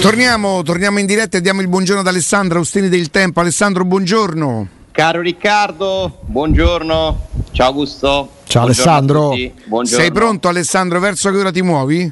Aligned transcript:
Torniamo, 0.00 0.62
torniamo 0.62 0.98
in 0.98 1.04
diretta 1.04 1.36
e 1.36 1.40
diamo 1.42 1.60
il 1.60 1.68
buongiorno 1.68 2.00
ad 2.00 2.06
Alessandro 2.06 2.56
Austini 2.58 2.88
del 2.88 3.10
Tempo. 3.10 3.40
Alessandro, 3.40 3.84
buongiorno. 3.84 4.68
Caro 4.92 5.20
Riccardo, 5.20 6.20
buongiorno. 6.22 7.28
Ciao 7.52 7.66
Augusto. 7.66 8.30
Ciao 8.44 8.62
Alessandro. 8.62 9.34
Sei 9.82 10.10
pronto 10.10 10.48
Alessandro? 10.48 11.00
Verso 11.00 11.30
che 11.30 11.36
ora 11.36 11.50
ti 11.50 11.60
muovi? 11.60 12.10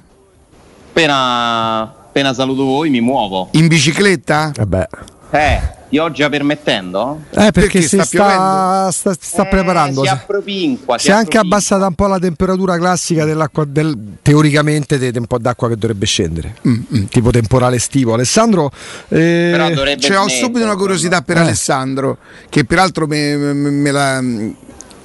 Appena, 0.91 1.81
appena 1.81 2.35
saluto 2.35 2.65
voi 2.65 2.91
mi 2.91 3.01
muovo. 3.01 3.49
In 3.53 3.69
bicicletta? 3.69 4.53
Eh 4.55 4.89
Eh, 5.31 5.61
pioggia 5.89 6.29
permettendo? 6.29 7.23
Eh, 7.31 7.51
perché, 7.51 7.81
perché 7.81 7.83
sta, 7.83 8.05
sta, 8.05 8.91
sta, 8.91 9.17
sta 9.19 9.47
eh, 9.47 9.49
preparando. 9.49 10.03
Si 10.03 10.09
appropinqua. 10.09 10.99
Si, 10.99 11.07
si 11.07 11.11
è 11.11 11.15
anche 11.15 11.39
abbassata 11.39 11.87
un 11.87 11.95
po' 11.95 12.07
la 12.07 12.19
temperatura 12.19 12.77
classica 12.77 13.25
dell'acqua, 13.25 13.65
del, 13.65 13.97
teoricamente 14.23 14.99
di 14.99 15.17
un 15.17 15.27
po' 15.27 15.39
d'acqua 15.39 15.69
che 15.69 15.77
dovrebbe 15.77 16.07
scendere, 16.07 16.57
mm, 16.67 16.81
mm, 16.95 17.05
tipo 17.07 17.31
temporale 17.31 17.77
estivo. 17.77 18.15
Alessandro, 18.15 18.71
eh, 19.09 19.97
cioè, 19.99 20.19
ho 20.19 20.29
subito 20.29 20.65
una 20.65 20.77
curiosità 20.77 21.23
per 21.23 21.39
eh. 21.39 21.41
Alessandro, 21.41 22.19
che 22.49 22.65
peraltro 22.65 23.07
me, 23.07 23.37
me, 23.37 23.71
me 23.71 23.91
la 23.91 24.21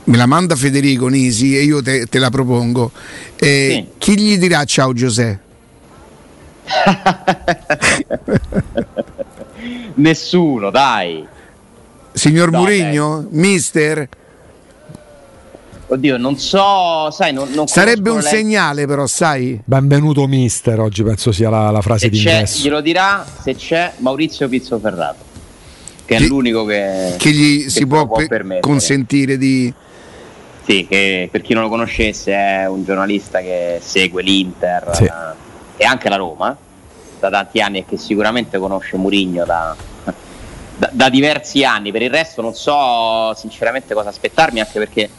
me 0.06 0.18
la 0.18 0.26
manda 0.26 0.58
Federico 0.58 1.08
Nisi 1.08 1.58
e 1.58 1.64
io 1.64 1.82
te, 1.82 2.08
te 2.08 2.20
la 2.20 2.30
propongo. 2.30 2.92
Eh, 3.36 3.70
sì. 3.70 3.88
Chi 3.98 4.20
gli 4.20 4.38
dirà 4.38 4.66
ciao 4.66 4.94
Giuseppe? 4.94 5.42
Nessuno, 9.96 10.70
dai. 10.70 11.26
Signor 12.12 12.52
no, 12.52 12.60
Murigno? 12.60 13.28
Mister? 13.30 14.08
Oddio, 15.86 16.18
non 16.18 16.38
so, 16.38 17.12
sai, 17.12 17.34
non, 17.34 17.50
non 17.52 17.68
Sarebbe 17.68 18.10
un 18.10 18.20
lei. 18.20 18.28
segnale 18.28 18.88
però, 18.88 19.06
sai? 19.06 19.62
Benvenuto 19.64 20.26
mister, 20.28 20.80
oggi 20.80 21.04
penso 21.04 21.32
sia 21.32 21.50
la, 21.50 21.70
la 21.70 21.82
frase 21.82 22.06
se 22.06 22.10
di 22.10 22.18
ingresso. 22.18 22.64
Glielo 22.64 22.82
dirà 22.82 23.26
se 23.42 23.56
c'è 23.56 23.94
Maurizio 23.98 24.48
Pizzo 24.50 24.80
Ferrato, 24.80 25.24
che, 26.06 26.16
che 26.16 26.24
è 26.24 26.28
l'unico 26.28 26.66
che, 26.66 27.16
che 27.18 27.32
gli 27.32 27.64
che 27.64 27.70
si 27.70 27.86
può, 27.86 28.08
può 28.08 28.26
per, 28.26 28.60
consentire 28.60 29.38
di... 29.38 29.72
Sì, 30.66 30.88
che 30.88 31.28
per 31.30 31.42
chi 31.42 31.54
non 31.54 31.64
lo 31.64 31.70
conoscesse 31.70 32.34
è 32.34 32.66
un 32.68 32.84
giornalista 32.84 33.42
che 33.42 33.80
segue 33.82 34.24
l'Inter 34.24 34.96
sì. 34.96 35.12
e 35.76 35.86
anche 35.86 36.10
la 36.10 36.16
Roma 36.16 36.58
da 37.24 37.30
tanti 37.30 37.62
anni 37.62 37.80
e 37.80 37.86
che 37.86 37.98
sicuramente 37.98 38.58
conosce 38.58 38.98
Murigno 38.98 39.46
da, 39.46 39.76
da, 40.78 40.90
da, 40.92 41.10
diversi 41.10 41.64
anni. 41.64 41.92
Per 41.92 42.02
il 42.02 42.10
resto 42.10 42.42
non 42.42 42.54
so 42.54 43.34
sinceramente 43.36 43.94
cosa 43.94 44.10
aspettarmi, 44.10 44.60
anche 44.60 44.80
perché 44.80 45.10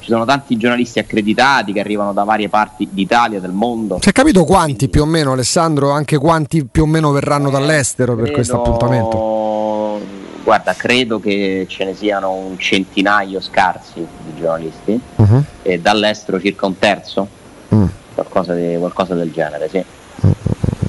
ci 0.00 0.10
sono 0.10 0.26
tanti 0.26 0.56
giornalisti 0.58 0.98
accreditati 0.98 1.72
che 1.72 1.80
arrivano 1.80 2.12
da 2.12 2.24
varie 2.24 2.50
parti 2.50 2.86
d'Italia, 2.90 3.40
del 3.40 3.52
mondo. 3.52 3.98
Si 4.02 4.10
è 4.10 4.12
capito 4.12 4.44
quanti 4.44 4.88
più 4.88 5.02
o 5.02 5.06
meno, 5.06 5.32
Alessandro? 5.32 5.90
Anche 5.90 6.18
quanti 6.18 6.66
più 6.66 6.82
o 6.82 6.86
meno 6.86 7.10
verranno 7.10 7.48
eh, 7.48 7.52
dall'estero 7.52 8.14
per 8.14 8.30
questo 8.30 8.60
appuntamento? 8.60 10.02
Guarda, 10.42 10.74
credo 10.74 11.20
che 11.20 11.64
ce 11.70 11.84
ne 11.86 11.94
siano 11.94 12.32
un 12.32 12.58
centinaio 12.58 13.40
scarsi 13.40 13.94
di 13.94 14.38
giornalisti 14.38 15.00
uh-huh. 15.16 15.42
e 15.62 15.80
dall'estero 15.80 16.38
circa 16.38 16.66
un 16.66 16.78
terzo, 16.78 17.26
uh 17.68 17.88
qualcosa, 18.14 18.54
di, 18.54 18.76
qualcosa 18.78 19.14
del 19.14 19.32
genere, 19.32 19.68
sì. 19.68 19.84
uh 20.20 20.32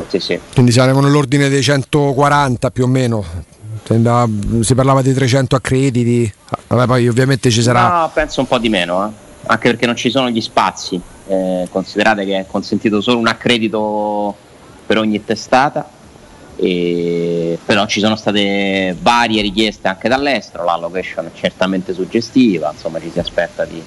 sì, 0.08 0.20
sì. 0.20 0.40
Quindi 0.54 0.72
saremo 0.72 1.00
nell'ordine 1.02 1.50
dei 1.50 1.62
140 1.62 2.72
più 2.72 2.84
o 2.84 2.88
meno. 2.88 3.24
Si 4.62 4.74
parlava 4.74 5.02
di 5.02 5.14
300 5.14 5.56
accrediti, 5.56 6.34
Vabbè, 6.68 6.86
poi 6.88 7.08
ovviamente 7.08 7.52
ci 7.52 7.62
sarà. 7.62 8.02
No, 8.02 8.12
penso 8.14 8.42
un 8.42 8.48
po' 8.48 8.58
di 8.58 8.70
meno, 8.70 9.06
eh. 9.06 9.12
anche 9.46 9.70
perché 9.70 9.86
non 9.86 9.96
ci 9.96 10.10
sono 10.10 10.30
gli 10.30 10.42
spazi. 10.42 11.00
Eh, 11.28 11.68
considerate 11.72 12.26
che 12.26 12.40
è 12.40 12.46
consentito 12.48 13.02
solo 13.02 13.20
un 13.20 13.28
accredito 13.28 14.36
per 14.86 14.98
ogni 14.98 15.24
testata, 15.24 15.88
e... 16.56 17.58
però 17.66 17.86
ci 17.88 18.00
sono 18.00 18.16
state 18.16 18.96
varie 19.00 19.42
richieste 19.42 19.88
anche 19.88 20.10
dall'estero. 20.10 20.64
La 20.64 20.78
location 20.78 21.28
è 21.28 21.32
certamente 21.34 21.94
suggestiva, 21.94 22.72
insomma, 22.72 23.00
ci 23.00 23.12
si 23.12 23.20
aspetta 23.20 23.66
di, 23.66 23.82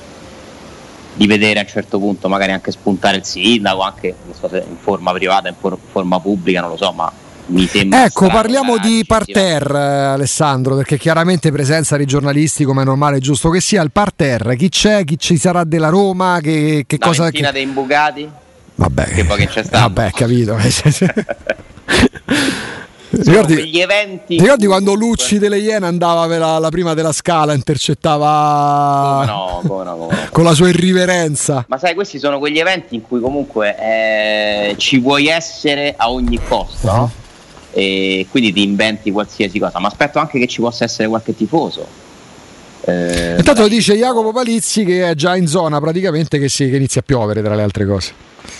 di 1.19 1.27
vedere 1.27 1.59
a 1.59 1.63
un 1.63 1.69
certo 1.69 1.99
punto 1.99 2.29
magari 2.29 2.53
anche 2.53 2.71
spuntare 2.71 3.17
il 3.17 3.25
sindaco, 3.25 3.81
anche 3.81 4.15
so 4.39 4.49
in 4.53 4.77
forma 4.79 5.13
privata, 5.13 5.49
in 5.49 5.57
forma 5.91 6.21
pubblica, 6.21 6.61
non 6.61 6.71
lo 6.71 6.77
so, 6.77 6.93
ma 6.93 7.13
mi 7.47 7.67
sembra... 7.67 8.05
Ecco, 8.05 8.29
parliamo 8.29 8.79
di 8.79 9.03
parterre 9.05 9.79
Alessandro, 9.79 10.77
perché 10.77 10.97
chiaramente 10.97 11.51
presenza 11.51 11.97
di 11.97 12.05
giornalisti 12.05 12.63
come 12.63 12.83
è 12.83 12.85
normale 12.85 13.19
giusto 13.19 13.51
che 13.51 13.61
sia, 13.61 13.83
il 13.83 13.91
parterre, 13.91 14.57
chi 14.57 14.69
c'è, 14.69 15.03
chi 15.03 15.19
ci 15.19 15.37
sarà 15.37 15.65
della 15.65 15.89
Roma, 15.89 16.39
che, 16.41 16.85
che 16.87 16.97
La 17.01 17.07
cosa... 17.07 17.31
Che... 17.31 17.51
dei 17.51 17.65
imbucati? 17.65 18.31
Vabbè, 18.77 19.05
che 19.07 19.25
poi 19.25 19.39
che 19.39 19.49
c'è 19.49 19.65
stato. 19.65 19.93
Vabbè, 19.93 20.13
capito. 20.13 20.57
Ricordi, 23.11 23.55
quegli 23.55 23.81
eventi. 23.81 24.39
Ricordi 24.39 24.67
quando 24.67 24.95
Lucci 24.95 25.39
delle 25.39 25.59
Iene 25.59 25.87
andava 25.87 26.27
per 26.27 26.41
la, 26.41 26.59
la, 26.59 26.69
prima 26.69 26.95
della 26.95 27.13
scala, 27.13 27.55
intercettava 27.55 29.25
no, 29.25 29.61
no, 29.63 29.83
no. 29.83 30.09
con 30.31 30.45
la 30.45 30.53
sua 30.53 30.69
irriverenza. 30.69 31.65
Ma 31.69 31.79
sai, 31.79 31.95
questi 31.95 32.19
sono 32.19 32.39
quegli 32.39 32.59
eventi 32.59 32.95
in 32.95 33.03
cui 33.03 33.21
comunque 33.21 33.77
eh, 33.79 34.75
ci 34.77 34.99
vuoi 34.99 35.29
essere 35.29 35.95
a 35.97 36.11
ogni 36.11 36.39
costo, 36.47 36.87
uh-huh. 36.87 37.11
E 37.71 38.27
quindi 38.31 38.53
ti 38.53 38.63
inventi 38.63 39.11
qualsiasi 39.11 39.59
cosa. 39.59 39.79
Ma 39.79 39.89
aspetto 39.89 40.19
anche 40.19 40.39
che 40.39 40.47
ci 40.47 40.61
possa 40.61 40.85
essere 40.85 41.07
qualche 41.09 41.35
tifoso. 41.37 41.87
Eh, 42.81 43.37
Intanto 43.37 43.69
dice 43.69 43.95
Jacopo 43.95 44.33
Palizzi 44.33 44.85
che 44.85 45.11
è 45.11 45.15
già 45.15 45.37
in 45.37 45.47
zona 45.47 45.79
praticamente 45.79 46.39
che, 46.39 46.49
sì, 46.49 46.71
che 46.71 46.77
inizia 46.77 47.03
a 47.03 47.05
piovere 47.05 47.43
tra 47.43 47.55
le 47.55 47.63
altre 47.63 47.87
cose. 47.87 48.13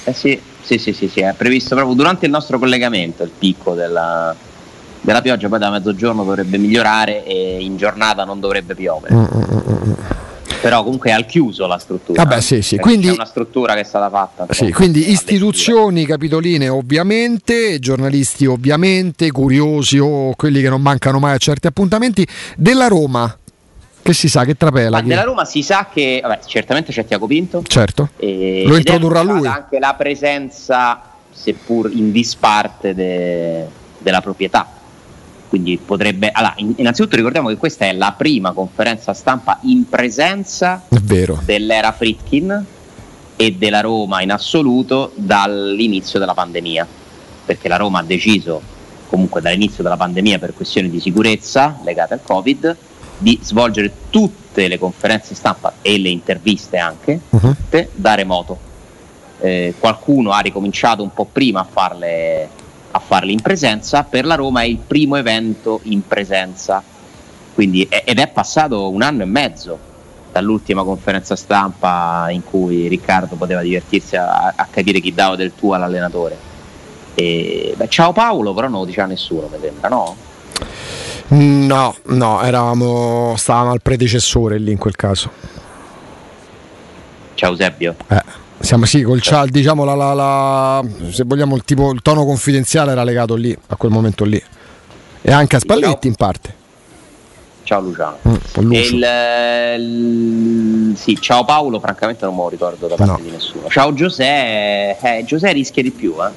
Eh 0.05 0.13
sì, 0.13 0.41
sì, 0.63 0.79
sì, 0.79 0.93
sì, 0.93 1.09
sì, 1.09 1.21
è 1.21 1.35
previsto 1.37 1.75
proprio 1.75 1.95
durante 1.95 2.27
il 2.27 2.33
nostro 2.33 2.59
collegamento 2.59 3.23
il 3.23 3.31
picco 3.37 3.75
della, 3.75 4.35
della 5.01 5.21
pioggia, 5.21 5.49
poi 5.49 5.59
da 5.59 5.71
mezzogiorno 5.71 6.25
dovrebbe 6.25 6.59
migliorare 6.59 7.25
e 7.25 7.59
in 7.61 7.77
giornata 7.77 8.25
non 8.25 8.41
dovrebbe 8.41 8.75
piovere. 8.75 9.15
Mm, 9.15 9.19
mm, 9.19 9.59
mm, 9.71 9.93
Però 10.61 10.83
comunque 10.83 11.11
è 11.11 11.13
al 11.13 11.27
chiuso 11.27 11.67
la 11.67 11.79
struttura. 11.79 12.23
Vabbè, 12.23 12.41
sì, 12.41 12.63
sì. 12.63 12.77
Quindi, 12.79 13.09
c'è 13.09 13.13
una 13.13 13.25
struttura 13.25 13.75
che 13.75 13.81
è 13.81 13.85
stata 13.85 14.09
fatta. 14.11 14.47
Sì, 14.53 14.73
quindi 14.73 15.11
istituzioni 15.11 16.05
capitoline 16.05 16.69
ovviamente, 16.69 17.79
giornalisti 17.79 18.47
ovviamente, 18.47 19.31
curiosi 19.31 19.99
o 19.99 20.35
quelli 20.37 20.61
che 20.61 20.69
non 20.69 20.83
mancano 20.83 21.19
mai 21.19 21.35
a 21.35 21.39
certi 21.39 21.67
appuntamenti. 21.67 22.27
Della 22.57 22.89
Roma, 22.89 23.35
che 24.09 24.15
si 24.15 24.29
sa 24.29 24.45
che 24.47 24.57
trapela. 24.57 25.03
Ma 25.03 25.03
della 25.03 25.23
Roma 25.25 25.45
si 25.45 25.63
sa 25.63 25.89
che 25.93 26.21
vabbè, 26.23 26.41
certamente 26.47 26.93
c'è 26.93 27.05
Tiago 27.05 27.27
Pinto. 27.27 27.63
Certo. 27.67 28.09
E, 28.17 28.65
Lo 28.67 28.77
introdurrà 28.79 29.21
lui. 29.21 29.47
Anche 29.47 29.79
la 29.79 29.95
presenza, 29.99 31.03
seppur 31.31 31.91
in 31.93 32.11
disparte, 32.11 32.95
de, 32.95 33.67
della 33.99 34.23
proprietà. 34.23 34.67
Quindi 35.49 35.79
potrebbe. 35.79 36.31
Allora, 36.33 36.55
innanzitutto 36.57 37.17
ricordiamo 37.17 37.49
che 37.49 37.59
questa 37.59 37.85
è 37.85 37.93
la 37.93 38.15
prima 38.17 38.53
conferenza 38.53 39.13
stampa 39.13 39.59
in 39.63 39.87
presenza 39.89 40.83
dell'era 41.45 41.93
Fritkin 41.93 42.65
e 43.37 43.53
della 43.53 43.81
Roma 43.83 44.23
in 44.23 44.33
assoluto 44.33 45.13
dall'inizio 45.17 46.19
della 46.19 46.35
pandemia. 46.35 46.87
Perché 47.45 47.69
la 47.69 47.77
Roma 47.77 47.99
ha 47.99 48.05
deciso, 48.05 48.61
comunque 49.09 49.43
dall'inizio 49.43 49.83
della 49.83 49.97
pandemia, 49.99 50.39
per 50.39 50.55
questioni 50.55 50.89
di 50.89 50.99
sicurezza 50.99 51.79
legate 51.83 52.15
al 52.15 52.23
Covid, 52.23 52.77
di 53.19 53.39
svolgere 53.43 53.93
tutte 54.11 54.69
le 54.69 54.79
conferenze 54.79 55.35
stampa 55.35 55.75
e 55.83 55.99
le 55.99 56.09
interviste 56.09 56.79
anche 56.79 57.21
uh-huh. 57.29 57.55
da 57.93 58.15
remoto. 58.15 58.59
Eh, 59.41 59.75
qualcuno 59.79 60.31
ha 60.31 60.41
ricominciato 60.41 61.03
un 61.03 61.13
po' 61.13 61.27
prima 61.31 61.61
a 61.61 61.67
farle, 61.71 62.49
a 62.91 62.99
farle, 62.99 63.33
in 63.33 63.41
presenza, 63.41 64.03
per 64.05 64.25
la 64.25 64.35
Roma 64.35 64.63
è 64.63 64.65
il 64.65 64.79
primo 64.79 65.17
evento 65.17 65.81
in 65.85 66.07
presenza, 66.07 66.83
Quindi, 67.55 67.89
ed 67.89 68.21
è 68.21 68.29
passato 68.29 68.89
un 68.89 69.03
anno 69.03 69.25
e 69.25 69.27
mezzo 69.27 69.79
dall'ultima 70.31 70.85
conferenza 70.85 71.35
stampa 71.35 72.29
in 72.31 72.45
cui 72.45 72.87
Riccardo 72.87 73.35
poteva 73.35 73.63
divertirsi 73.63 74.15
a, 74.15 74.53
a 74.55 74.67
capire 74.71 75.01
chi 75.01 75.13
dava 75.13 75.35
del 75.35 75.53
tuo 75.57 75.75
all'allenatore. 75.75 76.37
E, 77.15 77.75
beh, 77.77 77.89
ciao 77.89 78.13
Paolo, 78.13 78.55
però 78.55 78.69
non 78.69 78.81
lo 78.81 78.87
diceva 78.87 79.09
nessuno, 79.09 79.49
mi 79.51 79.59
sembra, 79.61 79.89
no? 79.89 80.17
No, 81.29 81.95
no, 82.07 82.43
eravamo, 82.43 83.35
stavamo 83.37 83.71
al 83.73 83.83
predecessore 83.83 84.59
lì 84.59 84.73
in 84.73 84.79
quel 84.79 84.97
caso. 84.97 85.31
Ciao 87.35 87.51
Eusebio. 87.51 87.95
Eh, 88.09 88.23
siamo 88.61 88.87
sì, 88.87 89.03
col 89.03 89.21
ciao, 89.21 89.47
diciamo 89.47 89.85
la, 89.85 89.95
la, 89.95 90.15
la, 90.15 90.85
se 91.11 91.25
vogliamo 91.25 91.55
il, 91.55 91.65
tipo, 91.65 91.93
il 91.93 92.01
tono 92.03 92.25
confidenziale 92.25 92.93
era 92.93 93.05
legato 93.05 93.35
lì, 93.35 93.57
a 93.69 93.77
quel 93.77 93.93
momento 93.93 94.25
lì. 94.25 94.43
E 95.21 95.31
anche 95.31 95.57
a 95.57 95.59
Spalletti 95.59 95.91
ciao. 95.91 96.09
in 96.09 96.15
parte. 96.15 96.55
Ciao 97.63 97.81
Luciano. 97.83 98.17
Mm, 98.27 98.73
il, 98.73 99.07
il, 99.79 100.97
sì, 100.97 101.21
ciao 101.21 101.45
Paolo, 101.45 101.79
francamente 101.79 102.25
non 102.25 102.35
me 102.35 102.43
lo 102.43 102.49
ricordo 102.49 102.87
da 102.87 102.95
parte 102.95 103.13
no. 103.13 103.19
di 103.23 103.31
nessuno. 103.31 103.69
Ciao 103.69 103.93
Giuseppe, 103.93 105.19
eh, 105.19 105.25
Giuseppe 105.27 105.53
rischia 105.53 105.83
di 105.83 105.91
più, 105.91 106.15
eh. 106.19 106.31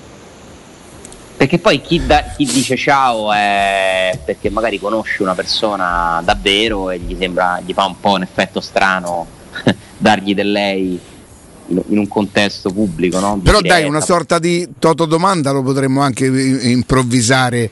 Perché 1.41 1.57
poi 1.57 1.81
chi, 1.81 2.05
da, 2.05 2.21
chi, 2.37 2.45
dice 2.45 2.77
ciao 2.77 3.33
è 3.33 4.15
perché 4.23 4.51
magari 4.51 4.79
conosce 4.79 5.23
una 5.23 5.33
persona 5.33 6.21
davvero 6.23 6.91
e 6.91 6.99
gli 6.99 7.15
sembra, 7.17 7.59
gli 7.65 7.73
fa 7.73 7.85
un 7.85 7.99
po' 7.99 8.11
un 8.11 8.21
effetto 8.21 8.61
strano 8.61 9.25
dargli 9.97 10.35
del 10.35 10.51
lei 10.51 10.99
in 11.65 11.97
un 11.97 12.07
contesto 12.07 12.71
pubblico. 12.71 13.17
No? 13.17 13.39
Però 13.39 13.59
diretta. 13.59 13.79
dai, 13.79 13.89
una 13.89 14.01
sorta 14.01 14.37
di 14.37 14.69
toto 14.77 15.05
domanda 15.05 15.49
lo 15.49 15.63
potremmo 15.63 16.01
anche 16.01 16.27
improvvisare, 16.27 17.71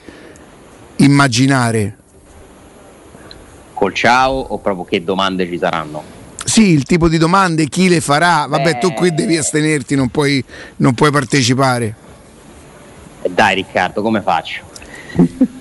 immaginare. 0.95 1.97
Col 3.75 3.93
ciao 3.93 4.33
o 4.33 4.57
proprio 4.57 4.85
che 4.85 5.03
domande 5.03 5.47
ci 5.47 5.59
saranno? 5.59 6.01
Sì, 6.43 6.69
il 6.69 6.85
tipo 6.85 7.07
di 7.07 7.19
domande, 7.19 7.67
chi 7.67 7.87
le 7.87 8.01
farà? 8.01 8.47
Vabbè, 8.49 8.69
eh... 8.69 8.77
tu 8.79 8.93
qui 8.93 9.13
devi 9.13 9.37
astenerti, 9.37 9.93
non 9.93 10.09
puoi, 10.09 10.43
non 10.77 10.95
puoi 10.95 11.11
partecipare. 11.11 12.07
Dai 13.27 13.55
Riccardo, 13.55 14.01
come 14.01 14.21
faccio? 14.21 14.61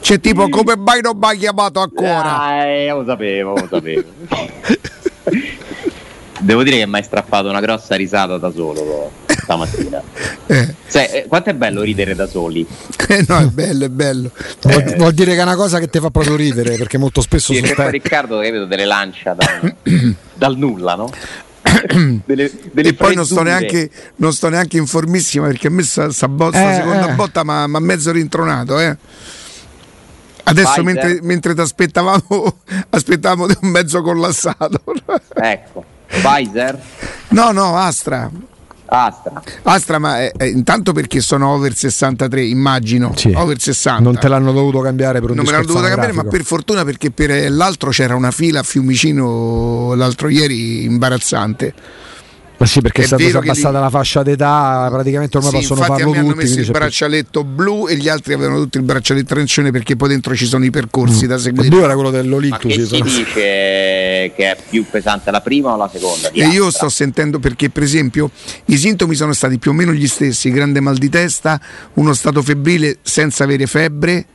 C'è 0.00 0.20
tipo 0.20 0.48
come 0.48 0.76
mai 0.76 1.00
non 1.00 1.16
mi 1.16 1.26
ha 1.26 1.34
chiamato 1.34 1.80
ancora? 1.80 2.64
Eh, 2.64 2.88
lo 2.88 3.04
sapevo, 3.04 3.54
lo 3.54 3.68
sapevo. 3.70 4.08
Devo 6.40 6.62
dire 6.62 6.78
che 6.78 6.86
mi 6.86 6.96
hai 6.96 7.02
strappato 7.02 7.48
una 7.48 7.60
grossa 7.60 7.96
risata 7.96 8.38
da 8.38 8.50
solo 8.50 9.10
stamattina. 9.50 10.02
Eh. 10.50 10.74
Cioè, 10.90 11.10
eh, 11.12 11.26
quanto 11.28 11.50
è 11.50 11.54
bello 11.54 11.82
ridere 11.82 12.16
da 12.16 12.26
soli? 12.26 12.66
Eh 13.08 13.24
no, 13.28 13.38
è 13.38 13.44
bello, 13.44 13.84
è 13.84 13.88
bello. 13.88 14.32
Vuol, 14.62 14.82
eh. 14.82 14.96
vuol, 14.96 15.12
dire 15.12 15.34
che 15.34 15.38
è 15.38 15.42
una 15.44 15.54
cosa 15.54 15.78
che 15.78 15.86
ti 15.86 16.00
fa 16.00 16.10
proprio 16.10 16.34
ridere, 16.34 16.74
perché 16.74 16.98
molto 16.98 17.20
spesso... 17.20 17.52
Sì, 17.52 17.64
sta... 17.64 17.88
Riccardo 17.88 18.40
che 18.40 18.50
vedo 18.50 18.64
delle 18.64 18.84
lancia 18.84 19.34
da, 19.34 19.46
dal 20.34 20.56
nulla, 20.56 20.96
no? 20.96 21.08
delle, 22.24 22.50
delle 22.72 22.88
e 22.88 22.94
poi 22.94 23.14
non 23.14 23.24
sto, 23.24 23.42
neanche, 23.42 23.90
non 24.16 24.32
sto, 24.32 24.48
neanche, 24.48 24.76
informissima 24.76 25.46
perché 25.46 25.68
a 25.68 25.70
me 25.70 25.82
sta, 25.82 26.10
sta 26.10 26.28
botta, 26.28 26.70
eh, 26.70 26.74
seconda 26.76 27.10
eh. 27.10 27.14
botta 27.14 27.42
ma 27.42 27.62
ha 27.62 27.80
mezzo 27.80 28.10
rintronato 28.12 28.78
eh. 28.78 28.96
Adesso 30.42 30.82
mentre, 30.82 31.20
mentre 31.22 31.54
ti 31.54 31.60
aspettavamo 31.60 32.56
aspettavamo 32.90 33.46
un 33.60 33.68
mezzo 33.68 34.02
collassato 34.02 34.82
ecco 35.34 35.98
Pfizer? 36.10 36.78
No, 37.28 37.52
no, 37.52 37.76
Astra. 37.76 38.30
Astra. 38.92 39.40
Astra, 39.62 39.98
ma 39.98 40.18
è, 40.18 40.32
è, 40.32 40.44
intanto 40.44 40.92
perché 40.92 41.20
sono 41.20 41.50
over 41.50 41.74
63, 41.74 42.42
immagino. 42.42 43.12
Sì. 43.14 43.32
Over 43.34 43.60
60. 43.60 44.02
Non 44.02 44.18
te 44.18 44.26
l'hanno 44.26 44.52
dovuto 44.52 44.80
cambiare 44.80 45.20
per 45.20 45.30
un 45.30 45.36
Non 45.36 45.44
me 45.44 45.52
l'hanno 45.52 45.64
dovuto 45.64 45.86
cambiare, 45.86 46.12
ma 46.12 46.24
per 46.24 46.42
fortuna 46.42 46.84
perché 46.84 47.12
per 47.12 47.50
l'altro 47.52 47.90
c'era 47.90 48.16
una 48.16 48.32
fila 48.32 48.60
a 48.60 48.62
Fiumicino 48.64 49.94
l'altro 49.94 50.28
ieri 50.28 50.82
imbarazzante. 50.84 51.72
Ma 52.60 52.66
sì, 52.66 52.82
perché 52.82 53.04
è, 53.04 53.06
stata 53.06 53.24
abbassata 53.38 53.78
li... 53.78 53.84
la 53.84 53.88
fascia 53.88 54.22
d'età, 54.22 54.86
praticamente 54.90 55.38
ormai 55.38 55.50
sì, 55.50 55.58
possono 55.60 55.80
farlo 55.80 56.08
tutti. 56.08 56.18
hanno 56.18 56.34
messo 56.34 56.60
il 56.60 56.70
braccialetto 56.70 57.42
più... 57.42 57.54
blu 57.54 57.88
e 57.88 57.96
gli 57.96 58.06
altri 58.06 58.34
avevano 58.34 58.60
tutti 58.60 58.76
il 58.76 58.82
braccialetto 58.82 59.32
arancione 59.32 59.70
perché 59.70 59.96
poi 59.96 60.10
dentro 60.10 60.36
ci 60.36 60.44
sono 60.44 60.66
i 60.66 60.70
percorsi 60.70 61.24
mm. 61.24 61.28
da 61.28 61.38
seguire. 61.38 61.68
Il 61.68 61.72
blu 61.72 61.82
era 61.84 61.94
quello 61.94 62.10
dell'Olictus. 62.10 62.76
Ma 62.76 62.82
che 62.82 62.86
si 62.86 63.02
dice 63.02 63.32
che 63.32 64.32
è 64.34 64.56
più 64.68 64.84
pesante 64.90 65.30
la 65.30 65.40
prima 65.40 65.72
o 65.72 65.78
la 65.78 65.88
seconda? 65.90 66.30
E 66.32 66.48
io 66.48 66.70
sto 66.70 66.90
sentendo 66.90 67.38
perché 67.38 67.70
per 67.70 67.82
esempio 67.82 68.30
i 68.66 68.76
sintomi 68.76 69.14
sono 69.14 69.32
stati 69.32 69.58
più 69.58 69.70
o 69.70 69.74
meno 69.74 69.94
gli 69.94 70.06
stessi, 70.06 70.50
grande 70.50 70.80
mal 70.80 70.98
di 70.98 71.08
testa, 71.08 71.58
uno 71.94 72.12
stato 72.12 72.42
febbrile 72.42 72.98
senza 73.00 73.44
avere 73.44 73.66
febbre. 73.66 74.26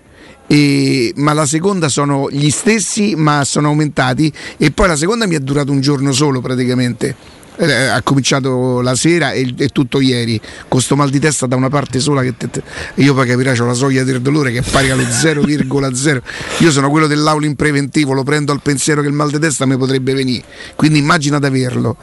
E, 0.47 1.13
ma 1.17 1.33
la 1.33 1.45
seconda 1.45 1.89
sono 1.89 2.27
gli 2.31 2.49
stessi 2.49 3.13
ma 3.15 3.43
sono 3.43 3.67
aumentati 3.67 4.31
e 4.57 4.71
poi 4.71 4.87
la 4.87 4.95
seconda 4.95 5.27
mi 5.27 5.35
è 5.35 5.39
durato 5.39 5.71
un 5.71 5.81
giorno 5.81 6.11
solo 6.11 6.39
praticamente 6.39 7.43
eh, 7.57 7.85
ha 7.87 8.01
cominciato 8.01 8.81
la 8.81 8.95
sera 8.95 9.31
e, 9.31 9.53
e, 9.57 9.69
tutto 9.69 9.99
ieri 9.99 10.39
con 10.67 10.81
sto 10.81 10.95
mal 10.95 11.09
di 11.09 11.19
testa 11.19 11.45
da 11.45 11.55
una 11.55 11.69
parte 11.69 11.99
sola 11.99 12.21
che 12.21 12.35
te, 12.37 12.49
te, 12.49 12.61
io 12.95 13.13
poi 13.13 13.27
capirai 13.27 13.57
c'ho 13.57 13.65
la 13.65 13.73
soglia 13.73 14.03
del 14.03 14.21
dolore 14.21 14.51
che 14.51 14.59
è 14.59 14.63
pari 14.63 14.89
allo 14.89 15.03
0,0 15.03 16.21
io 16.59 16.71
sono 16.71 16.89
quello 16.89 17.07
dell'aula 17.07 17.45
in 17.45 17.55
preventivo 17.55 18.13
lo 18.13 18.23
prendo 18.23 18.51
al 18.51 18.61
pensiero 18.61 19.01
che 19.01 19.07
il 19.07 19.13
mal 19.13 19.29
di 19.29 19.39
testa 19.39 19.65
mi 19.65 19.77
potrebbe 19.77 20.13
venire 20.13 20.43
quindi 20.75 20.99
immagina 20.99 21.39
di 21.39 21.45
averlo 21.45 21.97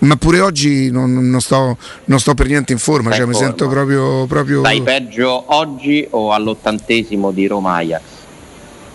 ma 0.00 0.16
pure 0.16 0.40
oggi 0.40 0.90
non, 0.90 1.12
non, 1.12 1.40
sto, 1.40 1.76
non 2.06 2.18
sto, 2.18 2.32
per 2.32 2.46
niente 2.46 2.72
in 2.72 2.78
forma, 2.78 3.12
cioè, 3.12 3.26
mi 3.26 3.34
sento 3.34 3.68
proprio, 3.68 4.24
proprio... 4.24 4.60
Stai 4.60 4.80
peggio 4.80 5.44
oggi 5.54 6.06
o 6.08 6.32
all'ottantesimo 6.32 7.30
di 7.32 7.46
Roma 7.46 7.74
Ajax? 7.74 8.00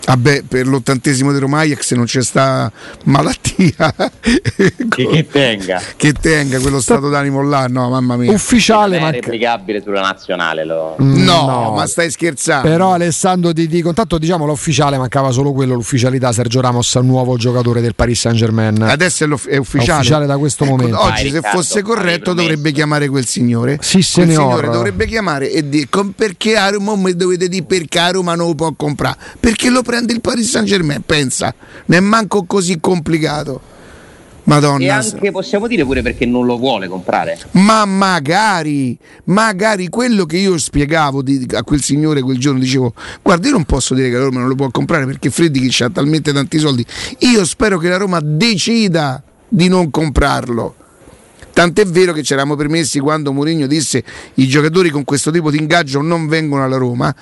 Vabbè, 0.04 0.42
per 0.46 0.66
l'ottantesimo 0.66 1.32
di 1.32 1.38
Roma 1.38 1.60
Ajax 1.60 1.94
non 1.94 2.04
c'è 2.04 2.22
sta 2.22 2.70
malattia 3.04 3.92
che, 4.52 4.74
che, 4.88 5.26
tenga 5.28 5.82
che 5.96 6.12
tenga 6.12 6.60
quello 6.60 6.80
stato 6.80 7.08
d'animo 7.08 7.42
là, 7.42 7.66
no, 7.68 7.88
mamma 7.90 8.16
mia. 8.16 8.32
Ufficiale, 8.32 9.00
ma 9.00 9.08
è 9.08 9.12
replicabile 9.12 9.82
sulla 9.82 10.00
nazionale. 10.00 10.64
Lo... 10.64 10.96
Mm, 11.02 11.24
no, 11.24 11.46
no, 11.46 11.72
ma 11.72 11.86
stai 11.86 12.10
scherzando. 12.10 12.68
Però 12.68 12.92
Alessandro 12.92 13.52
di, 13.52 13.66
di 13.66 13.82
contatto, 13.82 14.18
diciamo 14.18 14.46
l'ufficiale, 14.46 14.96
mancava 14.96 15.30
solo 15.30 15.52
quello, 15.52 15.74
l'ufficialità 15.74 16.32
Sergio 16.32 16.60
Ramos, 16.60 16.94
nuovo 16.96 17.36
giocatore 17.36 17.80
del 17.80 17.94
Paris 17.94 18.20
Saint-Germain. 18.20 18.82
Adesso 18.82 19.24
è, 19.24 19.26
è 19.26 19.56
ufficiale. 19.56 19.56
È 19.56 20.00
ufficiale 20.00 20.26
da 20.26 20.38
questo 20.38 20.64
ecco, 20.64 20.76
momento. 20.76 21.00
Oggi, 21.00 21.08
Vai, 21.08 21.18
se 21.18 21.36
Riccardo, 21.36 21.56
fosse 21.56 21.82
corretto, 21.82 22.32
dovrebbe 22.32 22.72
chiamare 22.72 23.08
quel 23.08 23.26
signore. 23.26 23.78
Sì, 23.80 24.04
quel 24.12 24.30
signore 24.30 24.70
dovrebbe 24.70 25.06
chiamare 25.06 25.50
e 25.50 25.68
dire 25.68 25.88
perché 26.14 26.56
a 26.56 26.70
Roma 26.70 26.94
dovete 27.12 27.48
dire 27.48 27.64
perché 27.64 27.98
a 27.98 28.10
Roma 28.10 28.34
non 28.34 28.48
lo 28.48 28.54
può 28.54 28.72
comprare? 28.74 29.16
Perché 29.38 29.70
lo 29.70 29.82
prende 29.86 30.12
il 30.12 30.20
Paris 30.20 30.50
Saint-Germain 30.50 30.74
Germain, 30.76 31.02
pensa, 31.04 31.54
non 31.86 31.98
è 31.98 32.00
manco 32.00 32.44
così 32.44 32.78
complicato. 32.80 33.74
Madonna. 34.44 34.84
E 34.84 34.88
anche 34.90 35.32
possiamo 35.32 35.66
dire 35.66 35.84
pure 35.84 36.02
perché 36.02 36.24
non 36.24 36.46
lo 36.46 36.56
vuole 36.56 36.86
comprare. 36.86 37.36
Ma 37.52 37.84
magari, 37.84 38.96
magari 39.24 39.88
quello 39.88 40.24
che 40.24 40.36
io 40.36 40.56
spiegavo 40.56 41.20
di, 41.20 41.48
a 41.52 41.64
quel 41.64 41.82
signore 41.82 42.20
quel 42.20 42.38
giorno, 42.38 42.60
dicevo, 42.60 42.94
guarda 43.22 43.48
io 43.48 43.54
non 43.54 43.64
posso 43.64 43.92
dire 43.94 44.08
che 44.08 44.16
la 44.16 44.22
Roma 44.22 44.38
non 44.38 44.48
lo 44.48 44.54
può 44.54 44.70
comprare 44.70 45.04
perché 45.04 45.30
Freddy 45.30 45.68
ha 45.80 45.90
talmente 45.90 46.32
tanti 46.32 46.58
soldi. 46.58 46.86
Io 47.20 47.44
spero 47.44 47.76
che 47.78 47.88
la 47.88 47.96
Roma 47.96 48.20
decida 48.22 49.20
di 49.48 49.66
non 49.66 49.90
comprarlo. 49.90 50.76
Tant'è 51.52 51.84
vero 51.84 52.12
che 52.12 52.22
ci 52.22 52.32
eravamo 52.34 52.54
permessi 52.54 53.00
quando 53.00 53.32
Mourinho 53.32 53.66
disse 53.66 54.04
i 54.34 54.46
giocatori 54.46 54.90
con 54.90 55.02
questo 55.04 55.32
tipo 55.32 55.50
di 55.50 55.58
ingaggio 55.58 56.02
non 56.02 56.28
vengono 56.28 56.62
alla 56.62 56.76
Roma. 56.76 57.12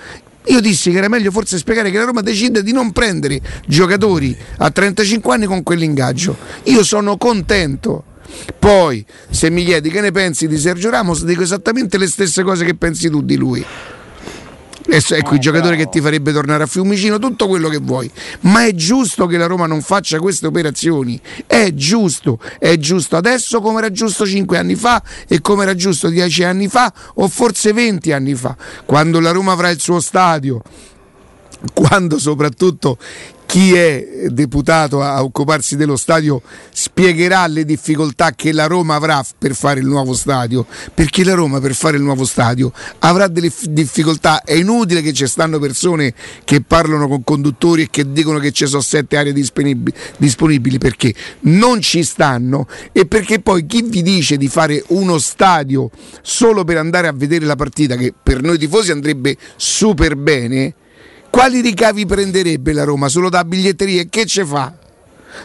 Io 0.46 0.60
dissi 0.60 0.90
che 0.90 0.98
era 0.98 1.08
meglio 1.08 1.30
forse 1.30 1.56
spiegare 1.58 1.90
che 1.90 1.98
la 1.98 2.04
Roma 2.04 2.20
decide 2.20 2.62
di 2.62 2.72
non 2.72 2.92
prendere 2.92 3.40
giocatori 3.66 4.36
a 4.58 4.70
35 4.70 5.34
anni 5.34 5.46
con 5.46 5.62
quell'ingaggio. 5.62 6.36
Io 6.64 6.82
sono 6.82 7.16
contento. 7.16 8.04
Poi, 8.58 9.04
se 9.30 9.48
mi 9.50 9.64
chiedi 9.64 9.90
che 9.90 10.00
ne 10.00 10.10
pensi 10.10 10.48
di 10.48 10.58
Sergio 10.58 10.90
Ramos, 10.90 11.24
dico 11.24 11.42
esattamente 11.42 11.98
le 11.98 12.06
stesse 12.06 12.42
cose 12.42 12.64
che 12.64 12.74
pensi 12.74 13.08
tu 13.08 13.22
di 13.22 13.36
lui 13.36 13.64
ecco 14.88 15.32
eh, 15.32 15.36
i 15.36 15.38
giocatori 15.38 15.76
però... 15.76 15.84
che 15.84 15.90
ti 15.90 16.00
farebbe 16.00 16.32
tornare 16.32 16.64
a 16.64 16.66
Fiumicino, 16.66 17.18
tutto 17.18 17.48
quello 17.48 17.68
che 17.68 17.78
vuoi. 17.78 18.10
Ma 18.40 18.64
è 18.64 18.74
giusto 18.74 19.26
che 19.26 19.36
la 19.36 19.46
Roma 19.46 19.66
non 19.66 19.82
faccia 19.82 20.18
queste 20.18 20.46
operazioni. 20.46 21.20
È 21.46 21.72
giusto, 21.72 22.38
è 22.58 22.76
giusto 22.76 23.16
adesso 23.16 23.60
come 23.60 23.78
era 23.78 23.90
giusto 23.90 24.26
5 24.26 24.58
anni 24.58 24.74
fa 24.74 25.02
e 25.26 25.40
come 25.40 25.62
era 25.62 25.74
giusto 25.74 26.08
10 26.08 26.44
anni 26.44 26.68
fa 26.68 26.92
o 27.14 27.28
forse 27.28 27.72
20 27.72 28.12
anni 28.12 28.34
fa, 28.34 28.56
quando 28.84 29.20
la 29.20 29.30
Roma 29.30 29.52
avrà 29.52 29.70
il 29.70 29.80
suo 29.80 30.00
stadio 30.00 30.62
quando 31.72 32.18
soprattutto 32.18 32.98
chi 33.54 33.72
è 33.72 34.26
deputato 34.30 35.00
a 35.00 35.22
occuparsi 35.22 35.76
dello 35.76 35.94
stadio 35.94 36.42
spiegherà 36.72 37.46
le 37.46 37.64
difficoltà 37.64 38.32
che 38.32 38.50
la 38.50 38.66
Roma 38.66 38.96
avrà 38.96 39.24
per 39.38 39.54
fare 39.54 39.78
il 39.78 39.86
nuovo 39.86 40.12
stadio, 40.12 40.66
perché 40.92 41.22
la 41.22 41.34
Roma 41.34 41.60
per 41.60 41.72
fare 41.72 41.96
il 41.96 42.02
nuovo 42.02 42.24
stadio 42.24 42.72
avrà 42.98 43.28
delle 43.28 43.52
difficoltà, 43.70 44.42
è 44.42 44.54
inutile 44.54 45.02
che 45.02 45.12
ci 45.12 45.24
stanno 45.28 45.60
persone 45.60 46.14
che 46.42 46.62
parlano 46.62 47.06
con 47.06 47.22
conduttori 47.22 47.82
e 47.82 47.88
che 47.90 48.10
dicono 48.10 48.40
che 48.40 48.50
ci 48.50 48.66
sono 48.66 48.82
sette 48.82 49.18
aree 49.18 49.32
disponibili, 49.32 49.96
disponibili 50.16 50.78
perché 50.78 51.14
non 51.42 51.80
ci 51.80 52.02
stanno. 52.02 52.66
E 52.90 53.06
perché 53.06 53.38
poi 53.38 53.66
chi 53.66 53.82
vi 53.82 54.02
dice 54.02 54.36
di 54.36 54.48
fare 54.48 54.82
uno 54.88 55.18
stadio 55.18 55.90
solo 56.22 56.64
per 56.64 56.78
andare 56.78 57.06
a 57.06 57.12
vedere 57.12 57.44
la 57.44 57.54
partita 57.54 57.94
che 57.94 58.12
per 58.20 58.42
noi 58.42 58.58
tifosi 58.58 58.90
andrebbe 58.90 59.36
super 59.54 60.16
bene 60.16 60.74
quali 61.34 61.60
ricavi 61.60 62.06
prenderebbe 62.06 62.72
la 62.72 62.84
Roma? 62.84 63.08
Solo 63.08 63.28
da 63.28 63.44
biglietterie? 63.44 64.08
Che 64.08 64.24
ce 64.24 64.44
fa? 64.44 64.72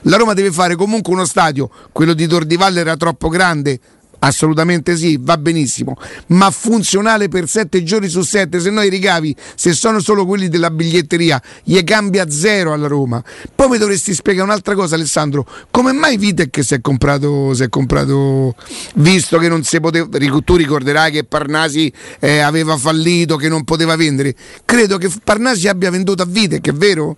La 0.03 0.17
Roma 0.17 0.35
deve 0.35 0.51
fare 0.51 0.75
comunque 0.75 1.11
uno 1.11 1.25
stadio, 1.25 1.67
quello 1.91 2.13
di 2.13 2.27
Tor 2.27 2.45
di 2.45 2.57
Valle 2.57 2.81
era 2.81 2.95
troppo 2.95 3.27
grande, 3.27 3.79
Assolutamente 4.19 4.97
sì, 4.97 5.17
va 5.19 5.37
benissimo, 5.37 5.95
ma 6.27 6.51
funzionale 6.51 7.29
per 7.29 7.47
sette 7.47 7.83
giorni 7.83 8.09
su 8.09 8.21
sette, 8.21 8.59
se 8.59 8.69
no 8.69 8.81
i 8.81 8.89
ricavi, 8.89 9.33
se 9.55 9.71
sono 9.71 10.01
solo 10.01 10.25
quelli 10.25 10.49
della 10.49 10.69
biglietteria, 10.71 11.41
gli 11.63 11.81
cambia 11.83 12.29
zero 12.29 12.73
alla 12.73 12.87
Roma. 12.87 13.23
Poi 13.55 13.69
mi 13.69 13.77
dovresti 13.77 14.13
spiegare 14.13 14.45
un'altra 14.45 14.75
cosa 14.75 14.95
Alessandro, 14.95 15.47
come 15.71 15.93
mai 15.93 16.17
Vitec 16.17 16.61
si 16.61 16.73
è 16.73 16.81
comprato, 16.81 17.53
si 17.53 17.63
è 17.63 17.69
comprato 17.69 18.55
visto 18.95 19.37
che 19.37 19.47
non 19.47 19.63
si 19.63 19.79
poteva, 19.79 20.07
tu 20.43 20.55
ricorderai 20.57 21.11
che 21.11 21.23
Parnasi 21.23 21.91
eh, 22.19 22.39
aveva 22.39 22.75
fallito, 22.75 23.37
che 23.37 23.47
non 23.47 23.63
poteva 23.63 23.95
vendere, 23.95 24.35
credo 24.65 24.97
che 24.97 25.09
Parnasi 25.23 25.69
abbia 25.69 25.89
venduto 25.89 26.23
a 26.23 26.25
Vitec, 26.27 26.67
è 26.67 26.73
vero? 26.73 27.15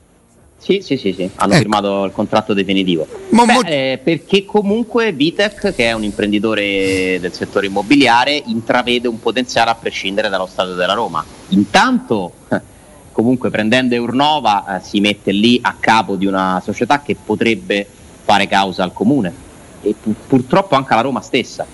Sì, 0.62 0.82
sì, 0.82 0.96
sì, 0.96 1.12
sì. 1.12 1.28
hanno 1.36 1.54
ecco. 1.54 1.62
firmato 1.62 2.04
il 2.06 2.12
contratto 2.12 2.54
definitivo. 2.54 3.08
Ma 3.30 3.46
Beh, 3.46 3.54
mo... 3.54 3.62
eh, 3.64 4.00
perché 4.04 4.46
comunque 4.46 5.12
Vitec, 5.12 5.74
che 5.74 5.86
è 5.86 5.94
un 5.94 6.04
imprenditore 6.04 7.18
del 7.20 7.34
settore 7.34 7.66
immobiliare, 7.66 8.44
intravede 8.46 9.08
un 9.08 9.20
potenziale 9.20 9.72
a 9.72 9.76
prescindere 9.76 10.30
dallo 10.30 10.46
stato 10.46 10.76
della 10.76 10.94
Roma. 10.94 11.26
Intanto, 11.50 12.34
comunque 13.12 13.50
prendendo 13.50 13.96
Eurnova, 13.96 14.78
eh, 14.78 14.84
si 14.84 15.00
mette 15.00 15.32
lì 15.32 15.60
a 15.64 15.76
capo 15.80 16.16
di 16.16 16.28
una 16.28 16.62
società 16.64 17.02
che 17.02 17.16
potrebbe 17.16 17.88
fare 18.24 18.48
causa 18.48 18.84
al 18.84 18.94
comune 18.94 19.34
e 19.82 19.96
pu- 20.00 20.14
purtroppo 20.28 20.76
anche 20.76 20.94
alla 20.94 21.02
Roma 21.02 21.22
stessa. 21.22 21.66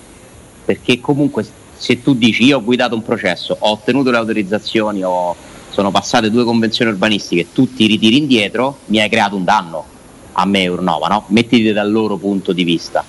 perché 0.64 1.00
comunque 1.00 1.46
se 1.78 2.02
tu 2.02 2.14
dici 2.14 2.44
io 2.46 2.58
ho 2.58 2.64
guidato 2.64 2.96
un 2.96 3.04
processo, 3.04 3.56
ho 3.58 3.72
ottenuto 3.72 4.12
le 4.12 4.18
autorizzazioni, 4.18 5.04
ho, 5.04 5.36
sono 5.78 5.92
passate 5.92 6.32
due 6.32 6.44
convenzioni 6.44 6.90
urbanistiche, 6.90 7.52
tu 7.54 7.72
ti 7.72 7.86
ritiri 7.86 8.18
indietro, 8.18 8.80
mi 8.86 9.00
hai 9.00 9.08
creato 9.10 9.36
un 9.36 9.44
danno 9.44 9.86
a 10.32 10.44
me 10.48 10.68
Urnova, 10.68 11.08
no? 11.08 11.26
mettiti 11.28 11.72
dal 11.72 11.92
loro 11.92 12.18
punto 12.18 12.52
di 12.52 12.64
vista. 12.64 13.06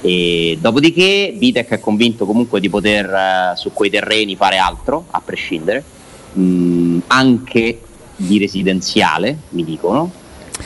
E 0.00 0.56
dopodiché 0.58 1.34
Vitec 1.36 1.68
è 1.68 1.80
convinto 1.80 2.24
comunque 2.24 2.60
di 2.60 2.70
poter 2.70 3.12
eh, 3.12 3.56
su 3.56 3.74
quei 3.74 3.90
terreni 3.90 4.36
fare 4.36 4.56
altro, 4.56 5.04
a 5.10 5.20
prescindere, 5.20 5.84
mh, 6.32 6.98
anche 7.08 7.82
di 8.16 8.38
residenziale, 8.38 9.36
mi 9.50 9.62
dicono, 9.62 10.10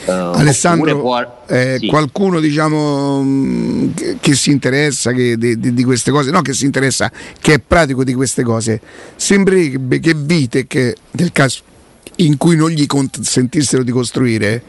Alessandro, 0.05 0.99
può... 0.99 1.43
eh, 1.47 1.77
sì. 1.79 1.87
qualcuno 1.87 2.39
diciamo 2.39 3.21
mm, 3.23 3.93
che, 3.93 4.17
che 4.19 4.35
si 4.35 4.51
interessa 4.51 5.11
che, 5.11 5.37
di, 5.37 5.57
di, 5.59 5.83
queste 5.83 6.11
cose, 6.11 6.31
no 6.31 6.41
che 6.41 6.53
si 6.53 6.65
interessa, 6.65 7.11
che 7.39 7.55
è 7.55 7.59
pratico 7.59 8.03
di 8.03 8.13
queste 8.13 8.43
cose, 8.43 8.79
sembrerebbe 9.15 9.99
che 9.99 10.13
Vitec, 10.13 10.93
nel 11.11 11.31
caso 11.31 11.61
in 12.17 12.37
cui 12.37 12.55
non 12.55 12.69
gli 12.69 12.85
consentissero 12.85 13.83
di 13.83 13.91
costruire, 13.91 14.61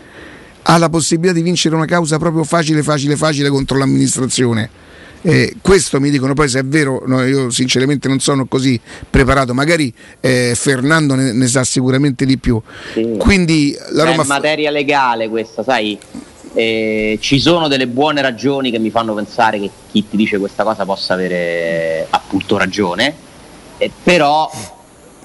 ha 0.62 0.76
la 0.76 0.88
possibilità 0.88 1.34
di 1.34 1.42
vincere 1.42 1.74
una 1.74 1.86
causa 1.86 2.18
proprio 2.18 2.44
facile, 2.44 2.82
facile, 2.82 3.16
facile 3.16 3.48
contro 3.48 3.78
l'amministrazione 3.78 4.86
eh, 5.22 5.56
questo 5.60 6.00
mi 6.00 6.10
dicono 6.10 6.34
poi 6.34 6.48
se 6.48 6.60
è 6.60 6.64
vero, 6.64 7.02
no, 7.06 7.24
io 7.24 7.50
sinceramente 7.50 8.08
non 8.08 8.20
sono 8.20 8.46
così 8.46 8.80
preparato, 9.08 9.54
magari 9.54 9.92
eh, 10.20 10.52
Fernando 10.54 11.14
ne, 11.14 11.32
ne, 11.32 11.46
sa 11.46 11.64
sicuramente 11.64 12.24
di 12.24 12.38
più. 12.38 12.60
Sì. 12.92 13.16
Quindi 13.18 13.76
la 13.90 14.04
Roma... 14.04 14.22
È 14.22 14.26
materia 14.26 14.70
legale 14.70 15.28
questa, 15.28 15.62
sai? 15.62 15.98
Eh, 16.54 17.18
ci 17.20 17.40
sono 17.40 17.68
delle 17.68 17.86
buone 17.86 18.22
ragioni 18.22 18.70
che 18.70 18.78
mi 18.78 18.90
fanno 18.90 19.14
pensare 19.14 19.58
che 19.58 19.70
chi 19.90 20.08
ti 20.08 20.16
dice 20.16 20.38
questa 20.38 20.64
cosa 20.64 20.84
possa 20.84 21.14
avere 21.14 22.06
appunto 22.10 22.56
ragione, 22.56 23.14
eh, 23.78 23.90
però 24.02 24.50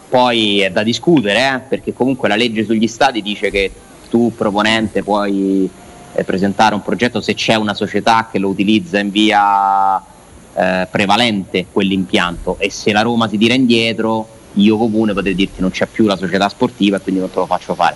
poi 0.09 0.61
è 0.61 0.69
da 0.69 0.83
discutere, 0.83 1.53
eh, 1.55 1.59
perché 1.67 1.93
comunque 1.93 2.27
la 2.29 2.35
legge 2.35 2.65
sugli 2.65 2.87
stati 2.87 3.21
dice 3.21 3.49
che 3.49 3.71
tu 4.09 4.31
proponente 4.35 5.01
puoi 5.01 5.67
eh, 6.13 6.23
presentare 6.23 6.75
un 6.75 6.81
progetto 6.81 7.21
se 7.21 7.33
c'è 7.33 7.55
una 7.55 7.73
società 7.73 8.27
che 8.31 8.39
lo 8.39 8.49
utilizza 8.49 8.99
in 8.99 9.11
via 9.11 9.97
eh, 9.97 10.87
prevalente 10.89 11.67
quell'impianto 11.71 12.57
e 12.59 12.69
se 12.69 12.91
la 12.91 13.01
Roma 13.01 13.27
si 13.27 13.37
tira 13.37 13.53
indietro 13.53 14.27
io 14.53 14.77
comune 14.77 15.13
potrei 15.13 15.35
dirti 15.35 15.61
non 15.61 15.71
c'è 15.71 15.87
più 15.87 16.05
la 16.05 16.15
società 16.15 16.47
sportiva 16.49 16.97
e 16.97 17.01
quindi 17.01 17.21
non 17.21 17.31
te 17.31 17.39
lo 17.39 17.45
faccio 17.45 17.73
fare 17.73 17.95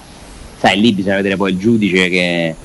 sai 0.58 0.80
lì 0.80 0.92
bisogna 0.92 1.18
vedere 1.18 1.38
poi 1.38 1.52
il 1.52 1.58
giudice 1.58 2.10
che, 2.10 2.56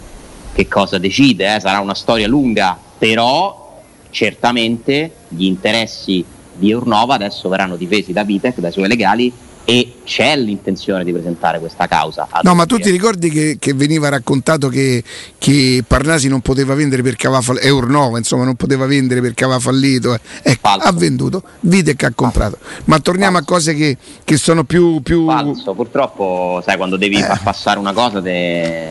che 0.53 0.69
cosa 0.69 0.99
decide 0.99 1.57
eh? 1.57 1.61
sarà 1.61 1.81
una 1.81 1.95
storia 1.95 2.27
lunga 2.27 2.79
però 2.99 3.81
certamente 4.11 5.13
gli 5.29 5.45
interessi 5.45 6.25
di 6.55 6.73
Urnova 6.73 7.15
adesso 7.15 7.49
verranno 7.49 7.77
difesi 7.77 8.13
da 8.13 8.25
Vitec, 8.25 8.59
dai 8.59 8.73
suoi 8.73 8.89
legali 8.89 9.33
e 9.65 9.95
c'è 10.05 10.37
l'intenzione 10.37 11.05
di 11.05 11.13
presentare 11.13 11.61
questa 11.61 11.87
causa. 11.87 12.29
No, 12.43 12.55
ma 12.55 12.67
tu 12.67 12.79
ti 12.79 12.91
ricordi 12.91 13.31
che, 13.31 13.57
che 13.59 13.75
veniva 13.75 14.09
raccontato 14.09 14.69
che, 14.69 15.03
che, 15.39 15.85
Parnasi 15.87 16.29
non 16.29 16.41
poteva 16.41 16.75
vendere 16.75 17.03
perché 17.03 17.27
aveva 17.27 17.43
fallito, 17.43 17.67
Eurnova 17.67 18.19
insomma 18.19 18.45
non 18.45 18.57
poteva 18.57 18.87
vendere 18.87 19.21
perché 19.21 19.45
aveva 19.45 19.61
fallito, 19.61 20.15
eh. 20.15 20.21
ecco, 20.43 20.69
ha 20.69 20.93
venduto, 20.93 21.43
vide 21.61 21.95
che 21.95 22.07
ha 22.07 22.13
comprato. 22.15 22.59
Ma 22.85 22.99
torniamo 22.99 23.37
Falso. 23.37 23.53
a 23.53 23.55
cose 23.55 23.75
che, 23.75 23.97
che 24.25 24.37
sono 24.37 24.65
più, 24.65 25.01
più... 25.01 25.27
Falso, 25.27 25.75
purtroppo 25.75 26.61
sai 26.65 26.77
quando 26.77 26.97
devi 26.97 27.17
eh. 27.17 27.23
far 27.23 27.43
passare 27.43 27.79
una 27.79 27.93
cosa, 27.93 28.21
te... 28.21 28.91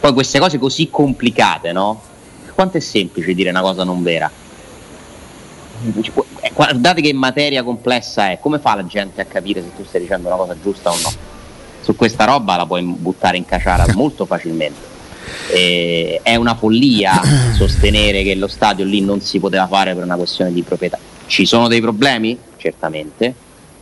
poi 0.00 0.12
queste 0.12 0.38
cose 0.38 0.58
così 0.58 0.88
complicate, 0.90 1.72
no? 1.72 2.02
Quanto 2.54 2.78
è 2.78 2.80
semplice 2.80 3.34
dire 3.34 3.50
una 3.50 3.60
cosa 3.60 3.84
non 3.84 4.02
vera? 4.02 4.30
Eh, 6.40 6.52
guardate 6.52 7.00
che 7.00 7.12
materia 7.12 7.62
complessa 7.62 8.30
è, 8.30 8.38
come 8.40 8.58
fa 8.58 8.74
la 8.74 8.86
gente 8.86 9.20
a 9.20 9.24
capire 9.24 9.62
se 9.62 9.74
tu 9.76 9.84
stai 9.84 10.00
dicendo 10.00 10.28
una 10.28 10.36
cosa 10.36 10.56
giusta 10.60 10.90
o 10.90 10.96
no? 11.02 11.12
Su 11.80 11.94
questa 11.94 12.24
roba 12.24 12.56
la 12.56 12.66
puoi 12.66 12.82
buttare 12.82 13.36
in 13.36 13.44
caciara 13.44 13.86
molto 13.94 14.26
facilmente. 14.26 14.94
E 15.52 16.20
è 16.22 16.36
una 16.36 16.54
follia 16.54 17.20
sostenere 17.54 18.22
che 18.22 18.34
lo 18.34 18.46
stadio 18.46 18.84
lì 18.84 19.00
non 19.00 19.20
si 19.20 19.38
poteva 19.38 19.66
fare 19.66 19.94
per 19.94 20.04
una 20.04 20.16
questione 20.16 20.52
di 20.52 20.62
proprietà. 20.62 20.98
Ci 21.26 21.44
sono 21.44 21.68
dei 21.68 21.80
problemi? 21.80 22.38
Certamente, 22.56 23.34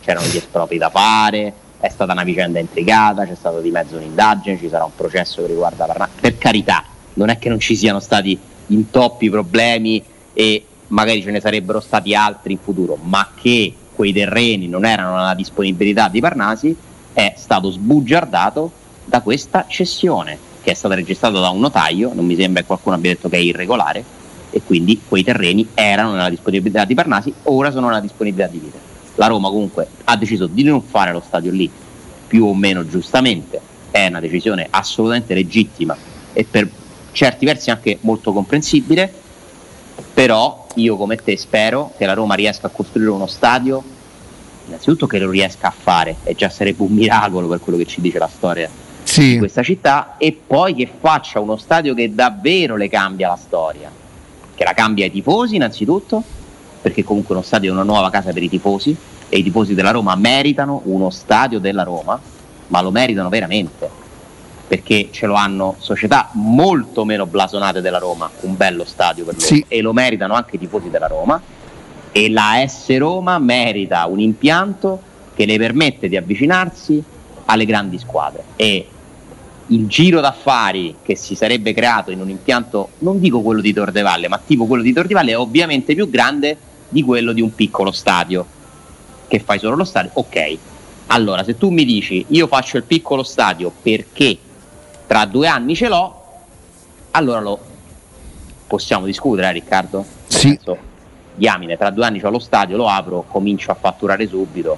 c'erano 0.02 0.26
gli 0.26 0.36
espropri 0.36 0.78
da 0.78 0.90
fare, 0.90 1.52
è 1.78 1.88
stata 1.90 2.12
una 2.12 2.24
vicenda 2.24 2.58
intrigata, 2.58 3.26
c'è 3.26 3.34
stata 3.34 3.60
di 3.60 3.70
mezzo 3.70 3.96
un'indagine, 3.96 4.58
ci 4.58 4.68
sarà 4.68 4.84
un 4.84 4.94
processo 4.96 5.42
che 5.42 5.48
riguarda 5.48 5.84
Parnassi. 5.84 6.12
Per 6.20 6.38
carità, 6.38 6.84
non 7.14 7.28
è 7.28 7.38
che 7.38 7.48
non 7.50 7.60
ci 7.60 7.76
siano 7.76 8.00
stati 8.00 8.38
intoppi, 8.68 9.28
problemi 9.28 10.02
e 10.32 10.64
magari 10.94 11.22
ce 11.22 11.32
ne 11.32 11.40
sarebbero 11.40 11.80
stati 11.80 12.14
altri 12.14 12.52
in 12.52 12.58
futuro, 12.62 12.96
ma 13.02 13.30
che 13.34 13.74
quei 13.94 14.12
terreni 14.12 14.68
non 14.68 14.84
erano 14.84 15.18
alla 15.18 15.34
disponibilità 15.34 16.08
di 16.08 16.20
Parnasi, 16.20 16.74
è 17.12 17.34
stato 17.36 17.70
sbugiardato 17.70 18.70
da 19.04 19.20
questa 19.20 19.66
cessione 19.68 20.38
che 20.62 20.70
è 20.70 20.74
stata 20.74 20.94
registrata 20.94 21.40
da 21.40 21.50
un 21.50 21.60
notaio, 21.60 22.12
non 22.14 22.24
mi 22.24 22.36
sembra 22.36 22.62
che 22.62 22.66
qualcuno 22.68 22.94
abbia 22.94 23.12
detto 23.12 23.28
che 23.28 23.36
è 23.36 23.40
irregolare, 23.40 24.02
e 24.50 24.62
quindi 24.62 25.02
quei 25.06 25.24
terreni 25.24 25.68
erano 25.74 26.12
nella 26.12 26.30
disponibilità 26.30 26.84
di 26.84 26.94
Parnasi, 26.94 27.34
ora 27.44 27.70
sono 27.70 27.88
nella 27.88 28.00
disponibilità 28.00 28.48
di 28.48 28.58
Vite. 28.58 28.78
La 29.16 29.26
Roma 29.26 29.48
comunque 29.48 29.88
ha 30.04 30.16
deciso 30.16 30.46
di 30.46 30.62
non 30.62 30.80
fare 30.80 31.12
lo 31.12 31.22
stadio 31.24 31.50
lì, 31.50 31.70
più 32.26 32.46
o 32.46 32.54
meno 32.54 32.86
giustamente, 32.86 33.60
è 33.90 34.06
una 34.06 34.20
decisione 34.20 34.68
assolutamente 34.70 35.34
legittima 35.34 35.96
e 36.32 36.46
per 36.48 36.68
certi 37.12 37.44
versi 37.44 37.70
anche 37.70 37.98
molto 38.00 38.32
comprensibile, 38.32 39.12
però 40.14 40.66
io 40.76 40.96
come 40.96 41.16
te 41.16 41.36
spero 41.36 41.92
che 41.98 42.06
la 42.06 42.14
Roma 42.14 42.34
riesca 42.34 42.68
a 42.68 42.70
costruire 42.70 43.10
uno 43.10 43.26
stadio, 43.26 43.82
innanzitutto 44.66 45.08
che 45.08 45.18
lo 45.18 45.28
riesca 45.28 45.66
a 45.66 45.74
fare, 45.76 46.16
e 46.22 46.34
già 46.34 46.48
sarebbe 46.48 46.84
un 46.84 46.92
miracolo 46.92 47.48
per 47.48 47.58
quello 47.58 47.76
che 47.76 47.84
ci 47.84 48.00
dice 48.00 48.18
la 48.18 48.30
storia 48.32 48.70
sì. 49.02 49.32
di 49.32 49.38
questa 49.38 49.64
città, 49.64 50.14
e 50.16 50.38
poi 50.46 50.74
che 50.74 50.88
faccia 51.00 51.40
uno 51.40 51.56
stadio 51.56 51.94
che 51.94 52.14
davvero 52.14 52.76
le 52.76 52.88
cambia 52.88 53.28
la 53.28 53.36
storia, 53.36 53.90
che 54.54 54.64
la 54.64 54.72
cambia 54.72 55.04
ai 55.04 55.10
tifosi 55.10 55.56
innanzitutto, 55.56 56.22
perché 56.80 57.02
comunque 57.02 57.34
uno 57.34 57.44
stadio 57.44 57.70
è 57.70 57.72
una 57.72 57.82
nuova 57.82 58.08
casa 58.10 58.32
per 58.32 58.42
i 58.42 58.48
tifosi, 58.48 58.96
e 59.28 59.38
i 59.38 59.42
tifosi 59.42 59.74
della 59.74 59.90
Roma 59.90 60.14
meritano 60.14 60.82
uno 60.84 61.10
stadio 61.10 61.58
della 61.58 61.82
Roma, 61.82 62.20
ma 62.68 62.80
lo 62.80 62.92
meritano 62.92 63.28
veramente 63.28 64.02
perché 64.74 65.10
ce 65.12 65.26
lo 65.26 65.34
hanno 65.34 65.76
società 65.78 66.30
molto 66.32 67.04
meno 67.04 67.26
blasonate 67.26 67.80
della 67.80 67.98
Roma, 67.98 68.28
un 68.40 68.56
bello 68.56 68.84
stadio 68.84 69.24
per 69.24 69.34
loro. 69.34 69.46
Sì. 69.46 69.64
e 69.68 69.80
lo 69.80 69.92
meritano 69.92 70.34
anche 70.34 70.56
i 70.56 70.58
tifosi 70.58 70.90
della 70.90 71.06
Roma. 71.06 71.40
E 72.10 72.28
la 72.28 72.64
S 72.66 72.96
Roma 72.98 73.38
merita 73.38 74.06
un 74.06 74.18
impianto 74.18 75.00
che 75.34 75.46
le 75.46 75.58
permette 75.58 76.08
di 76.08 76.16
avvicinarsi 76.16 77.00
alle 77.44 77.64
grandi 77.66 77.98
squadre. 77.98 78.42
E 78.56 78.88
il 79.68 79.86
giro 79.86 80.20
d'affari 80.20 80.96
che 81.02 81.14
si 81.14 81.36
sarebbe 81.36 81.72
creato 81.72 82.10
in 82.10 82.20
un 82.20 82.28
impianto, 82.28 82.90
non 82.98 83.20
dico 83.20 83.42
quello 83.42 83.60
di 83.60 83.72
Tordevalle, 83.72 84.26
ma 84.26 84.40
tipo 84.44 84.66
quello 84.66 84.82
di 84.82 84.92
Tordevalle 84.92 85.32
è 85.32 85.38
ovviamente 85.38 85.94
più 85.94 86.10
grande 86.10 86.56
di 86.88 87.02
quello 87.04 87.32
di 87.32 87.40
un 87.40 87.54
piccolo 87.54 87.92
stadio. 87.92 88.44
Che 89.28 89.38
fai 89.38 89.60
solo 89.60 89.76
lo 89.76 89.84
stadio, 89.84 90.10
ok. 90.14 90.58
Allora, 91.08 91.44
se 91.44 91.56
tu 91.56 91.70
mi 91.70 91.84
dici 91.84 92.24
io 92.28 92.48
faccio 92.48 92.76
il 92.76 92.84
piccolo 92.84 93.22
stadio 93.22 93.70
perché 93.82 94.38
tra 95.14 95.26
due 95.26 95.46
anni 95.46 95.76
ce 95.76 95.86
l'ho, 95.86 96.22
allora 97.12 97.38
lo 97.38 97.56
possiamo 98.66 99.06
discutere, 99.06 99.46
eh, 99.46 99.52
Riccardo? 99.52 100.04
Sì. 100.26 100.48
Senso, 100.48 100.76
diamine, 101.36 101.76
tra 101.76 101.90
due 101.90 102.04
anni 102.04 102.20
ho 102.20 102.30
lo 102.30 102.40
stadio, 102.40 102.76
lo 102.76 102.88
apro, 102.88 103.24
comincio 103.28 103.70
a 103.70 103.74
fatturare 103.74 104.26
subito, 104.26 104.76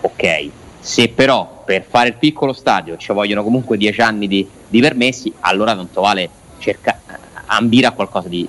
ok. 0.00 0.48
Se 0.78 1.08
però 1.08 1.64
per 1.64 1.82
fare 1.82 2.10
il 2.10 2.14
piccolo 2.14 2.52
stadio 2.52 2.96
ci 2.96 3.12
vogliono 3.12 3.42
comunque 3.42 3.76
dieci 3.76 4.00
anni 4.00 4.28
di, 4.28 4.48
di 4.68 4.80
permessi, 4.80 5.34
allora 5.40 5.74
tanto 5.74 6.02
vale 6.02 6.30
cerca, 6.58 7.00
ambire 7.46 7.88
a 7.88 7.90
qualcosa 7.90 8.28
di, 8.28 8.46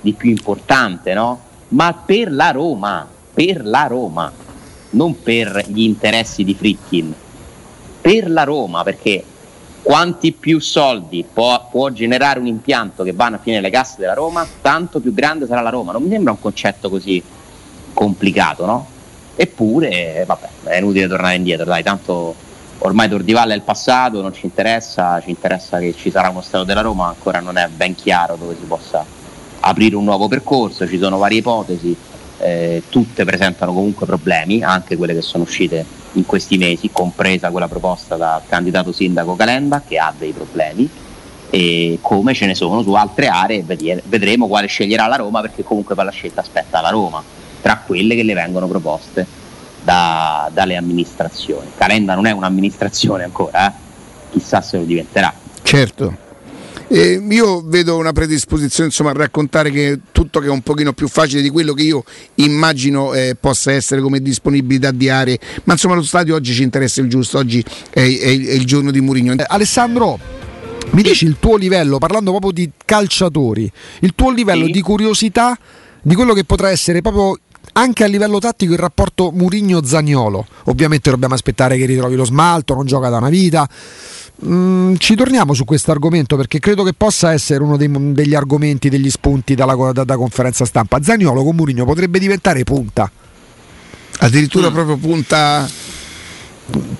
di 0.00 0.14
più 0.14 0.30
importante, 0.30 1.12
no? 1.12 1.38
Ma 1.68 1.92
per 1.92 2.32
la 2.32 2.50
Roma, 2.50 3.06
per 3.34 3.62
la 3.66 3.84
Roma, 3.88 4.32
non 4.92 5.20
per 5.20 5.66
gli 5.66 5.82
interessi 5.82 6.44
di 6.44 6.54
Fritkin, 6.54 7.14
per 8.00 8.30
la 8.30 8.44
Roma, 8.44 8.82
perché 8.84 9.24
quanti 9.82 10.32
più 10.32 10.60
soldi 10.60 11.24
può, 11.30 11.68
può, 11.70 11.90
generare 11.90 12.38
un 12.38 12.46
impianto 12.46 13.02
che 13.02 13.12
vanno 13.12 13.36
a 13.36 13.38
finire 13.40 13.60
le 13.60 13.70
casse 13.70 13.96
della 13.98 14.14
Roma, 14.14 14.46
tanto 14.60 15.00
più 15.00 15.12
grande 15.12 15.46
sarà 15.46 15.60
la 15.60 15.70
Roma. 15.70 15.92
Non 15.92 16.02
mi 16.02 16.08
sembra 16.08 16.32
un 16.32 16.40
concetto 16.40 16.88
così 16.88 17.22
complicato, 17.92 18.64
no? 18.64 18.86
Eppure, 19.34 20.24
vabbè, 20.26 20.48
è 20.64 20.76
inutile 20.78 21.08
tornare 21.08 21.34
indietro, 21.34 21.64
dai, 21.64 21.82
tanto 21.82 22.34
ormai 22.78 23.08
Tordivalle 23.08 23.54
è 23.54 23.56
il 23.56 23.62
passato, 23.62 24.22
non 24.22 24.32
ci 24.32 24.46
interessa, 24.46 25.20
ci 25.20 25.30
interessa 25.30 25.78
che 25.78 25.94
ci 25.96 26.10
sarà 26.10 26.28
uno 26.28 26.42
stato 26.42 26.64
della 26.64 26.80
Roma, 26.80 27.08
ancora 27.08 27.40
non 27.40 27.56
è 27.56 27.68
ben 27.68 27.94
chiaro 27.94 28.36
dove 28.36 28.56
si 28.58 28.66
possa 28.66 29.04
aprire 29.60 29.96
un 29.96 30.04
nuovo 30.04 30.28
percorso, 30.28 30.86
ci 30.86 30.98
sono 30.98 31.18
varie 31.18 31.38
ipotesi, 31.38 31.96
eh, 32.38 32.82
tutte 32.88 33.24
presentano 33.24 33.72
comunque 33.72 34.06
problemi, 34.06 34.62
anche 34.62 34.96
quelle 34.96 35.14
che 35.14 35.22
sono 35.22 35.44
uscite 35.44 35.84
in 36.12 36.26
questi 36.26 36.58
mesi, 36.58 36.90
compresa 36.90 37.50
quella 37.50 37.68
proposta 37.68 38.16
dal 38.16 38.42
candidato 38.48 38.92
sindaco 38.92 39.36
Calenda 39.36 39.82
che 39.86 39.98
ha 39.98 40.12
dei 40.16 40.32
problemi 40.32 40.88
e 41.50 41.98
come 42.00 42.34
ce 42.34 42.46
ne 42.46 42.54
sono 42.54 42.82
su 42.82 42.92
altre 42.94 43.28
aree 43.28 43.62
vedremo 43.62 44.46
quale 44.46 44.66
sceglierà 44.66 45.06
la 45.06 45.16
Roma 45.16 45.42
perché 45.42 45.62
comunque 45.62 45.94
per 45.94 46.06
la 46.06 46.10
scelta 46.10 46.40
aspetta 46.40 46.80
la 46.80 46.88
Roma 46.88 47.22
tra 47.60 47.82
quelle 47.84 48.14
che 48.14 48.22
le 48.22 48.34
vengono 48.34 48.66
proposte 48.66 49.26
da, 49.82 50.50
dalle 50.52 50.76
amministrazioni. 50.76 51.68
Calenda 51.76 52.14
non 52.14 52.26
è 52.26 52.30
un'amministrazione 52.30 53.24
ancora, 53.24 53.68
eh? 53.68 53.72
chissà 54.30 54.60
se 54.60 54.78
lo 54.78 54.84
diventerà. 54.84 55.32
Certo. 55.62 56.30
Eh, 56.88 57.24
io 57.28 57.62
vedo 57.64 57.96
una 57.96 58.12
predisposizione 58.12 58.88
insomma, 58.88 59.10
a 59.10 59.14
raccontare 59.14 59.70
che 59.70 59.98
tutto 60.12 60.40
che 60.40 60.46
è 60.46 60.50
un 60.50 60.62
pochino 60.62 60.92
più 60.92 61.08
facile 61.08 61.42
di 61.42 61.50
quello 61.50 61.72
che 61.72 61.82
io 61.82 62.04
immagino 62.36 63.14
eh, 63.14 63.36
possa 63.38 63.72
essere 63.72 64.00
come 64.00 64.20
disponibilità 64.20 64.90
di 64.90 65.08
aree, 65.08 65.38
ma 65.64 65.72
insomma 65.72 65.94
lo 65.94 66.02
stadio 66.02 66.34
oggi 66.34 66.52
ci 66.52 66.62
interessa 66.62 67.00
il 67.00 67.08
giusto, 67.08 67.38
oggi 67.38 67.64
è, 67.90 68.00
è, 68.00 68.02
è 68.02 68.30
il 68.30 68.66
giorno 68.66 68.90
di 68.90 69.00
Murigno. 69.00 69.32
Eh, 69.32 69.44
Alessandro, 69.46 70.18
mi 70.90 71.02
dici 71.02 71.24
il 71.24 71.36
tuo 71.38 71.56
livello, 71.56 71.98
parlando 71.98 72.30
proprio 72.30 72.52
di 72.52 72.70
calciatori, 72.84 73.70
il 74.00 74.12
tuo 74.14 74.30
livello 74.30 74.66
sì. 74.66 74.72
di 74.72 74.80
curiosità 74.80 75.58
di 76.02 76.14
quello 76.14 76.34
che 76.34 76.44
potrà 76.44 76.70
essere 76.70 77.00
proprio 77.00 77.38
anche 77.74 78.04
a 78.04 78.06
livello 78.06 78.38
tattico 78.38 78.72
il 78.72 78.78
rapporto 78.78 79.30
Murigno-Zagnolo. 79.30 80.46
Ovviamente 80.64 81.10
dobbiamo 81.10 81.34
aspettare 81.34 81.76
che 81.76 81.86
ritrovi 81.86 82.16
lo 82.16 82.24
smalto, 82.24 82.74
non 82.74 82.84
gioca 82.86 83.08
da 83.08 83.18
una 83.18 83.28
vita. 83.28 83.68
Mm, 84.44 84.94
ci 84.96 85.14
torniamo 85.14 85.54
su 85.54 85.64
questo 85.64 85.92
argomento 85.92 86.36
perché 86.36 86.58
credo 86.58 86.82
che 86.82 86.92
possa 86.94 87.32
essere 87.32 87.62
uno 87.62 87.76
dei, 87.76 87.88
degli 88.12 88.34
argomenti, 88.34 88.88
degli 88.88 89.10
spunti 89.10 89.54
dalla, 89.54 89.92
da, 89.92 90.04
da 90.04 90.16
conferenza 90.16 90.64
stampa. 90.64 91.00
Zagnolo 91.00 91.44
con 91.44 91.54
Murigno 91.54 91.84
potrebbe 91.84 92.18
diventare 92.18 92.64
punta. 92.64 93.10
Addirittura 94.18 94.70
mm. 94.70 94.72
proprio 94.72 94.96
punta 94.96 95.68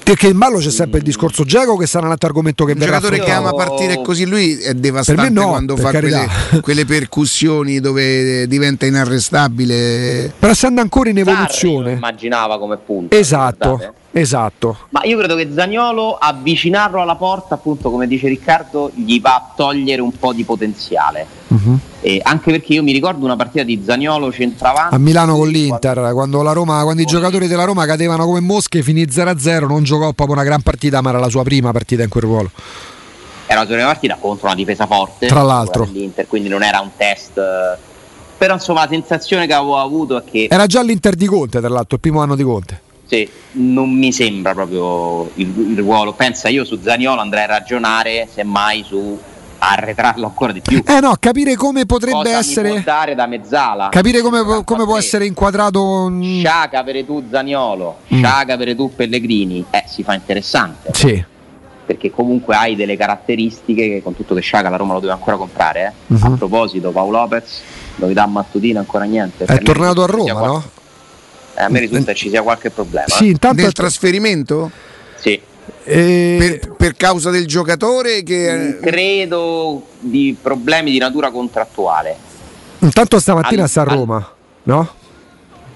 perché 0.03 0.29
in 0.29 0.37
ballo 0.37 0.59
c'è 0.59 0.71
sempre 0.71 0.99
il 0.99 1.05
discorso 1.05 1.45
Giacomo 1.45 1.79
che 1.79 1.87
sarà 1.87 2.07
un 2.07 2.13
altro 2.13 2.29
argomento 2.29 2.65
che 2.65 2.73
un 2.73 2.79
verrà 2.79 2.99
giocatore 2.99 3.23
che 3.23 3.31
ama 3.31 3.53
partire 3.53 4.03
così 4.03 4.27
lui 4.27 4.57
è 4.59 4.75
devastante 4.75 5.31
no, 5.31 5.49
quando 5.49 5.77
fa 5.77 5.91
quelle, 5.91 6.29
quelle, 6.61 6.85
percussioni 6.85 7.81
dove 7.81 8.47
diventa 8.49 8.87
inarrestabile. 8.87 10.33
Però 10.39 10.53
essendo 10.53 10.81
ancora 10.81 11.11
in 11.11 11.19
evoluzione. 11.19 11.85
Sarri 11.85 11.97
immaginava 11.97 12.59
come 12.59 12.77
punto 12.77 13.17
esatto 13.17 13.95
Esatto. 14.13 14.77
Ma 14.91 15.01
io 15.05 15.17
credo 15.17 15.35
che 15.37 15.51
Zagnolo 15.55 16.19
avvicinarlo 16.21 17.01
alla 17.01 17.15
porta, 17.15 17.55
appunto, 17.55 17.91
come 17.91 18.07
dice 18.07 18.29
Riccardo, 18.29 18.91
gli 18.95 19.21
va 19.21 19.35
a 19.35 19.53
togliere 19.57 20.03
un 20.03 20.13
po' 20.13 20.35
di 20.35 20.45
potenziale. 20.45 21.27
Uh-huh. 21.49 21.79
Eh, 22.03 22.21
anche 22.23 22.51
perché 22.51 22.75
io 22.75 22.83
mi 22.83 22.93
ricordo 22.93 23.25
una 23.25 23.37
partita 23.37 23.65
di 23.65 23.83
Zagnolo 23.85 24.31
centravanti 24.31 24.95
a 24.95 24.99
Milano 24.99 25.37
con 25.37 25.49
l'Inter, 25.49 25.95
quando, 25.95 26.15
quando, 26.15 26.43
la 26.43 26.53
Roma, 26.53 26.83
quando 26.83 27.01
i 27.01 27.07
giocatori 27.07 27.47
della 27.47 27.65
Roma 27.65 27.87
cadevano 27.87 28.27
come 28.27 28.41
mosche, 28.41 28.83
finì 28.83 29.05
0-0, 29.05 29.67
non 29.67 29.83
giocò 29.83 30.13
proprio 30.13 30.37
una 30.37 30.45
gran 30.45 30.61
partita, 30.61 31.01
ma 31.01 31.09
era 31.09 31.19
la 31.19 31.31
sua 31.31 31.43
prima 31.43 31.73
partita 31.73 32.03
in 32.03 32.11
quel 32.11 32.25
ruolo. 32.25 32.51
Era 33.47 33.61
la 33.61 33.67
sua 33.67 33.75
prima 33.75 33.91
partita 33.91 34.17
contro 34.21 34.47
una 34.47 34.55
difesa 34.55 34.87
forte, 34.87 35.27
tra 35.27 35.43
l'altro, 35.43 35.89
l'Inter, 35.91 36.27
quindi 36.27 36.51
non 36.51 36.63
era 36.63 36.81
un 36.81 36.91
test. 36.97 37.41
Però 38.37 38.55
insomma 38.55 38.83
la 38.83 38.89
sensazione 38.91 39.47
che 39.47 39.55
avevo 39.55 39.79
avuto 39.79 40.19
è 40.19 40.25
che... 40.29 40.49
Era 40.51 40.67
già 40.67 40.83
l'Inter 40.83 41.15
di 41.15 41.27
Conte, 41.27 41.61
tra 41.61 41.69
l'altro, 41.69 41.95
il 41.95 42.01
primo 42.01 42.21
anno 42.21 42.35
di 42.35 42.43
Conte 42.43 42.82
sì, 43.13 43.29
non 43.53 43.91
mi 43.91 44.11
sembra 44.11 44.55
proprio 44.55 45.31
il, 45.35 45.53
il, 45.73 45.79
ruolo. 45.79 46.15
Pensa, 46.15 46.49
io 46.49 46.65
su 46.65 46.79
Zaniolo 46.81 47.21
andrei 47.21 47.45
a 47.45 47.47
ragionare 47.47 48.27
semmai 48.33 48.83
su 48.83 49.21
arretrarlo 49.59 50.25
ancora 50.25 50.53
di 50.53 50.63
più. 50.63 50.83
Eh 50.87 51.01
no, 51.01 51.15
capire 51.21 51.55
come 51.55 51.85
potrebbe 51.85 52.23
Cosa 52.23 52.39
essere. 52.39 52.83
da 52.83 53.27
mezzala. 53.27 53.91
Capire 53.91 54.23
come, 54.23 54.65
come 54.65 54.85
può 54.85 54.97
essere 54.97 55.27
inquadrato. 55.27 56.11
Sciaga 56.21 56.83
per 56.83 57.05
tu 57.05 57.23
Zaniolo, 57.31 57.99
mm. 58.15 58.23
Per 58.23 58.75
tu 58.75 58.95
Pellegrini. 58.95 59.63
Eh, 59.69 59.85
si 59.87 60.03
fa 60.03 60.15
interessante. 60.15 60.91
Sì. 60.95 61.23
Perché 61.85 62.11
comunque 62.11 62.57
hai 62.57 62.77
delle 62.77 62.97
caratteristiche 62.97 63.89
che 63.89 64.03
con 64.03 64.17
tutto 64.17 64.35
che 64.35 64.41
Sciaga 64.41 64.71
la 64.71 64.77
Roma 64.77 64.95
lo 64.95 65.01
deve 65.01 65.13
ancora 65.13 65.37
comprare. 65.37 65.95
Eh. 66.09 66.15
Uh-huh. 66.15 66.33
A 66.33 66.37
proposito, 66.39 66.91
Paolo 66.93 67.19
Lopez, 67.19 67.61
novità 67.97 68.25
mattutina 68.25 68.81
ancora 68.81 69.05
niente. 69.05 69.45
È 69.45 69.59
tornato 69.59 70.03
a 70.03 70.07
Roma, 70.07 70.47
no? 70.47 70.81
Eh, 71.63 71.65
a 71.65 71.69
me 71.69 71.81
risulta 71.81 72.13
che 72.13 72.19
ci 72.19 72.29
sia 72.29 72.43
qualche 72.43 72.71
problema. 72.71 73.07
Sì, 73.09 73.29
intanto 73.29 73.63
Nel 73.63 73.73
trasferimento? 73.73 74.71
Sì. 75.17 75.41
E... 75.85 76.59
Per, 76.61 76.73
per, 76.75 76.97
causa 76.97 77.31
del 77.31 77.47
giocatore? 77.47 78.23
Che... 78.23 78.79
Credo 78.83 79.87
di 80.01 80.37
problemi 80.41 80.91
di 80.91 80.99
natura 80.99 81.31
contrattuale. 81.31 82.17
Intanto 82.81 83.21
stamattina 83.21 83.63
al, 83.63 83.69
sta 83.69 83.83
a 83.83 83.85
Roma, 83.85 84.17
al... 84.17 84.27
no? 84.65 84.89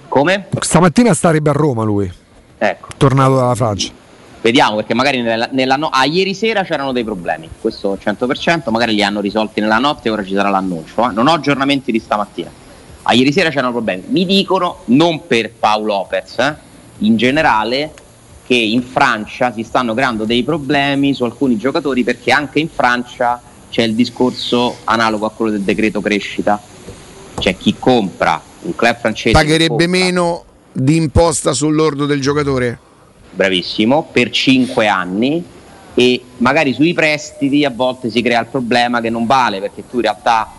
Come? 0.08 0.48
Stamattina 0.60 1.14
starebbe 1.14 1.50
a 1.50 1.52
Roma 1.52 1.84
lui. 1.84 2.10
Ecco. 2.58 2.88
Tornato 2.96 3.36
dalla 3.36 3.54
Francia. 3.54 3.92
Vediamo 4.40 4.76
perché 4.76 4.94
magari 4.94 5.22
nella, 5.22 5.48
nella 5.52 5.76
no- 5.76 5.88
ah, 5.88 6.04
ieri 6.04 6.34
sera 6.34 6.62
c'erano 6.62 6.92
dei 6.92 7.02
problemi, 7.02 7.48
questo 7.60 7.98
100%, 8.00 8.70
magari 8.70 8.94
li 8.94 9.02
hanno 9.02 9.20
risolti 9.20 9.60
nella 9.60 9.78
notte 9.78 10.08
e 10.08 10.10
ora 10.12 10.24
ci 10.24 10.34
sarà 10.34 10.48
l'annuncio. 10.48 11.08
Eh? 11.08 11.12
Non 11.12 11.26
ho 11.26 11.32
aggiornamenti 11.32 11.90
di 11.90 11.98
stamattina. 11.98 12.50
A 13.08 13.14
ieri 13.14 13.32
sera 13.32 13.50
c'erano 13.50 13.70
problemi. 13.70 14.02
Mi 14.08 14.26
dicono, 14.26 14.78
non 14.86 15.28
per 15.28 15.52
Paolo 15.52 15.86
Lopez, 15.86 16.38
eh, 16.38 16.56
in 16.98 17.16
generale, 17.16 17.92
che 18.44 18.56
in 18.56 18.82
Francia 18.82 19.52
si 19.52 19.62
stanno 19.62 19.94
creando 19.94 20.24
dei 20.24 20.42
problemi 20.42 21.14
su 21.14 21.22
alcuni 21.22 21.56
giocatori 21.56 22.02
perché 22.02 22.32
anche 22.32 22.58
in 22.58 22.68
Francia 22.68 23.40
c'è 23.70 23.82
il 23.82 23.94
discorso 23.94 24.78
analogo 24.84 25.24
a 25.24 25.30
quello 25.30 25.52
del 25.52 25.60
decreto 25.60 26.00
crescita. 26.00 26.60
C'è 27.38 27.56
chi 27.56 27.76
compra 27.78 28.42
un 28.62 28.74
club 28.74 28.98
francese. 28.98 29.32
Pagherebbe 29.32 29.86
meno 29.86 30.44
di 30.72 30.96
imposta 30.96 31.52
sull'ordo 31.52 32.06
del 32.06 32.20
giocatore? 32.20 32.78
Bravissimo, 33.30 34.08
per 34.10 34.30
5 34.30 34.88
anni 34.88 35.44
e 35.94 36.22
magari 36.38 36.72
sui 36.72 36.92
prestiti 36.92 37.64
a 37.64 37.70
volte 37.70 38.10
si 38.10 38.20
crea 38.20 38.40
il 38.40 38.46
problema 38.46 39.00
che 39.00 39.10
non 39.10 39.26
vale 39.26 39.60
perché 39.60 39.84
tu 39.88 39.96
in 39.96 40.02
realtà 40.02 40.50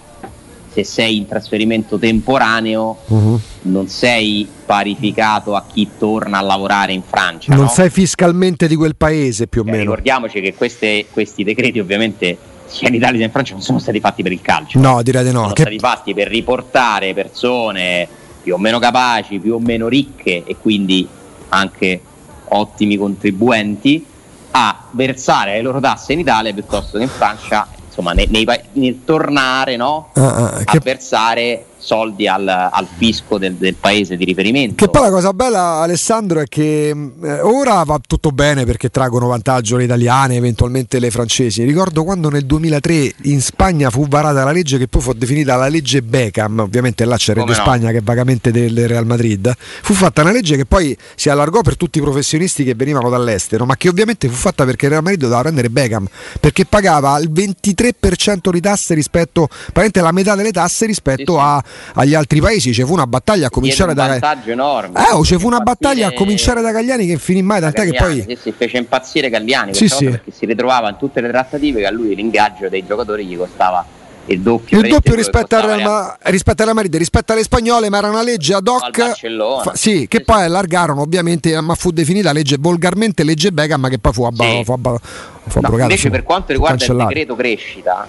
se 0.78 0.84
sei 0.84 1.18
in 1.18 1.28
trasferimento 1.28 1.98
temporaneo 1.98 2.98
uh-huh. 3.08 3.40
non 3.64 3.88
sei 3.88 4.48
parificato 4.66 5.56
a 5.56 5.64
chi 5.72 5.90
torna 5.98 6.38
a 6.38 6.42
lavorare 6.42 6.94
in 6.94 7.02
Francia. 7.02 7.56
Non 7.56 7.66
no? 7.66 7.70
sei 7.70 7.90
fiscalmente 7.90 8.68
di 8.68 8.76
quel 8.76 8.96
paese 8.96 9.48
più 9.48 9.62
o 9.62 9.64
eh, 9.68 9.72
meno. 9.72 9.84
Ricordiamoci 9.84 10.40
che 10.42 10.54
queste, 10.54 11.08
questi 11.12 11.44
decreti 11.44 11.80
ovviamente 11.80 12.38
sia 12.66 12.90
in 12.90 12.96
Italia 12.96 13.18
che 13.18 13.24
in 13.24 13.32
Francia 13.32 13.54
non 13.54 13.62
sono 13.64 13.80
stati 13.80 14.00
fatti 14.00 14.22
per 14.22 14.32
il 14.32 14.42
calcio. 14.42 14.78
No, 14.80 15.02
direi 15.02 15.24
di 15.24 15.32
no. 15.32 15.42
Sono 15.42 15.54
che... 15.54 15.62
stati 15.62 15.80
fatti 15.80 16.14
per 16.14 16.28
riportare 16.28 17.14
persone 17.14 18.08
più 18.44 18.54
o 18.54 18.58
meno 18.58 18.78
capaci, 18.78 19.40
più 19.40 19.56
o 19.56 19.60
meno 19.60 19.88
ricche 19.88 20.44
e 20.46 20.56
quindi 20.62 21.08
anche 21.50 22.02
ottimi 22.50 22.98
contribuenti 22.98 24.06
a 24.52 24.84
versare 24.92 25.54
le 25.54 25.62
loro 25.62 25.80
tasse 25.80 26.14
in 26.14 26.20
Italia 26.20 26.54
piuttosto 26.54 26.98
che 26.98 27.04
in 27.04 27.10
Francia 27.10 27.68
insomma, 27.98 28.14
nei, 28.14 28.28
nei, 28.30 28.46
nel 28.74 29.04
tornare 29.04 29.76
no? 29.76 30.10
ah, 30.14 30.36
ah, 30.36 30.62
a 30.64 30.80
versare 30.82 31.66
soldi 31.78 32.28
al, 32.28 32.48
al 32.48 32.88
fisco 32.98 33.38
del, 33.38 33.54
del, 33.54 33.76
paese 33.76 34.18
di 34.18 34.26
riferimento. 34.26 34.84
Che 34.84 34.92
poi 34.92 35.04
la 35.04 35.10
cosa 35.10 35.34
bella, 35.34 35.80
Alessandro, 35.82 36.40
è 36.40 36.46
che 36.48 36.90
eh, 36.90 37.42
ora 37.42 37.84
va 37.84 38.00
tutto 38.06 38.32
bene 38.32 38.66
perché 38.66 38.90
traggono 38.90 39.28
vantaggio 39.28 39.78
le 39.78 39.86
italiane, 39.86 40.36
eventualmente 40.36 41.00
le 41.00 41.12
francesi. 41.12 41.64
Ricordo 41.64 42.04
quando 42.04 42.30
nel 42.30 42.46
2003 42.46 43.14
in 43.24 43.42
Spagna 43.42 43.90
fu 43.90 44.08
varata 44.08 44.44
la 44.44 44.52
legge 44.52 44.78
che 44.78 44.88
poi 44.88 45.02
fu 45.02 45.14
definita 45.14 45.56
la 45.56 45.68
legge 45.68 46.02
Beckham, 46.02 46.60
ovviamente 46.60 47.06
là 47.06 47.18
c'era 47.18 47.42
il 47.42 47.48
no? 47.48 47.54
Spagna 47.54 47.92
che 47.92 47.98
è 47.98 48.02
vagamente 48.02 48.52
del 48.52 48.88
Real 48.88 49.06
Madrid. 49.06 49.54
Fu 49.58 49.94
fatta 49.94 50.22
una 50.22 50.32
legge 50.32 50.56
che 50.56 50.66
poi 50.66 50.98
si 51.16 51.30
allargò 51.30 51.62
per 51.62 51.78
tutti 51.78 52.00
i 52.00 52.02
professionisti 52.02 52.64
che 52.64 52.76
venivano 52.76 53.10
dall'estero, 53.10 53.66
ma 53.66 53.76
che 53.78 53.90
ovviamente 53.90 54.28
fu 54.28 54.36
fatta 54.36 54.66
perché 54.66 54.86
il 54.86 54.92
Real 54.92 55.04
Madrid 55.04 55.22
doveva 55.22 55.42
prendere 55.42 55.70
Beckham 55.70 56.08
perché 56.40 56.66
pagava 56.66 57.18
il 57.20 57.32
23% 57.32 58.50
di 58.52 58.60
tasse 58.62 58.94
rispetto, 58.94 59.48
praticamente 59.48 60.02
la 60.02 60.12
metà 60.12 60.36
delle 60.36 60.52
tasse 60.52 60.86
rispetto 60.86 61.34
sì, 61.34 61.40
sì. 61.40 61.46
a 61.46 61.64
agli 61.96 62.14
altri 62.14 62.40
paesi. 62.40 62.74
Ci 62.74 62.84
fu 62.84 62.94
una 62.94 63.08
battaglia 63.08 63.48
a 63.48 63.50
cominciare 63.50 63.94
da. 63.94 64.08
vantaggio 64.08 64.52
enorme. 64.52 65.00
Eh, 65.00 65.14
oh, 65.14 65.24
ci 65.24 65.38
fu 65.38 65.48
una 65.48 65.60
battaglia 65.60 66.08
a 66.08 66.14
cominciare 66.14 66.62
da 66.62 66.72
Gagliani 66.72 67.06
che 67.08 67.18
finì 67.18 67.42
mai, 67.42 67.60
tant'è 67.60 67.90
che 67.90 67.98
poi. 67.98 68.26
Sì, 68.28 68.38
si 68.42 68.54
fece 68.56 68.78
impazzire 68.78 69.30
Gagliani 69.30 69.74
sì, 69.74 69.88
sì. 69.88 70.06
perché 70.06 70.32
si 70.32 70.46
ritrovava 70.46 70.90
in 70.90 70.98
tutte 70.98 71.22
le 71.22 71.30
trattative 71.30 71.80
che 71.82 71.88
a 71.88 71.92
lui 71.92 72.16
l'ingaggio 72.16 72.70
dei 72.70 72.86
giocatori 72.86 73.26
gli 73.26 73.38
costava 73.38 73.86
il 74.28 74.42
doppio, 74.42 74.80
il 74.80 74.90
doppio 74.90 75.16
rispetto, 75.16 75.56
a 75.56 75.62
Real, 75.62 76.18
rispetto 76.24 76.64
alla 76.64 76.74
Madrid, 76.74 76.96
rispetto 76.96 77.32
alle 77.32 77.44
spagnole, 77.44 77.90
ma 77.90 77.98
era 77.98 78.10
una 78.10 78.24
legge 78.24 78.54
ad 78.54 78.68
hoc. 78.68 79.16
Fa, 79.64 79.76
sì, 79.76 80.08
che 80.08 80.18
sì, 80.18 80.24
poi 80.24 80.44
allargarono 80.44 81.02
ovviamente, 81.02 81.60
ma 81.62 81.76
fu 81.76 81.92
definita 81.92 82.32
legge 82.32 82.58
volgarmente 82.60 83.24
legge 83.24 83.52
Beckham, 83.52 83.90
che 83.90 84.00
poi 84.00 84.14
fu, 84.14 84.24
abba, 84.24 84.44
sì. 84.44 84.64
fu, 84.64 84.72
abba, 84.74 85.00
fu 85.48 85.60
no, 85.62 85.78
Invece, 85.80 86.10
per 86.10 86.24
quanto 86.24 86.52
riguarda 86.52 86.84
il 86.86 86.98
decreto 86.98 87.36
crescita, 87.36 88.08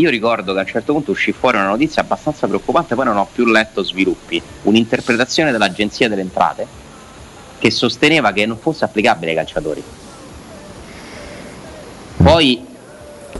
io 0.00 0.10
ricordo 0.10 0.52
che 0.52 0.58
a 0.58 0.62
un 0.62 0.68
certo 0.68 0.92
punto 0.92 1.10
uscì 1.10 1.32
fuori 1.32 1.58
una 1.58 1.66
notizia 1.66 2.02
abbastanza 2.02 2.46
preoccupante, 2.46 2.94
poi 2.94 3.04
non 3.04 3.18
ho 3.18 3.28
più 3.30 3.44
letto 3.44 3.82
sviluppi, 3.82 4.42
un'interpretazione 4.62 5.52
dell'Agenzia 5.52 6.08
delle 6.08 6.22
Entrate 6.22 6.66
che 7.58 7.70
sosteneva 7.70 8.32
che 8.32 8.46
non 8.46 8.56
fosse 8.56 8.84
applicabile 8.84 9.30
ai 9.32 9.36
calciatori. 9.36 9.82
Poi 12.16 12.66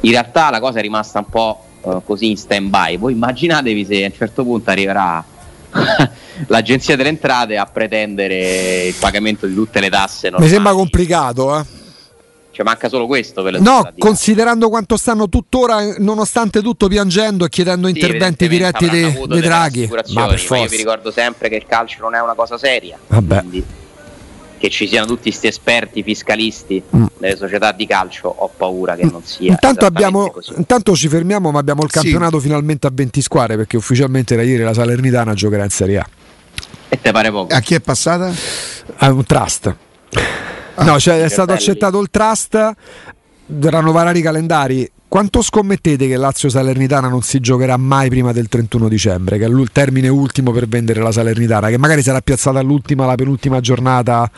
in 0.01 0.11
realtà 0.11 0.51
la 0.51 0.61
cosa 0.61 0.79
è 0.79 0.83
rimasta 0.83 1.19
un 1.19 1.27
po' 1.27 1.65
uh, 1.81 2.03
così 2.05 2.31
in 2.31 2.37
stand 2.37 2.69
by. 2.69 2.99
Voi 2.99 3.13
immaginatevi 3.13 3.85
se 3.87 4.03
a 4.03 4.07
un 4.07 4.13
certo 4.15 4.45
punto 4.45 4.71
arriverà 4.71 5.25
l'Agenzia 6.49 6.97
delle 6.97 7.09
Entrate 7.09 7.57
a 7.57 7.65
pretendere 7.65 8.87
il 8.87 8.95
pagamento 8.95 9.47
di 9.47 9.55
tutte 9.55 9.81
le 9.81 9.89
tasse. 9.89 10.29
Normali. 10.29 10.51
Mi 10.51 10.55
sembra 10.55 10.73
complicato, 10.75 11.59
eh? 11.59 11.65
Cioè, 12.61 12.63
manca 12.63 12.89
solo 12.91 13.07
questo 13.07 13.43
per 13.43 13.59
No, 13.61 13.91
considerando 13.97 14.69
quanto 14.69 14.99
stanno 14.99 15.29
tuttora, 15.31 15.97
nonostante 15.99 16.61
tutto, 16.61 16.89
piangendo 16.89 17.47
e 17.47 17.49
chiedendo 17.49 17.87
sì, 17.87 17.95
interventi 17.95 18.49
diretti 18.49 18.89
dei, 18.89 19.19
dei 19.27 19.41
Draghi. 19.41 19.89
Ma, 20.13 20.27
ma 20.27 20.59
io 20.59 20.69
vi 20.69 20.77
ricordo 20.77 21.11
sempre 21.11 21.49
che 21.49 21.57
il 21.57 21.65
calcio 21.67 22.03
non 22.03 22.15
è 22.15 22.21
una 22.21 22.35
cosa 22.35 22.59
seria. 22.59 22.99
Vabbè. 23.07 23.39
Quindi 23.39 23.65
che 24.59 24.69
ci 24.69 24.87
siano 24.87 25.07
tutti 25.07 25.31
questi 25.31 25.47
esperti 25.47 26.03
fiscalisti 26.03 26.83
mm. 26.95 27.05
nelle 27.19 27.37
società 27.37 27.73
di 27.73 27.87
calcio, 27.87 28.29
ho 28.29 28.51
paura 28.55 28.95
che 28.95 29.05
non 29.05 29.23
sia. 29.25 29.53
Intanto, 29.53 29.87
abbiamo, 29.87 30.31
intanto 30.57 30.95
ci 30.95 31.09
fermiamo, 31.09 31.51
ma 31.51 31.59
abbiamo 31.59 31.83
il 31.83 31.91
campionato 31.91 32.39
sì. 32.39 32.49
finalmente 32.49 32.87
a 32.87 32.91
20 32.93 33.23
squadre 33.23 33.57
perché 33.57 33.79
ufficialmente 33.79 34.37
da 34.37 34.43
ieri 34.43 34.63
la 34.63 34.75
Salernitana 34.75 35.33
giocherà 35.33 35.65
in 35.65 35.71
Serie 35.71 35.99
A. 35.99 36.09
E 36.91 37.01
te 37.01 37.11
pare 37.11 37.31
poco? 37.31 37.55
A 37.55 37.61
chi 37.61 37.75
è 37.75 37.81
passata? 37.81 38.31
A 38.97 39.11
un 39.11 39.25
trust. 39.25 39.75
Ah, 40.81 40.85
no, 40.85 40.99
cioè 40.99 41.23
è 41.23 41.29
stato 41.29 41.53
accettato 41.53 42.01
il 42.01 42.09
trust, 42.11 42.73
dovranno 43.45 43.93
varare 43.93 44.19
i 44.19 44.23
calendari 44.23 44.91
quanto 45.11 45.43
scommettete 45.43 46.07
che 46.07 46.17
Lazio 46.17 46.49
Salernitana 46.49 47.09
non 47.09 47.23
si 47.23 47.41
giocherà 47.41 47.77
mai 47.77 48.09
prima 48.09 48.31
del 48.31 48.49
31 48.49 48.89
dicembre, 48.89 49.39
che 49.39 49.45
è 49.45 49.49
il 49.49 49.69
termine 49.73 50.07
ultimo 50.07 50.53
per 50.53 50.69
vendere 50.69 51.03
la 51.03 51.11
Salernitana, 51.11 51.69
che 51.69 51.79
magari 51.79 52.01
sarà 52.01 52.21
piazzata 52.21 52.61
all'ultima, 52.61 53.07
la 53.07 53.17
penultima 53.17 53.59
giornata 53.59 54.31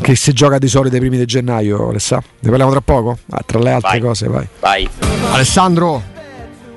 che 0.00 0.14
si 0.14 0.32
gioca 0.32 0.58
di 0.58 0.68
solito 0.68 0.94
ai 0.94 1.00
primi 1.00 1.18
di 1.18 1.24
gennaio, 1.24 1.88
Alessà? 1.88 2.22
Ne 2.38 2.48
parliamo 2.48 2.70
tra 2.70 2.80
poco? 2.80 3.18
Ah, 3.30 3.42
tra 3.44 3.58
le 3.58 3.72
altre 3.72 3.98
vai, 3.98 4.00
cose, 4.00 4.28
vai. 4.28 4.48
Vai. 4.60 4.88
Alessandro, 5.32 6.02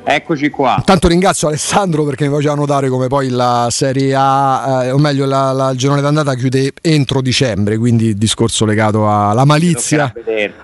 Eccoci 0.07 0.51
qua. 0.51 0.75
Intanto 0.77 1.07
ringrazio 1.07 1.47
Alessandro 1.47 2.03
perché 2.03 2.27
mi 2.27 2.33
faceva 2.33 2.53
notare 2.53 2.89
come 2.89 3.07
poi 3.07 3.29
la 3.29 3.69
Serie 3.71 4.13
A, 4.15 4.83
eh, 4.83 4.91
o 4.91 4.99
meglio 4.99 5.25
la, 5.25 5.51
la, 5.51 5.71
il 5.71 5.77
girone 5.77 5.99
d'andata 5.99 6.35
chiude 6.35 6.73
entro 6.81 7.21
dicembre, 7.21 7.77
quindi 7.77 8.09
il 8.09 8.15
discorso 8.15 8.65
legato 8.65 9.09
alla 9.09 9.45
malizia, 9.45 10.13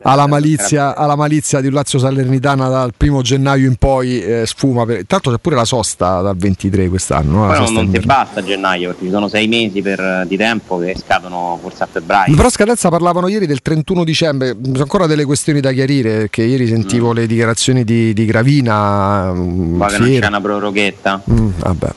alla 0.04 0.28
malizia, 0.28 0.96
alla 0.96 1.16
malizia 1.16 1.60
di 1.60 1.72
Lazio 1.72 1.98
Salernitana 1.98 2.70
dal 2.70 2.94
primo 2.96 3.24
gennaio 3.24 3.68
in 3.68 3.78
poi 3.78 4.22
eh, 4.22 4.46
sfuma. 4.46 4.86
Per... 4.86 5.06
Tanto 5.08 5.32
c'è 5.32 5.38
pure 5.40 5.56
la 5.56 5.66
sosta 5.66 6.22
dal 6.22 6.38
23 6.38 6.90
quest'anno. 6.90 7.46
No? 7.46 7.54
non, 7.54 7.74
non 7.74 7.92
ti 7.92 8.00
basta 8.00 8.44
gennaio 8.44 8.90
perché 8.90 9.06
ci 9.06 9.12
sono 9.12 9.28
sei 9.28 9.48
mesi 9.48 9.82
per, 9.82 10.26
di 10.28 10.38
tempo 10.38 10.78
che 10.78 10.96
scadono 10.96 11.58
forse 11.60 11.84
a 11.84 11.88
febbraio. 11.92 12.36
Però 12.36 12.50
scadenza 12.50 12.90
parlavano 12.90 13.28
ieri 13.28 13.48
del 13.48 13.62
31 13.62 14.04
dicembre, 14.04 14.56
sono 14.62 14.82
ancora 14.82 15.08
delle 15.08 15.26
questioni 15.26 15.62
da 15.62 15.72
chiarire 15.72 16.18
perché 16.20 16.44
ieri 16.44 16.68
sentivo 16.68 17.12
mm. 17.12 17.16
le 17.16 17.26
dichiarazioni 17.26 17.84
di, 17.84 18.14
di 18.14 18.26
Gravina 18.26 19.31
ma 19.34 19.88
che 19.88 19.98
non 19.98 20.10
c'è 20.10 20.28
una 20.28 20.42
proroghetta. 20.42 21.22
Mm, 21.30 21.50
vabbè. 21.58 21.94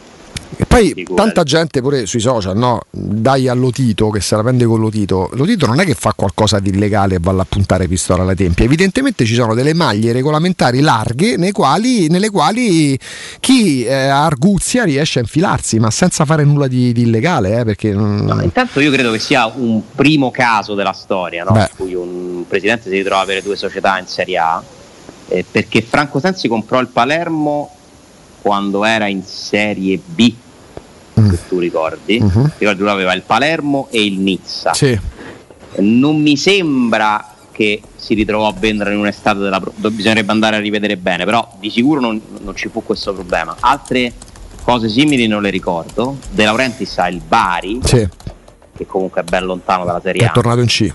E 0.56 0.66
poi 0.66 1.06
tanta 1.14 1.42
gente 1.42 1.80
pure 1.80 2.06
sui 2.06 2.20
social, 2.20 2.56
no? 2.56 2.82
Dai 2.90 3.48
a 3.48 3.54
Lotito 3.54 4.10
che 4.10 4.20
se 4.20 4.36
la 4.36 4.42
prende 4.42 4.64
con 4.64 4.80
Lotito. 4.80 5.30
Lotito 5.32 5.66
non 5.66 5.80
è 5.80 5.84
che 5.84 5.94
fa 5.94 6.12
qualcosa 6.14 6.60
di 6.60 6.70
illegale 6.70 7.16
e 7.16 7.18
va 7.20 7.32
a 7.32 7.46
puntare 7.48 7.88
pistola 7.88 8.22
alla 8.22 8.34
tempia. 8.34 8.64
Evidentemente 8.64 9.24
ci 9.24 9.34
sono 9.34 9.54
delle 9.54 9.74
maglie 9.74 10.12
regolamentari 10.12 10.80
larghe 10.80 11.52
quali, 11.52 12.08
nelle 12.08 12.30
quali 12.30 12.98
chi 13.40 13.84
eh, 13.84 13.92
arguzia 13.92 14.84
riesce 14.84 15.18
a 15.18 15.22
infilarsi, 15.22 15.78
ma 15.78 15.90
senza 15.90 16.24
fare 16.24 16.44
nulla 16.44 16.68
di, 16.68 16.92
di 16.92 17.02
illegale. 17.02 17.60
Eh, 17.60 17.64
perché, 17.64 17.92
no, 17.92 18.40
intanto 18.42 18.80
io 18.80 18.90
credo 18.90 19.10
che 19.12 19.18
sia 19.18 19.46
un 19.46 19.82
primo 19.94 20.30
caso 20.30 20.74
della 20.74 20.92
storia, 20.92 21.44
no? 21.44 21.56
in 21.56 21.68
cui 21.76 21.94
un 21.94 22.44
presidente 22.46 22.88
si 22.90 22.96
ritrova 22.96 23.20
a 23.20 23.22
avere 23.24 23.42
due 23.42 23.56
società 23.56 23.98
in 23.98 24.06
Serie 24.06 24.38
A 24.38 24.62
eh, 25.28 25.44
perché 25.48 25.82
Franco 25.82 26.20
Sensi 26.20 26.48
comprò 26.48 26.80
il 26.80 26.88
Palermo 26.88 27.70
quando 28.42 28.84
era 28.84 29.06
in 29.06 29.22
Serie 29.22 29.98
B, 30.04 30.32
mm. 31.18 31.30
se 31.30 31.38
tu 31.48 31.58
ricordi, 31.58 32.20
mm-hmm. 32.22 32.44
ricordi 32.58 32.80
lui 32.80 32.90
aveva 32.90 33.14
il 33.14 33.22
Palermo 33.22 33.88
e 33.90 34.04
il 34.04 34.18
Nizza. 34.18 34.74
Sì. 34.74 34.98
Non 35.76 36.20
mi 36.20 36.36
sembra 36.36 37.34
che 37.50 37.80
si 37.96 38.14
ritrovò 38.14 38.48
a 38.48 38.54
vendere 38.56 38.92
in 38.92 38.98
un'estate 38.98 39.38
della 39.38 39.60
pro- 39.60 39.72
bisognerebbe 39.90 40.32
andare 40.32 40.56
a 40.56 40.58
rivedere 40.58 40.96
bene, 40.96 41.24
però 41.24 41.56
di 41.58 41.70
sicuro 41.70 42.00
non, 42.00 42.20
non 42.42 42.54
ci 42.54 42.68
fu 42.68 42.82
questo 42.84 43.14
problema. 43.14 43.56
Altre 43.60 44.12
cose 44.62 44.88
simili 44.88 45.26
non 45.26 45.40
le 45.40 45.50
ricordo. 45.50 46.16
De 46.30 46.44
Laurentiis 46.44 46.98
ha 46.98 47.08
il 47.08 47.20
Bari, 47.26 47.80
sì. 47.84 48.08
che 48.76 48.86
comunque 48.86 49.22
è 49.22 49.24
ben 49.24 49.44
lontano 49.44 49.84
dalla 49.84 50.00
Serie 50.02 50.26
A. 50.26 50.30
È 50.30 50.32
tornato 50.32 50.60
in 50.60 50.66
C. 50.66 50.92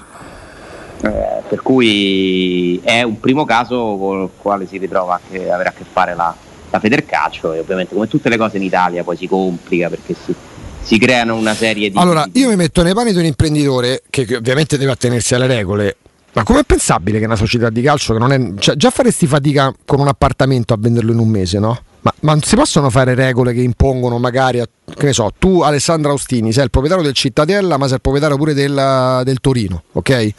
Eh, 1.01 1.41
per 1.47 1.61
cui 1.61 2.79
è 2.83 3.03
un 3.03 3.19
primo 3.19 3.45
caso 3.45 3.95
con 3.97 4.23
il 4.23 4.29
quale 4.37 4.67
si 4.67 4.77
ritrova 4.77 5.15
a 5.15 5.53
avere 5.53 5.69
a 5.69 5.73
che 5.75 5.85
fare 5.89 6.13
la, 6.13 6.35
la 6.69 6.79
Federcalcio 6.79 7.53
e 7.53 7.59
ovviamente 7.59 7.93
come 7.93 8.07
tutte 8.07 8.27
le 8.27 8.37
cose 8.37 8.57
in 8.57 8.63
Italia 8.63 9.03
poi 9.03 9.15
si 9.15 9.27
complica 9.27 9.87
perché 9.89 10.13
si, 10.13 10.35
si 10.81 10.97
creano 10.97 11.35
una 11.35 11.53
serie 11.53 11.89
di... 11.89 11.97
Allora, 11.97 12.27
io 12.33 12.49
mi 12.49 12.57
metto 12.57 12.83
nei 12.83 12.93
panni 12.93 13.13
di 13.13 13.17
un 13.17 13.25
imprenditore 13.25 14.03
che, 14.09 14.25
che 14.25 14.35
ovviamente 14.35 14.77
deve 14.77 14.91
attenersi 14.91 15.35
alle 15.35 15.47
regole, 15.47 15.95
ma 16.33 16.43
com'è 16.43 16.63
pensabile 16.63 17.19
che 17.19 17.25
una 17.25 17.35
società 17.35 17.69
di 17.69 17.81
calcio 17.81 18.13
che 18.13 18.19
non 18.19 18.31
è... 18.31 18.53
Cioè, 18.59 18.75
già 18.75 18.89
faresti 18.89 19.27
fatica 19.27 19.73
con 19.85 19.99
un 19.99 20.07
appartamento 20.07 20.73
a 20.73 20.77
venderlo 20.79 21.11
in 21.11 21.19
un 21.19 21.27
mese, 21.27 21.59
no? 21.59 21.81
Ma, 22.01 22.13
ma, 22.21 22.31
non 22.31 22.41
si 22.41 22.55
possono 22.55 22.89
fare 22.89 23.13
regole 23.13 23.53
che 23.53 23.61
impongono 23.61 24.19
magari, 24.19 24.61
a, 24.61 24.65
che 24.65 25.05
ne 25.05 25.13
so, 25.13 25.31
tu 25.37 25.61
Alessandro 25.61 26.11
Austini 26.11 26.53
sei 26.53 26.63
il 26.63 26.69
proprietario 26.69 27.05
del 27.05 27.13
Cittadella 27.13 27.77
ma 27.77 27.85
sei 27.85 27.95
il 27.95 28.01
proprietario 28.01 28.37
pure 28.37 28.53
del, 28.53 29.21
del 29.25 29.39
Torino, 29.41 29.83
ok? 29.91 30.09
Eh, 30.09 30.33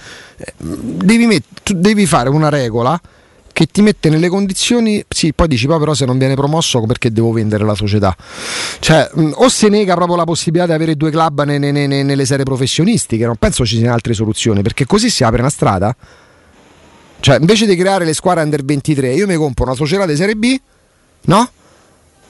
devi, 0.58 1.26
met- 1.26 1.72
devi, 1.72 2.06
fare 2.06 2.30
una 2.30 2.48
regola 2.48 2.98
che 3.60 3.66
ti 3.66 3.82
mette 3.82 4.08
nelle 4.08 4.30
condizioni, 4.30 5.04
sì, 5.06 5.34
poi 5.34 5.46
dici, 5.46 5.66
poi 5.66 5.78
però 5.78 5.92
se 5.92 6.06
non 6.06 6.16
viene 6.16 6.34
promosso 6.34 6.80
perché 6.86 7.12
devo 7.12 7.30
vendere 7.30 7.62
la 7.62 7.74
società? 7.74 8.16
Cioè, 8.78 9.10
mh, 9.12 9.32
o 9.34 9.50
si 9.50 9.68
nega 9.68 9.94
proprio 9.94 10.16
la 10.16 10.24
possibilità 10.24 10.64
di 10.64 10.72
avere 10.72 10.96
due 10.96 11.10
club 11.10 11.44
ne, 11.44 11.58
ne, 11.58 11.70
ne, 11.70 12.02
nelle 12.02 12.24
serie 12.24 12.44
professionistiche, 12.44 13.26
non 13.26 13.36
penso 13.36 13.66
ci 13.66 13.76
siano 13.76 13.92
altre 13.92 14.14
soluzioni, 14.14 14.62
perché 14.62 14.86
così 14.86 15.10
si 15.10 15.24
apre 15.24 15.40
una 15.40 15.50
strada. 15.50 15.94
Cioè, 17.20 17.36
invece 17.38 17.66
di 17.66 17.76
creare 17.76 18.06
le 18.06 18.14
squadre 18.14 18.44
under 18.44 18.64
23, 18.64 19.12
io 19.12 19.26
mi 19.26 19.34
compro 19.34 19.66
una 19.66 19.74
società 19.74 20.06
di 20.06 20.16
Serie 20.16 20.36
B 20.36 20.58
no? 21.22 21.50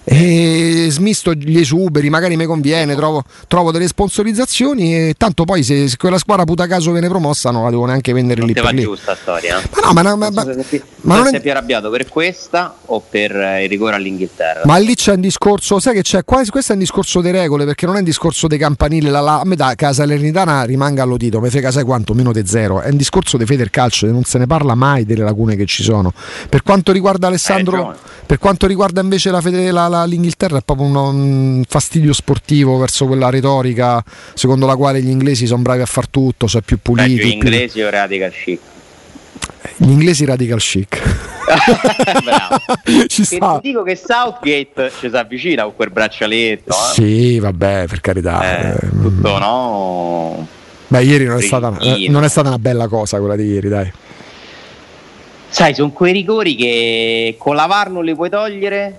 E 0.05 0.89
smisto 0.91 1.33
gli 1.33 1.59
esuberi, 1.59 2.11
magari 2.11 2.37
mi 2.37 2.47
conviene, 2.47 2.95
trovo, 2.95 3.23
trovo, 3.47 3.71
delle 3.71 3.87
sponsorizzazioni 3.87 4.95
e 4.95 5.15
tanto 5.17 5.45
poi 5.45 5.63
se, 5.63 5.89
se, 5.89 5.97
quella 5.97 6.19
squadra 6.19 6.45
puta 6.45 6.67
caso 6.67 6.93
viene 6.93 7.09
promossa 7.09 7.51
non 7.51 7.65
la 7.65 7.71
devo 7.71 7.85
neanche 7.85 8.13
vendere 8.13 8.41
non 8.41 8.49
lì 8.49 8.55
per 8.55 8.73
lì. 8.73 8.83
giusta 8.83 9.15
storia. 9.15 9.61
Ma 9.71 9.87
no, 9.87 9.93
ma, 9.93 10.03
ma, 10.03 10.17
ma, 10.17 10.31
ma, 10.31 10.55
ma 11.03 11.17
non 11.17 11.29
sei 11.29 11.41
più 11.41 11.51
arrabbiato 11.51 11.91
per 11.91 12.09
questa 12.09 12.77
o 12.87 13.01
per 13.09 13.31
il 13.63 13.69
rigore 13.69 13.95
all'Inghilterra? 13.97 14.63
Ma 14.65 14.77
lì 14.79 14.95
c'è 14.95 15.15
un 15.15 15.21
discorso, 15.21 15.79
sai 15.79 15.95
che 15.95 16.03
c'è, 16.03 16.25
questo 16.25 16.73
è 16.73 16.73
un 16.73 16.79
discorso 16.79 17.21
di 17.21 17.31
regole 17.31 17.65
perché 17.65 17.87
non 17.87 17.97
è 17.97 17.99
un 17.99 18.05
discorso 18.05 18.47
dei 18.47 18.59
campanili, 18.59 19.09
la, 19.09 19.21
la, 19.21 19.41
a 19.41 19.45
metà 19.45 19.75
casa 19.75 20.01
Salernitana 20.01 20.63
rimanga 20.65 21.03
all'odito, 21.03 21.41
mi 21.41 21.51
frega 21.51 21.71
sai 21.71 21.85
quanto, 21.85 22.15
meno 22.15 22.33
di 22.33 22.47
zero, 22.47 22.81
è 22.81 22.89
un 22.89 22.97
discorso 22.97 23.37
di 23.37 23.45
Federcalcio, 23.45 24.07
non 24.07 24.25
se 24.25 24.39
ne 24.39 24.47
parla 24.47 24.75
mai 24.75 25.05
delle 25.05 25.25
lacune 25.25 25.57
che 25.57 25.67
ci 25.67 25.83
sono. 25.83 26.13
Per 26.49 26.63
quanto 26.63 26.91
riguarda 26.91 27.27
Alessandro, 27.27 27.93
eh, 27.93 27.97
per 28.25 28.39
quanto 28.39 28.67
riguarda 28.67 29.01
invece 29.01 29.31
la, 29.31 29.41
la, 29.71 29.89
la, 29.91 30.05
l'Inghilterra 30.05 30.59
è 30.59 30.63
proprio 30.65 30.87
un, 30.87 31.63
fastidio 31.69 32.13
sportivo 32.13 32.79
verso 32.79 33.07
quella 33.07 33.29
retorica 33.29 34.03
secondo 34.35 34.67
la 34.67 34.77
quale 34.77 35.03
gli 35.03 35.11
inglesi 35.11 35.47
sono 35.47 35.63
bravi 35.63 35.83
a 35.83 35.87
far 35.87 36.09
tutto, 36.09 36.47
sono 36.47 36.63
più 36.65 36.79
puliti. 36.81 37.27
Gli 37.27 37.33
inglesi 37.33 37.79
più... 37.79 37.87
o 37.87 37.91
radical 37.91 38.31
chic? 38.31 38.61
Gli 39.77 39.91
inglesi 39.91 40.25
radical 40.25 40.59
chic. 40.59 41.03
Bravo. 42.25 42.57
Ci 43.07 43.25
sta. 43.25 43.59
Ti 43.61 43.69
dico 43.69 43.83
che 43.83 43.97
Southgate 43.97 44.93
ci 45.01 45.09
si 45.11 45.17
avvicina 45.17 45.65
con 45.65 45.75
quel 45.75 45.91
braccialetto. 45.91 46.71
Eh? 46.71 46.93
Sì, 46.93 47.39
vabbè, 47.39 47.87
per 47.89 48.01
carità. 48.01 48.73
Eh, 48.73 48.89
tutto 48.89 49.39
no. 49.39 50.47
Beh, 50.87 51.03
ieri 51.03 51.25
non 51.25 51.39
è, 51.39 51.43
stata, 51.43 51.77
eh, 51.79 52.09
non 52.09 52.25
è 52.25 52.29
stata 52.29 52.49
una 52.49 52.59
bella 52.59 52.89
cosa 52.89 53.19
quella 53.19 53.37
di 53.37 53.45
ieri, 53.45 53.69
dai. 53.69 53.93
Sai, 55.49 55.75
sono 55.75 55.91
quei 55.91 56.13
rigori 56.13 56.55
che 56.55 57.35
con 57.39 57.57
la 57.57 57.67
VAR 57.67 57.91
non 57.91 58.05
li 58.05 58.15
puoi 58.15 58.31
togliere 58.31 58.99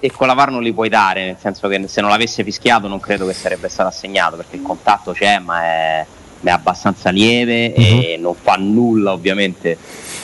e 0.00 0.10
con 0.10 0.26
la 0.26 0.32
VAR 0.32 0.50
non 0.50 0.62
li 0.62 0.72
puoi 0.72 0.88
dare, 0.88 1.26
nel 1.26 1.36
senso 1.38 1.68
che 1.68 1.86
se 1.86 2.00
non 2.00 2.10
l'avesse 2.10 2.42
fischiato 2.42 2.88
non 2.88 2.98
credo 2.98 3.26
che 3.26 3.34
sarebbe 3.34 3.68
stato 3.68 3.90
assegnato 3.90 4.36
perché 4.36 4.56
il 4.56 4.62
contatto 4.62 5.12
c'è 5.12 5.38
ma 5.38 5.62
è, 5.62 6.06
è 6.42 6.50
abbastanza 6.50 7.10
lieve 7.10 7.72
uh-huh. 7.76 7.82
e 7.82 8.14
mhm. 8.16 8.22
non 8.22 8.34
fa 8.34 8.54
nulla 8.54 9.12
ovviamente 9.12 9.76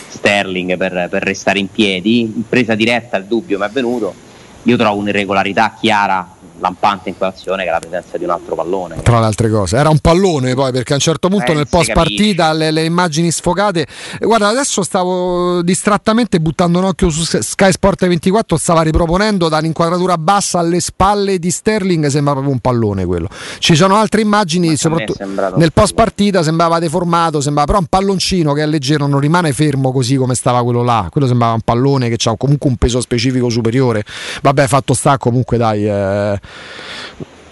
Sterling 0.09 0.77
per, 0.77 1.09
per 1.11 1.23
restare 1.23 1.59
in 1.59 1.71
piedi, 1.71 2.21
in 2.23 2.49
presa 2.49 2.75
diretta 2.75 3.19
il 3.19 3.27
dubbio 3.27 3.59
mi 3.59 3.67
è 3.67 3.71
venuto, 3.71 4.15
io 4.62 4.77
trovo 4.77 4.99
un'irregolarità 4.99 5.77
chiara 5.79 6.36
lampante 6.59 7.09
in 7.09 7.16
quell'azione 7.16 7.62
che 7.64 7.69
è 7.69 7.73
la 7.73 7.79
presenza 7.79 8.16
di 8.16 8.25
un 8.25 8.31
altro 8.31 8.55
pallone. 8.55 9.03
Tra 9.03 9.21
le 9.21 9.27
altre 9.27 9.51
cose, 9.51 9.77
era 9.77 9.88
un 9.88 9.99
pallone 9.99 10.55
poi 10.55 10.73
perché 10.73 10.92
a 10.92 10.97
un 10.97 11.01
certo 11.01 11.29
punto 11.29 11.53
eh, 11.53 11.55
nel 11.55 11.69
post 11.69 11.92
partita 11.92 12.53
le, 12.53 12.71
le, 12.71 12.85
immagini 12.85 13.31
sfocate. 13.31 13.87
Guarda, 14.21 14.49
adesso 14.49 14.83
stavo 14.83 15.62
distrattamente 15.62 16.40
buttando 16.40 16.79
un 16.79 16.85
occhio 16.85 17.11
su 17.11 17.25
Sky 17.25 17.73
Sport 17.73 18.07
24, 18.07 18.57
stava 18.57 18.83
riproponendo 18.83 19.49
da 19.49 19.59
un'inquadratura 19.59 20.19
bassa 20.19 20.59
alle 20.59 20.81
spalle 20.81 21.38
di 21.38 21.51
Sterling, 21.51 22.07
sembrava 22.07 22.40
proprio 22.40 22.53
un 22.53 22.61
pallone 22.61 23.05
quello. 23.05 23.29
Ci 23.59 23.75
sono 23.75 23.97
altre 23.97 24.21
immagini, 24.21 24.69
Ma 24.69 24.77
soprattutto 24.77 25.25
nel 25.57 25.73
post 25.73 25.95
partita 25.95 26.42
sembrava 26.42 26.79
deformato, 26.79 27.40
sembrava 27.40 27.66
però 27.66 27.79
un 27.79 27.87
palloncino 27.87 28.53
che 28.53 28.62
è 28.62 28.66
leggero, 28.66 29.07
non 29.07 29.21
rimane 29.21 29.53
fermo 29.53 29.92
così 29.92 30.16
come 30.16 30.35
stava 30.35 30.62
quello 30.62 30.83
là. 30.83 31.09
Quello 31.11 31.27
sembrava 31.27 31.55
un 31.55 31.61
pallone 31.62 32.09
che 32.09 32.29
ha 32.29 32.37
comunque 32.37 32.69
un 32.69 32.77
peso 32.77 33.01
specifico 33.01 33.49
superiore. 33.49 34.05
Vabbè, 34.42 34.66
fatto 34.66 34.95
sta 34.95 35.19
comunque 35.19 35.57
dai. 35.57 35.87
Eh 35.87 36.40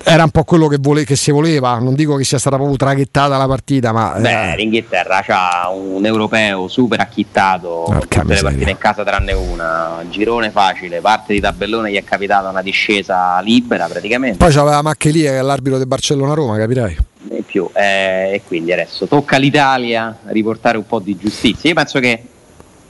era 0.05 0.23
un 0.23 0.31
po' 0.31 0.45
quello 0.45 0.69
che, 0.69 0.77
vole- 0.79 1.05
che, 1.05 1.17
si 1.17 1.31
voleva. 1.31 1.79
Non 1.79 1.95
dico 1.95 2.17
che 2.17 2.25
sia 2.25 2.39
stata 2.39 2.57
proprio 2.57 2.77
traghettata 2.77 3.37
la 3.37 3.47
partita, 3.47 3.93
ma. 3.93 4.15
Beh, 4.19 4.53
eh. 4.53 4.57
l'Inghilterra 4.57 5.25
ha 5.27 5.71
un 5.71 6.05
europeo 6.05 6.69
super 6.69 7.01
acchittato. 7.01 7.85
Porca 7.87 8.21
tutte 8.21 8.35
le 8.35 8.43
partite 8.43 8.71
in 8.71 8.79
casa 8.79 9.03
tranne 9.03 9.33
una. 9.33 10.05
Girone 10.11 10.51
facile, 10.51 11.01
parte 11.01 11.33
di 11.33 11.41
tabellone 11.41 11.91
gli 11.91 11.97
è 11.97 12.05
capitata 12.05 12.51
una 12.51 12.63
discesa 12.63 13.41
libera 13.41 13.87
praticamente. 13.87 14.37
Poi 14.37 14.53
c'aveva 14.53 14.83
Maccheli 14.83 15.23
che 15.23 15.39
è 15.39 15.43
l'arbitro 15.43 15.79
di 15.79 15.87
Barcellona-Roma, 15.87 16.59
capirai. 16.59 16.97
E 17.31 17.43
più. 17.45 17.69
Eh, 17.73 18.35
e 18.35 18.43
quindi 18.47 18.73
adesso 18.73 19.07
tocca 19.07 19.37
all'Italia 19.37 20.19
riportare 20.27 20.77
un 20.77 20.87
po' 20.87 20.99
di 20.99 21.17
giustizia. 21.17 21.71
Io 21.71 21.75
penso 21.75 21.99
che 21.99 22.23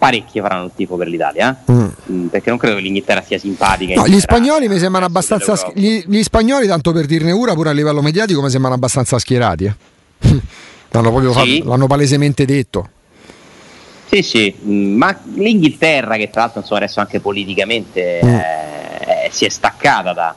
parecchie 0.04 0.42
faranno 0.42 0.64
il 0.66 0.70
tifo 0.74 0.96
per 0.96 1.08
l'Italia, 1.08 1.56
eh? 1.66 1.72
mm. 1.72 1.88
mm 2.10 2.26
perché 2.26 2.50
non 2.50 2.58
credo 2.58 2.76
che 2.76 2.82
l'Inghilterra 2.82 3.22
sia 3.22 3.38
simpatica. 3.38 3.94
No, 3.94 4.06
gli 4.06 4.20
spagnoli 4.20 4.68
mi 4.68 4.78
sembrano 4.78 5.06
abbastanza. 5.06 5.72
Gli, 5.74 6.04
gli, 6.06 6.22
spagnoli, 6.22 6.66
tanto 6.66 6.92
per 6.92 7.06
dirne 7.06 7.32
una, 7.32 7.54
pure 7.54 7.70
a 7.70 7.72
livello 7.72 8.02
mediatico, 8.02 8.42
mi 8.42 8.50
sembrano 8.50 8.74
abbastanza 8.74 9.18
schierati. 9.18 9.64
Eh? 9.64 9.74
l'hanno, 10.90 11.20
sì. 11.20 11.32
fatto, 11.32 11.68
l'hanno 11.70 11.86
palesemente 11.86 12.44
detto. 12.44 12.88
Sì, 14.10 14.22
sì, 14.22 14.54
mm, 14.62 14.94
ma 14.94 15.18
l'Inghilterra, 15.34 16.16
che 16.16 16.28
tra 16.28 16.42
l'altro 16.42 16.60
insomma, 16.60 16.80
adesso 16.80 17.00
anche 17.00 17.20
politicamente 17.20 18.20
mm. 18.22 18.28
eh, 18.28 19.28
si 19.30 19.46
è 19.46 19.48
staccata 19.48 20.12
da, 20.12 20.34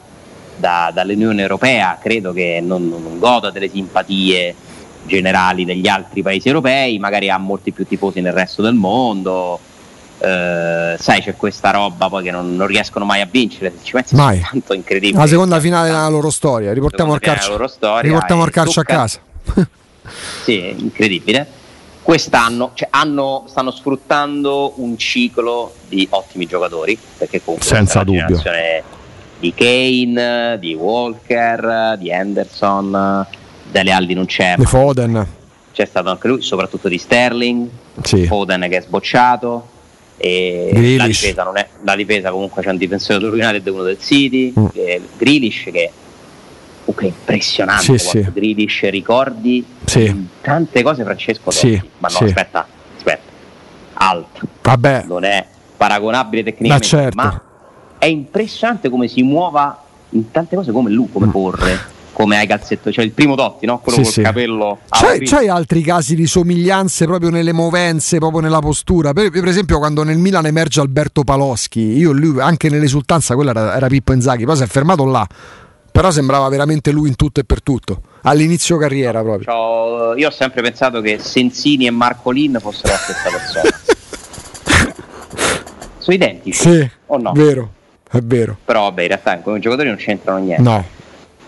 da, 0.55 0.91
dall'Unione 0.93 1.41
Europea, 1.41 1.97
credo 2.01 2.31
che 2.31 2.61
non, 2.63 2.87
non 2.87 3.19
goda 3.19 3.51
delle 3.51 3.69
simpatie 3.69 4.55
generali 5.07 5.65
degli 5.65 5.87
altri 5.87 6.21
paesi 6.21 6.47
europei, 6.47 6.99
magari 6.99 7.29
ha 7.29 7.37
molti 7.37 7.71
più 7.71 7.87
tifosi 7.87 8.21
nel 8.21 8.33
resto 8.33 8.61
del 8.61 8.75
mondo. 8.75 9.59
Eh, 10.19 10.95
sai, 10.99 11.21
c'è 11.21 11.35
questa 11.35 11.71
roba 11.71 12.09
poi 12.09 12.23
che 12.23 12.31
non, 12.31 12.55
non, 12.55 12.67
riescono 12.67 13.05
mai 13.05 13.21
a 13.21 13.27
vincere. 13.29 13.71
Se 13.77 13.83
ci 13.83 13.91
pensi, 13.93 14.15
mai. 14.15 14.39
tanto 14.47 14.73
incredibile. 14.73 15.19
La 15.19 15.27
seconda 15.27 15.59
finale 15.59 15.87
della 15.87 16.07
loro 16.07 16.29
storia. 16.29 16.73
Riportiamo 16.73 17.13
il 17.15 17.19
calcio, 17.19 17.67
storia, 17.67 18.01
riportiamo 18.01 18.45
il 18.45 18.51
calcio 18.51 18.81
tocca... 18.81 18.93
a 18.93 18.97
casa. 18.97 19.19
sì, 20.43 20.75
incredibile. 20.77 21.55
Quest'anno 22.01 22.71
cioè, 22.73 22.87
hanno, 22.91 23.45
stanno 23.47 23.71
sfruttando 23.71 24.73
un 24.77 24.97
ciclo 24.97 25.73
di 25.87 26.07
ottimi 26.09 26.45
giocatori, 26.45 26.97
perché 27.17 27.41
comunque 27.43 27.67
senza 27.67 28.03
dubbio 28.03 28.41
di 29.39 29.53
Kane, 29.53 30.57
di 30.59 30.73
Walker, 30.73 31.95
di 31.97 32.09
Henderson 32.09 33.25
Dele 33.71 33.91
Alli 33.91 34.13
non 34.13 34.25
c'è. 34.25 34.55
Di 34.57 34.65
Foden. 34.65 35.27
C'è 35.73 35.85
stato 35.85 36.09
anche 36.09 36.27
lui, 36.27 36.41
soprattutto 36.41 36.87
di 36.87 36.97
Sterling, 36.97 37.69
sì. 38.01 38.25
Foden 38.25 38.67
che 38.69 38.77
è 38.77 38.81
sbocciato. 38.81 39.75
E 40.19 40.95
la 40.97 41.05
difesa, 41.05 41.51
è, 41.53 41.67
la 41.83 41.95
difesa, 41.95 42.31
comunque 42.31 42.63
c'è 42.63 42.71
un 42.71 42.77
difensore 42.77 43.19
dell'United 43.19 43.67
e 43.67 43.69
uno 43.69 43.83
del 43.83 43.99
City, 43.99 44.51
mm. 44.59 44.65
Grealish 45.15 45.65
che 45.71 45.91
uh, 46.85 47.05
impressionante 47.05 47.97
sì, 47.97 48.07
sì. 48.07 48.27
Grealish 48.33 48.89
ricordi 48.89 49.65
sì. 49.85 50.27
tante 50.41 50.81
cose 50.83 51.03
Francesco 51.03 51.51
sì, 51.51 51.79
ma 51.99 52.07
no 52.07 52.25
aspetta 52.25 52.67
aspetta 52.95 53.31
alto 53.93 54.47
Vabbè. 54.61 55.03
non 55.07 55.23
è 55.23 55.45
paragonabile 55.75 56.43
tecnicamente 56.43 56.95
ma, 56.95 57.01
certo. 57.01 57.15
ma 57.15 57.41
è 57.97 58.05
impressionante 58.05 58.89
come 58.89 59.07
si 59.07 59.21
muova 59.23 59.83
in 60.11 60.31
tante 60.31 60.55
cose 60.55 60.71
come 60.71 60.89
lui 60.89 61.09
come 61.11 61.27
mm. 61.27 61.31
corre 61.31 61.95
come 62.17 62.35
ai 62.35 62.47
calzetto, 62.47 62.91
cioè 62.91 63.05
il 63.05 63.11
primo 63.11 63.35
Totti, 63.35 63.67
no? 63.67 63.77
quello 63.77 63.99
sì, 63.99 64.03
col 64.03 64.11
sì. 64.11 64.21
capello. 64.23 64.79
C'hai, 64.89 65.19
c'hai, 65.19 65.49
altri 65.49 65.83
casi 65.83 66.15
di 66.15 66.25
somiglianze 66.25 67.05
proprio 67.05 67.29
nelle 67.29 67.51
movenze, 67.51 68.17
proprio 68.17 68.39
nella 68.39 68.57
postura? 68.57 69.13
Per, 69.13 69.29
per, 69.29 69.47
esempio, 69.47 69.77
quando 69.77 70.01
nel 70.01 70.17
Milan 70.17 70.47
emerge 70.47 70.79
Alberto 70.79 71.23
Paloschi, 71.23 71.79
io 71.79 72.11
lui 72.13 72.41
anche 72.41 72.71
nell'esultanza, 72.71 73.35
quella 73.35 73.51
era, 73.51 73.75
era 73.75 73.85
Pippo 73.85 74.13
Inzaghi, 74.13 74.45
poi 74.45 74.55
si 74.55 74.63
è 74.63 74.65
fermato 74.65 75.05
là, 75.05 75.27
però 75.91 76.09
sembrava 76.09 76.49
veramente 76.49 76.89
lui 76.89 77.07
in 77.07 77.15
tutto 77.15 77.39
e 77.39 77.43
per 77.43 77.61
tutto. 77.61 78.01
All'inizio 78.23 78.77
carriera 78.77 79.21
proprio. 79.21 80.15
Io 80.15 80.27
ho 80.27 80.31
sempre 80.31 80.63
pensato 80.63 81.01
che 81.01 81.19
Sensini 81.19 81.85
e 81.85 81.91
Marcolin 81.91 82.57
fossero 82.59 82.93
la 82.93 82.97
stessa 82.97 83.29
persona. 83.29 83.69
Sono 85.99 86.15
identici? 86.15 86.57
Sì, 86.67 86.89
o 87.05 87.17
no? 87.19 87.31
Vero, 87.33 87.73
è 88.09 88.21
vero. 88.23 88.57
Però 88.65 88.85
vabbè, 88.85 89.03
in 89.03 89.07
realtà 89.07 89.37
come 89.37 89.59
giocatori 89.59 89.89
non 89.89 89.97
c'entrano 89.97 90.39
niente. 90.39 90.63
No. 90.63 90.95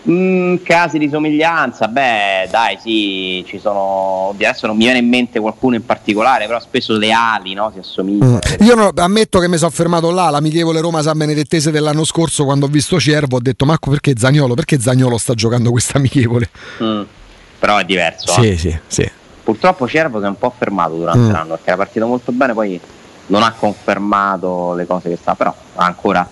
Mm, 0.08 0.56
casi 0.62 0.96
di 0.96 1.10
somiglianza, 1.10 1.86
beh, 1.86 2.48
dai, 2.50 2.78
sì, 2.80 3.44
ci 3.46 3.58
sono. 3.58 4.30
Adesso 4.32 4.66
non 4.66 4.76
mi 4.76 4.84
viene 4.84 4.98
in 4.98 5.08
mente 5.08 5.40
qualcuno 5.40 5.74
in 5.74 5.84
particolare, 5.84 6.46
però 6.46 6.58
spesso 6.58 6.96
le 6.96 7.12
ali 7.12 7.52
no, 7.52 7.70
si 7.74 7.80
assomigliano. 7.80 8.38
Mm. 8.38 8.64
Io 8.66 8.74
no, 8.74 8.90
ammetto 8.94 9.38
che 9.40 9.48
mi 9.48 9.58
sono 9.58 9.70
fermato 9.70 10.10
là, 10.10 10.30
l'amichevole 10.30 10.80
Roma 10.80 11.02
San 11.02 11.18
Benedettese 11.18 11.70
dell'anno 11.70 12.04
scorso, 12.04 12.44
quando 12.44 12.64
ho 12.64 12.68
visto 12.68 12.98
Cervo, 12.98 13.36
ho 13.36 13.40
detto: 13.40 13.66
Marco, 13.66 13.90
perché 13.90 14.14
Zagnolo? 14.16 14.54
Perché 14.54 14.80
Zagnolo 14.80 15.18
sta 15.18 15.34
giocando 15.34 15.70
questa 15.70 15.98
amichevole? 15.98 16.48
Mm. 16.82 17.02
Però 17.58 17.76
è 17.76 17.84
diverso. 17.84 18.32
Sì, 18.32 18.52
eh. 18.52 18.56
sì, 18.56 18.78
sì. 18.86 19.10
Purtroppo 19.44 19.86
Cervo 19.86 20.18
si 20.18 20.24
è 20.24 20.28
un 20.28 20.38
po' 20.38 20.52
fermato 20.56 20.94
durante 20.94 21.28
mm. 21.28 21.30
l'anno 21.30 21.54
perché 21.56 21.68
era 21.68 21.76
partito 21.76 22.06
molto 22.06 22.32
bene, 22.32 22.54
poi 22.54 22.80
non 23.26 23.42
ha 23.42 23.52
confermato 23.52 24.72
le 24.74 24.86
cose 24.86 25.10
che 25.10 25.16
sta, 25.16 25.34
però 25.34 25.54
ancora 25.74 26.26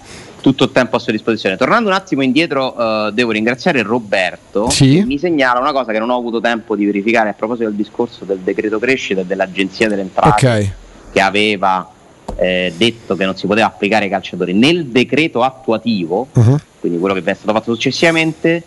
tutto 0.49 0.65
il 0.65 0.73
tempo 0.73 0.97
a 0.97 0.99
sua 0.99 1.13
disposizione. 1.13 1.57
Tornando 1.57 1.91
un 1.91 1.95
attimo 1.95 2.23
indietro, 2.23 2.75
uh, 2.75 3.11
devo 3.11 3.33
ringraziare 3.33 3.83
Roberto 3.83 4.71
sì. 4.71 4.95
che 4.95 5.05
mi 5.05 5.19
segnala 5.19 5.61
una 5.61 5.73
cosa 5.73 5.93
che 5.93 5.99
non 5.99 6.09
ho 6.09 6.17
avuto 6.17 6.41
tempo 6.41 6.75
di 6.75 6.87
verificare 6.87 7.29
a 7.29 7.33
proposito 7.35 7.69
del 7.69 7.77
discorso 7.77 8.25
del 8.25 8.39
decreto 8.39 8.79
crescita 8.79 9.21
e 9.21 9.27
dell'agenzia 9.27 9.89
delle 9.89 10.03
entrate 10.03 10.47
okay. 10.47 10.73
che 11.13 11.21
aveva 11.21 11.91
eh, 12.37 12.73
detto 12.77 13.15
che 13.15 13.25
non 13.27 13.37
si 13.37 13.47
poteva 13.47 13.67
applicare 13.67 14.05
ai 14.05 14.11
calciatori. 14.11 14.55
Nel 14.55 14.87
decreto 14.87 15.43
attuativo, 15.43 16.29
uh-huh. 16.33 16.59
quindi 16.81 16.99
quello 16.99 17.15
che 17.15 17.23
è 17.23 17.35
stato 17.35 17.53
fatto 17.53 17.75
successivamente, 17.75 18.63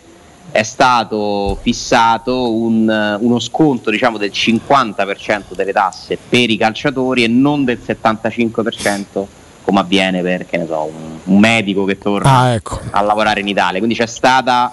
è 0.52 0.62
stato 0.62 1.58
fissato 1.62 2.52
un, 2.52 3.18
uno 3.20 3.38
sconto 3.38 3.90
diciamo, 3.90 4.18
del 4.18 4.30
50% 4.32 5.54
delle 5.54 5.72
tasse 5.72 6.18
per 6.28 6.50
i 6.50 6.56
calciatori 6.56 7.24
e 7.24 7.28
non 7.28 7.64
del 7.64 7.78
75% 7.84 9.26
come 9.62 9.80
avviene 9.80 10.22
per 10.22 10.46
so, 10.66 10.90
un, 10.92 11.18
un, 11.24 11.38
medico 11.38 11.84
che 11.84 11.98
torna 11.98 12.38
ah, 12.38 12.52
ecco. 12.54 12.80
a 12.90 13.00
lavorare 13.02 13.40
in 13.40 13.48
Italia. 13.48 13.78
Quindi 13.78 13.96
c'è 13.96 14.06
stata 14.06 14.72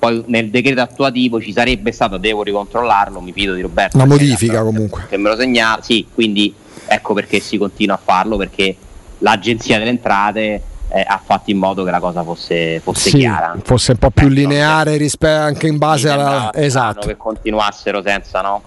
poi 0.00 0.24
nel 0.28 0.48
decreto 0.48 0.80
attuativo 0.80 1.42
ci 1.42 1.52
sarebbe 1.52 1.92
stato, 1.92 2.16
devo 2.16 2.42
ricontrollarlo, 2.42 3.20
mi 3.20 3.32
fido 3.32 3.52
di 3.52 3.60
Roberto. 3.60 3.98
Una 3.98 4.06
modifica 4.06 4.62
comunque. 4.62 5.04
Che 5.08 5.18
me 5.18 5.28
lo 5.28 5.36
segnala, 5.36 5.82
sì, 5.82 6.06
quindi 6.12 6.54
ecco 6.86 7.12
perché 7.12 7.38
si 7.38 7.58
continua 7.58 7.96
a 7.96 8.00
farlo, 8.02 8.38
perché 8.38 8.74
l'Agenzia 9.18 9.76
delle 9.78 9.90
Entrate 9.90 10.62
eh, 10.88 11.04
ha 11.06 11.20
fatto 11.22 11.50
in 11.50 11.58
modo 11.58 11.84
che 11.84 11.90
la 11.90 12.00
cosa 12.00 12.24
fosse, 12.24 12.80
fosse 12.80 13.10
sì, 13.10 13.18
chiara. 13.18 13.54
Fosse 13.62 13.92
un 13.92 13.98
po' 13.98 14.10
più 14.10 14.28
Beh, 14.28 14.34
lineare 14.34 14.96
rispetto 14.96 15.42
anche 15.42 15.66
in 15.66 15.76
base 15.76 16.08
alla... 16.08 16.50
Esatto. 16.54 17.06
Che 17.06 17.18
continuassero 17.18 18.02
senza, 18.02 18.40
no? 18.40 18.62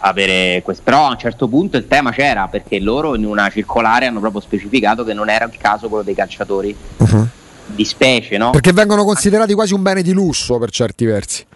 Avere 0.00 0.60
questo. 0.62 0.82
Però 0.84 1.06
a 1.06 1.10
un 1.10 1.18
certo 1.18 1.48
punto 1.48 1.76
il 1.76 1.86
tema 1.86 2.10
c'era 2.10 2.48
perché 2.48 2.78
loro 2.78 3.14
in 3.14 3.24
una 3.24 3.48
circolare 3.50 4.06
hanno 4.06 4.20
proprio 4.20 4.40
specificato 4.40 5.04
che 5.04 5.14
non 5.14 5.28
era 5.28 5.44
il 5.46 5.56
caso 5.58 5.88
quello 5.88 6.04
dei 6.04 6.14
calciatori 6.14 6.74
uh-huh. 6.96 7.26
di 7.66 7.84
specie, 7.84 8.36
no? 8.36 8.50
Perché 8.50 8.72
vengono 8.72 9.04
considerati 9.04 9.54
quasi 9.54 9.74
un 9.74 9.82
bene 9.82 10.02
di 10.02 10.12
lusso 10.12 10.58
per 10.58 10.70
certi 10.70 11.04
versi. 11.04 11.46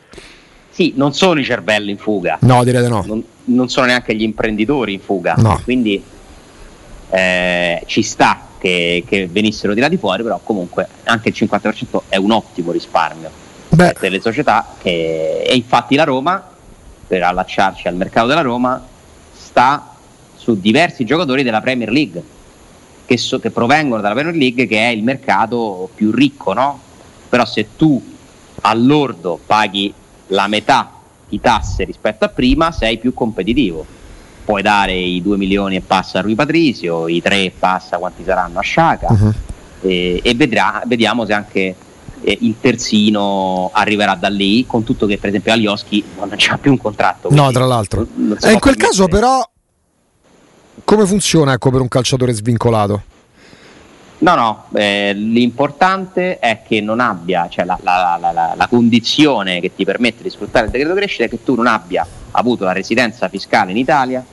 Sì, 0.71 0.95
non 0.97 1.12
sono 1.12 1.38
i 1.38 1.45
cervelli 1.45 1.90
in 1.90 1.99
fuga. 1.99 2.38
No, 2.40 2.64
direi 2.64 2.88
no. 2.88 3.05
Non, 3.07 3.23
non 3.45 3.68
sono 3.68 3.87
neanche 3.87 4.14
gli 4.14 4.23
imprenditori 4.23 4.95
in 4.95 5.01
fuga. 5.01 5.35
No. 5.37 5.61
Quindi 5.62 6.03
eh, 7.11 7.83
ci 7.85 8.03
sta 8.03 8.40
che, 8.59 9.05
che, 9.07 9.29
venissero 9.31 9.75
tirati 9.75 9.99
fuori, 9.99 10.23
però 10.23 10.40
comunque 10.42 10.88
anche 11.05 11.29
il 11.29 11.35
50% 11.37 12.01
è 12.09 12.16
un 12.16 12.31
ottimo 12.31 12.73
risparmio 12.73 13.31
Beh. 13.68 13.97
per 13.99 14.11
le 14.11 14.21
società. 14.21 14.66
Che, 14.81 15.42
e 15.42 15.55
infatti 15.55 15.95
la 15.95 16.05
Roma 16.05 16.52
per 17.12 17.25
allacciarci 17.25 17.88
al 17.88 17.94
mercato 17.94 18.27
della 18.27 18.40
Roma, 18.40 18.83
sta 19.35 19.96
su 20.35 20.59
diversi 20.59 21.05
giocatori 21.05 21.42
della 21.42 21.61
Premier 21.61 21.90
League, 21.90 22.22
che, 23.05 23.18
so, 23.18 23.38
che 23.38 23.51
provengono 23.51 24.01
dalla 24.01 24.14
Premier 24.14 24.35
League, 24.35 24.66
che 24.66 24.79
è 24.79 24.88
il 24.88 25.03
mercato 25.03 25.90
più 25.94 26.11
ricco, 26.11 26.55
no? 26.55 26.81
Però 27.29 27.44
se 27.44 27.77
tu 27.77 28.03
all'ordo 28.62 29.38
paghi 29.44 29.92
la 30.29 30.46
metà 30.46 30.90
di 31.29 31.38
tasse 31.38 31.85
rispetto 31.85 32.25
a 32.25 32.29
prima, 32.29 32.72
sei 32.72 32.96
più 32.96 33.12
competitivo. 33.12 33.85
Puoi 34.46 34.62
dare 34.62 34.94
i 34.94 35.20
2 35.20 35.37
milioni 35.37 35.77
e 35.77 35.83
passa 35.83 36.20
a 36.20 36.22
Rui 36.22 36.35
Patrizio, 36.35 37.09
i 37.09 37.20
3 37.20 37.44
e 37.44 37.53
passa 37.59 37.98
quanti 37.98 38.25
saranno 38.25 38.59
a 38.59 38.62
Sciaca 38.62 39.09
uh-huh. 39.11 39.35
e, 39.83 40.18
e 40.25 40.35
vedrà, 40.35 40.83
vediamo 40.87 41.27
se 41.27 41.35
anche 41.35 41.77
eh, 42.22 42.38
il 42.40 42.56
terzino 42.61 43.70
arriverà 43.72 44.14
da 44.14 44.28
lì, 44.28 44.64
con 44.66 44.85
tutto 44.85 45.06
che 45.06 45.18
per 45.18 45.28
esempio 45.28 45.52
Alioschi 45.52 46.02
non 46.18 46.30
c'ha 46.37 46.58
più 46.58 46.70
un 46.70 46.78
contratto. 46.78 47.28
No, 47.30 47.50
tra 47.52 47.66
l'altro. 47.66 48.06
Eh, 48.42 48.52
in 48.52 48.58
quel 48.58 48.76
caso 48.76 49.08
però 49.08 49.42
come 50.85 51.06
funziona 51.06 51.52
ecco, 51.52 51.70
per 51.70 51.80
un 51.80 51.88
calciatore 51.88 52.32
svincolato? 52.32 53.02
No, 54.18 54.35
no, 54.37 54.64
eh, 54.74 55.12
l'importante 55.14 56.38
è 56.38 56.62
che 56.66 56.80
non 56.80 57.00
abbia, 57.00 57.48
cioè 57.48 57.64
la, 57.64 57.76
la, 57.82 58.18
la, 58.20 58.54
la, 58.56 58.66
condizione 58.68 59.61
che 59.61 59.74
ti 59.74 59.85
permette 59.85 60.22
di 60.22 60.30
sfruttare 60.30 60.66
il 60.66 60.70
decreto 60.70 60.94
crescita 60.94 61.24
è 61.24 61.28
che 61.28 61.42
tu 61.42 61.56
non 61.56 61.66
abbia 61.66 62.06
avuto 62.30 62.64
la 62.64 62.72
residenza 62.72 63.28
fiscale 63.28 63.72
in 63.72 63.76
Italia 63.78 64.24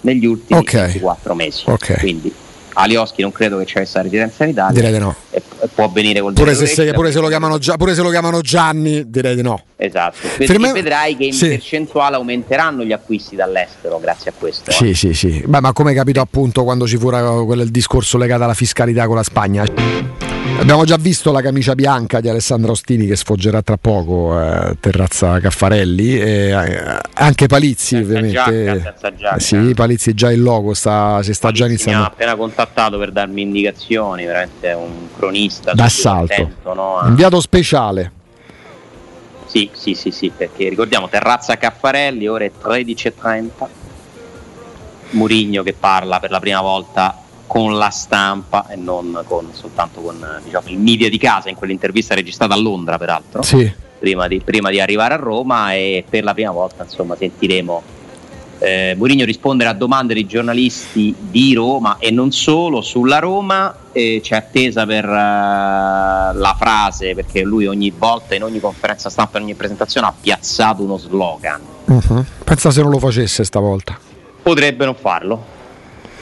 negli 0.00 0.26
ultimi 0.26 0.58
okay. 0.58 0.86
24 0.86 1.34
mesi. 1.34 1.62
Okay. 1.66 1.98
Quindi 1.98 2.34
Alioschi 2.78 3.22
non 3.22 3.32
credo 3.32 3.58
che 3.58 3.64
c'è 3.64 3.74
questa 3.76 4.02
residenza 4.02 4.44
in 4.44 4.50
Italia. 4.50 4.72
Direi 4.72 4.92
di 4.92 4.98
no. 4.98 5.14
E, 5.30 5.42
può 5.74 5.88
venire 5.88 6.20
col 6.20 6.34
pure 6.34 6.54
se, 6.54 6.66
sei, 6.66 6.92
pure, 6.92 7.10
se 7.10 7.20
Gia, 7.58 7.76
pure 7.76 7.94
se, 7.94 8.02
lo 8.02 8.10
chiamano 8.10 8.40
Gianni, 8.40 9.08
direi 9.08 9.34
di 9.34 9.42
no. 9.42 9.62
Esatto. 9.76 10.16
Ferme... 10.16 10.72
vedrai 10.72 11.16
che 11.16 11.24
in 11.24 11.32
sì. 11.32 11.48
percentuale 11.48 12.16
aumenteranno 12.16 12.84
gli 12.84 12.92
acquisti 12.92 13.34
dall'estero 13.34 13.98
grazie 13.98 14.30
a 14.30 14.34
questo. 14.38 14.70
Sì, 14.72 14.90
eh. 14.90 14.94
sì, 14.94 15.14
sì. 15.14 15.42
Beh, 15.46 15.60
ma 15.60 15.72
come 15.72 15.94
capito 15.94 16.20
appunto 16.20 16.64
quando 16.64 16.86
ci 16.86 16.98
fu 16.98 17.08
quel 17.08 17.70
discorso 17.70 18.18
legato 18.18 18.44
alla 18.44 18.54
fiscalità 18.54 19.06
con 19.06 19.16
la 19.16 19.22
Spagna. 19.22 20.35
Abbiamo 20.66 20.84
già 20.84 20.96
visto 20.96 21.30
la 21.30 21.40
camicia 21.42 21.74
bianca 21.74 22.20
di 22.20 22.28
Alessandro 22.28 22.72
Ostini 22.72 23.06
che 23.06 23.14
sfoggerà 23.14 23.62
tra 23.62 23.76
poco 23.76 24.40
eh, 24.40 24.76
Terrazza 24.80 25.38
Caffarelli 25.38 26.18
e 26.18 26.48
eh, 26.48 26.98
anche 27.14 27.46
Palizzi 27.46 27.94
senza 27.96 28.04
ovviamente. 28.04 28.80
Giacca, 28.82 29.14
giacca. 29.14 29.36
Eh, 29.36 29.40
sì, 29.40 29.74
Palizzi 29.74 30.14
già 30.14 30.32
il 30.32 30.42
logo 30.42 30.74
sta, 30.74 31.22
si 31.22 31.34
sta 31.34 31.48
Palizzi 31.48 31.62
già 31.62 31.68
iniziando. 31.68 32.00
Mi 32.00 32.06
ha 32.06 32.10
appena 32.10 32.34
contattato 32.34 32.98
per 32.98 33.12
darmi 33.12 33.42
indicazioni, 33.42 34.24
veramente 34.24 34.72
un 34.72 35.08
cronista 35.16 35.72
d'assalto. 35.72 36.32
Attento, 36.32 36.74
no? 36.74 37.00
Inviato 37.06 37.40
speciale. 37.40 38.12
Sì, 39.46 39.70
sì, 39.72 39.94
sì, 39.94 40.10
sì, 40.10 40.32
perché 40.36 40.68
ricordiamo 40.68 41.08
Terrazza 41.08 41.56
Caffarelli, 41.56 42.26
ore 42.26 42.50
13.30. 42.60 43.48
Murigno 45.10 45.62
che 45.62 45.72
parla 45.72 46.18
per 46.18 46.30
la 46.30 46.40
prima 46.40 46.60
volta 46.60 47.20
con 47.46 47.76
la 47.76 47.90
stampa 47.90 48.68
e 48.68 48.76
non 48.76 49.22
con, 49.26 49.48
soltanto 49.52 50.00
con 50.00 50.24
diciamo, 50.44 50.68
il 50.68 50.78
media 50.78 51.08
di 51.08 51.18
casa, 51.18 51.48
in 51.48 51.56
quell'intervista 51.56 52.14
registrata 52.14 52.54
a 52.54 52.58
Londra 52.58 52.98
peraltro, 52.98 53.42
sì. 53.42 53.70
prima, 53.98 54.26
di, 54.28 54.40
prima, 54.40 54.70
di, 54.70 54.80
arrivare 54.80 55.14
a 55.14 55.18
Roma 55.18 55.74
e 55.74 56.04
per 56.08 56.24
la 56.24 56.34
prima 56.34 56.50
volta 56.50 56.84
insomma, 56.84 57.16
sentiremo 57.16 57.94
eh, 58.58 58.94
Mourinho 58.96 59.24
rispondere 59.24 59.68
a 59.68 59.74
domande 59.74 60.14
di 60.14 60.26
giornalisti 60.26 61.14
di 61.18 61.54
Roma 61.54 61.98
e 61.98 62.10
non 62.10 62.32
solo 62.32 62.80
sulla 62.80 63.18
Roma, 63.18 63.74
eh, 63.92 64.20
c'è 64.22 64.36
attesa 64.36 64.86
per 64.86 65.04
uh, 65.04 65.10
la 65.10 66.56
frase 66.58 67.14
perché 67.14 67.42
lui 67.42 67.66
ogni 67.66 67.92
volta 67.96 68.34
in 68.34 68.42
ogni 68.42 68.60
conferenza 68.60 69.10
stampa, 69.10 69.38
in 69.38 69.44
ogni 69.44 69.54
presentazione 69.54 70.06
ha 70.06 70.14
piazzato 70.18 70.82
uno 70.82 70.96
slogan. 70.96 71.60
Uh-huh. 71.84 72.24
Pensa 72.44 72.70
se 72.70 72.80
non 72.80 72.90
lo 72.90 72.98
facesse 72.98 73.44
stavolta. 73.44 73.98
Potrebbe 74.42 74.84
non 74.84 74.94
farlo 74.94 75.54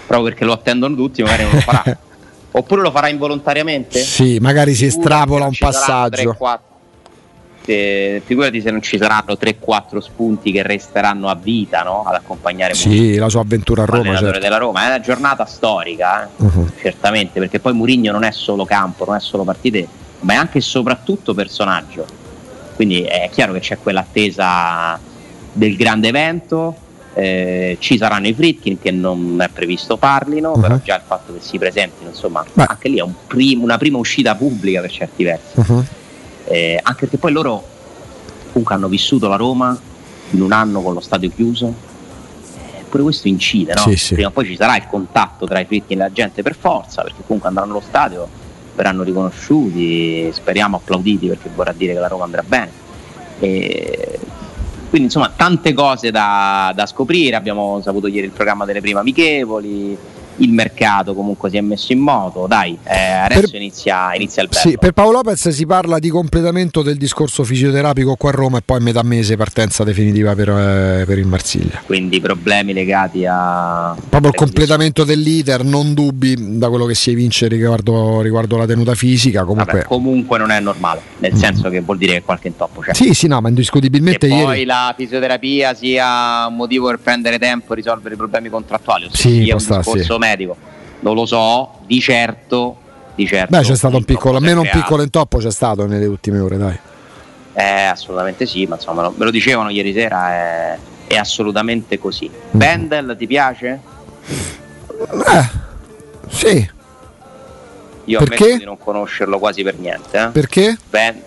proprio 0.07 0.29
perché 0.29 0.45
lo 0.45 0.53
attendono 0.53 0.95
tutti, 0.95 1.23
magari 1.23 1.43
non 1.45 1.53
lo 1.53 1.61
farà. 1.61 1.99
Oppure 2.57 2.83
lo 2.83 2.91
farà 2.93 3.09
involontariamente? 3.09 3.99
Sì, 3.99 4.39
magari 4.41 4.75
si 4.75 4.87
estrapola 4.87 5.45
un 5.45 5.57
passaggio. 5.59 6.23
3, 6.31 6.37
4, 6.37 6.75
eh, 7.67 8.23
figurati 8.25 8.61
se 8.61 8.71
non 8.71 8.83
ci 8.83 8.99
saranno 8.99 9.37
3-4 9.41 9.99
spunti 9.99 10.53
che 10.53 10.63
resteranno 10.63 11.29
a 11.29 11.35
vita 11.35 11.83
no? 11.83 12.05
ad 12.05 12.15
accompagnare 12.15 12.75
sì, 12.75 13.17
la 13.17 13.29
sua 13.29 13.41
avventura 13.41 13.83
a 13.83 13.87
Roma. 13.87 14.17
Certo. 14.17 14.39
della 14.39 14.59
Roma. 14.59 14.85
È 14.85 14.87
una 14.87 15.01
giornata 15.01 15.47
storica, 15.47 16.25
eh? 16.25 16.29
uh-huh. 16.37 16.71
certamente, 16.81 17.41
perché 17.41 17.59
poi 17.59 17.73
Murigno 17.73 18.13
non 18.13 18.23
è 18.25 18.31
solo 18.31 18.65
campo, 18.65 19.05
non 19.05 19.17
è 19.17 19.21
solo 19.21 19.45
partite, 19.45 19.87
ma 20.21 20.35
è 20.35 20.37
anche 20.37 20.59
e 20.59 20.61
soprattutto 20.61 21.35
personaggio. 21.35 22.07
Quindi 22.75 23.03
è 23.03 23.29
chiaro 23.33 23.53
che 23.53 23.61
c'è 23.61 23.79
quell'attesa 23.79 24.99
del 25.53 25.77
grande 25.77 26.09
evento, 26.09 26.77
eh, 27.15 27.77
ci 27.79 27.97
saranno 27.97 28.27
i 28.27 28.35
Fritkin 28.35 28.81
che 28.81 28.91
non 28.91 29.41
è 29.41 29.49
previsto 29.49 29.97
parlino, 29.97 30.53
uh-huh. 30.53 30.61
però 30.61 30.79
già 30.83 30.97
il 30.97 31.03
fatto 31.07 31.33
che 31.33 31.41
si 31.41 31.59
presentino, 31.59 32.11
insomma, 32.11 32.45
Beh. 32.53 32.65
anche 32.65 32.89
lì 32.89 32.99
è 32.99 33.03
un 33.03 33.15
prim- 33.27 33.63
una 33.63 33.79
prima 33.79 33.99
uscita 33.99 34.35
pubblica 34.35 34.81
per 34.81 34.91
certi 34.91 35.25
versi. 35.25 35.61
Uh-huh. 35.61 35.85
Eh, 36.47 36.79
anche 36.83 37.01
perché 37.01 37.17
poi 37.17 37.33
loro 37.33 37.67
comunque 38.51 38.75
hanno 38.75 38.89
vissuto 38.89 39.29
la 39.29 39.37
Roma 39.37 39.79
in 40.31 40.41
un 40.41 40.53
anno 40.53 40.83
con 40.83 40.93
lo 40.93 41.01
stadio 41.01 41.31
chiuso. 41.35 41.73
Eh, 42.57 42.85
pure 42.89 43.05
questo 43.05 43.29
incide, 43.29 43.75
no? 43.75 43.83
Sì, 43.83 43.97
sì. 43.97 44.15
Prima 44.15 44.29
o 44.29 44.33
poi 44.33 44.47
ci 44.47 44.57
sarà 44.57 44.77
il 44.77 44.87
contatto 44.89 45.47
tra 45.47 45.61
i 45.61 45.65
Fritkin 45.65 45.99
e 46.01 46.03
la 46.03 46.13
gente 46.13 46.43
per 46.43 46.57
forza, 46.57 47.03
perché 47.03 47.23
comunque 47.25 47.49
andranno 47.49 47.73
allo 47.73 47.83
stadio, 47.87 48.29
verranno 48.75 49.05
riconosciuti, 49.05 50.31
speriamo 50.33 50.77
applauditi 50.77 51.29
perché 51.29 51.49
vorrà 51.55 51.73
dire 51.73 51.93
che 51.93 52.01
la 52.01 52.09
Roma 52.09 52.25
andrà 52.25 52.43
bene. 52.43 52.83
E 53.39 54.19
quindi 54.95 55.13
insomma 55.13 55.33
tante 55.35 55.73
cose 55.73 56.13
da, 56.13 56.73
da 56.73 56.87
scoprire, 56.87 57.35
abbiamo 57.35 57.81
saputo 57.83 58.07
ieri 58.07 58.27
il 58.27 58.33
programma 58.33 58.65
delle 58.65 58.81
prime 58.81 59.01
amichevoli, 59.01 59.99
il 60.37 60.53
mercato 60.53 61.15
comunque 61.15 61.51
si 61.51 61.57
è 61.57 61.61
messo 61.61 61.93
in 61.93 62.01
moto. 62.01 62.47
Dai, 62.47 62.77
eh, 62.85 63.13
adesso 63.13 63.51
per, 63.51 63.61
inizia, 63.61 64.15
inizia, 64.15 64.43
il 64.43 64.49
bello. 64.49 64.69
Sì, 64.69 64.79
per 64.79 64.93
Paolo 64.93 65.13
Lopez 65.13 65.49
si 65.49 65.67
parla 65.67 65.99
di 65.99 66.09
completamento 66.09 66.83
del 66.83 66.97
discorso 66.97 67.45
fisioterapico 67.45 68.17
qua 68.17 68.31
a 68.31 68.33
Roma 68.33 68.59
e 68.59 68.63
poi 68.65 68.79
a 68.79 68.81
metà 68.81 69.03
mese 69.03 69.37
partenza 69.37 69.85
definitiva 69.85 70.35
per, 70.35 70.49
eh, 70.49 71.05
per 71.07 71.19
il 71.19 71.27
Marsiglia. 71.27 71.83
Quindi 71.85 72.21
problemi 72.21 72.73
legati 72.73 73.25
a. 73.27 73.95
Proprio 74.09 74.31
il 74.31 74.37
completamento 74.37 75.05
dell'iter, 75.05 75.65
non 75.65 75.95
dubbi 75.95 76.59
da 76.59 76.69
quello 76.69 76.87
che 76.87 76.95
si 76.95 77.11
evince 77.11 77.49
riguardo, 77.49 78.21
riguardo 78.21 78.57
la 78.57 78.67
tenuta 78.67 78.95
fisica. 78.95 79.45
Comunque... 79.45 79.73
Vabbè, 79.73 79.85
comunque 79.87 80.39
non 80.39 80.51
è 80.51 80.61
normale, 80.61 81.01
nel 81.19 81.35
mm. 81.35 81.37
senso 81.37 81.69
che 81.69 81.81
vuol 81.81 81.99
dire 81.99 82.15
che 82.15 82.23
qualche 82.23 82.49
intoppo 82.49 82.81
c'è. 82.81 82.95
Sì, 82.95 83.15
sì, 83.15 83.27
no, 83.27 83.41
ma 83.41 83.49
indiscutibilmente. 83.49 84.27
E 84.27 84.31
ieri... 84.31 84.45
poi 84.45 84.65
la 84.65 84.95
fisioterapia 84.97 85.75
sia 85.75 86.47
un 86.49 86.57
motivo 86.57 86.87
per 86.87 86.99
prendere 86.99 87.39
tempo 87.39 87.73
e 87.73 87.77
risolvere 87.77 88.15
i 88.15 88.17
problemi 88.17 88.49
contrattuali, 88.49 89.07
o 89.07 89.09
sì, 89.13 89.51
un 89.51 89.57
discorso 89.57 89.99
sì 89.99 90.23
medico. 90.27 90.57
Non 91.01 91.15
lo 91.15 91.27
so, 91.27 91.81
di 91.87 92.01
certo. 92.01 92.79
Di 93.15 93.27
certo 93.27 93.57
Beh, 93.57 93.63
c'è 93.63 93.77
stato 93.77 93.97
un 93.97 94.05
piccolo, 94.05 94.39
almeno 94.39 94.63
un 94.63 94.69
piccolo 94.71 95.03
intoppo 95.03 95.39
c'è 95.39 95.51
stato 95.51 95.87
nelle 95.87 96.07
ultime 96.07 96.41
ore, 96.41 96.57
dai. 96.57 96.79
Eh, 97.53 97.85
assolutamente 97.85 98.47
sì, 98.47 98.67
ma 98.67 98.75
insomma, 98.75 99.09
me 99.15 99.25
lo 99.25 99.31
dicevano 99.31 99.69
ieri 99.69 99.93
sera, 99.93 100.31
è, 100.33 100.79
è 101.07 101.15
assolutamente 101.15 101.99
così. 101.99 102.29
Mm. 102.29 102.59
Bendel 102.59 103.15
ti 103.17 103.27
piace? 103.29 103.81
Eh, 104.99 105.49
sì. 106.29 106.71
Io 108.07 108.19
Perché? 108.19 108.59
di 108.59 108.65
non 108.65 108.77
conoscerlo 108.77 109.39
quasi 109.39 109.63
per 109.63 109.79
niente. 109.79 110.19
Eh? 110.19 110.29
Perché? 110.29 110.77
Ben, 110.91 111.23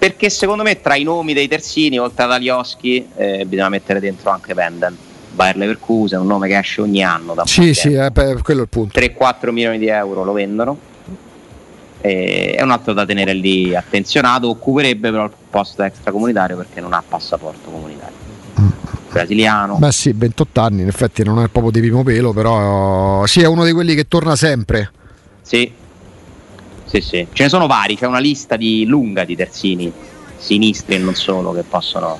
perché 0.00 0.30
secondo 0.30 0.62
me 0.62 0.80
tra 0.80 0.94
i 0.94 1.02
nomi 1.02 1.34
dei 1.34 1.46
terzini, 1.46 1.98
oltre 1.98 2.24
ad 2.24 2.32
Alioschi, 2.32 3.06
eh, 3.16 3.44
bisogna 3.46 3.68
mettere 3.68 4.00
dentro 4.00 4.30
anche 4.30 4.54
Bendel. 4.54 4.96
Bayer 5.32 5.56
Leverkusen, 5.56 6.20
un 6.20 6.26
nome 6.26 6.48
che 6.48 6.58
esce 6.58 6.80
ogni 6.80 7.02
anno 7.02 7.34
da 7.34 7.46
Sì, 7.46 7.72
sì, 7.74 7.92
eh, 7.92 8.10
quello 8.12 8.60
è 8.60 8.62
il 8.62 8.68
punto. 8.68 8.98
3-4 8.98 9.50
milioni 9.50 9.78
di 9.78 9.88
euro 9.88 10.24
lo 10.24 10.32
vendono. 10.32 10.78
E 12.02 12.54
è 12.56 12.62
un 12.62 12.70
altro 12.70 12.92
da 12.94 13.04
tenere 13.04 13.34
lì 13.34 13.74
attenzionato, 13.74 14.48
occuperebbe 14.48 15.10
però 15.10 15.24
il 15.24 15.32
posto 15.50 15.82
extracomunitario 15.82 16.56
perché 16.56 16.80
non 16.80 16.92
ha 16.94 17.02
passaporto 17.06 17.70
comunitario. 17.70 18.28
Brasiliano. 19.10 19.76
Beh 19.76 19.92
sì, 19.92 20.12
28 20.14 20.60
anni, 20.60 20.82
in 20.82 20.88
effetti 20.88 21.24
non 21.24 21.42
è 21.42 21.48
proprio 21.48 21.72
di 21.72 21.80
primo 21.80 22.02
pelo, 22.02 22.32
però 22.32 23.26
sì, 23.26 23.40
è 23.40 23.46
uno 23.46 23.64
di 23.64 23.72
quelli 23.72 23.94
che 23.94 24.06
torna 24.06 24.36
sempre. 24.36 24.90
Sì, 25.42 25.70
sì, 26.84 27.00
sì. 27.00 27.26
Ce 27.32 27.42
ne 27.42 27.48
sono 27.48 27.66
vari, 27.66 27.96
c'è 27.96 28.06
una 28.06 28.20
lista 28.20 28.56
di 28.56 28.86
lunga 28.86 29.24
di 29.24 29.36
terzini 29.36 29.92
sinistri 30.36 30.94
e 30.94 30.98
non 30.98 31.14
solo 31.14 31.52
che 31.52 31.62
possono 31.62 32.18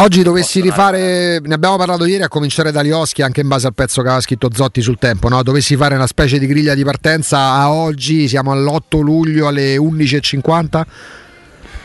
Oggi 0.00 0.22
dovessi 0.22 0.60
rifare, 0.60 1.40
ne 1.42 1.54
abbiamo 1.54 1.76
parlato 1.76 2.04
ieri 2.04 2.22
a 2.22 2.28
cominciare 2.28 2.70
da 2.70 2.82
Lioschi 2.82 3.22
anche 3.22 3.40
in 3.40 3.48
base 3.48 3.66
al 3.66 3.74
pezzo 3.74 4.00
che 4.00 4.06
aveva 4.06 4.22
scritto 4.22 4.48
Zotti 4.52 4.80
sul 4.80 4.96
tempo, 4.96 5.28
no? 5.28 5.42
dovessi 5.42 5.74
fare 5.74 5.96
una 5.96 6.06
specie 6.06 6.38
di 6.38 6.46
griglia 6.46 6.74
di 6.74 6.84
partenza 6.84 7.54
a 7.54 7.72
oggi, 7.72 8.28
siamo 8.28 8.52
all'8 8.52 9.00
luglio 9.00 9.48
alle 9.48 9.76
11.50? 9.76 10.82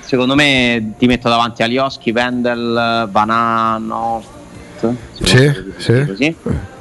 Secondo 0.02 0.36
me 0.36 0.94
ti 1.00 1.08
metto 1.08 1.28
davanti 1.28 1.64
a 1.64 1.66
Lioschi, 1.66 2.12
Wendel, 2.12 3.10
Vanano, 3.10 4.24
sì, 5.20 5.52
sì. 5.78 6.06
Così, 6.06 6.36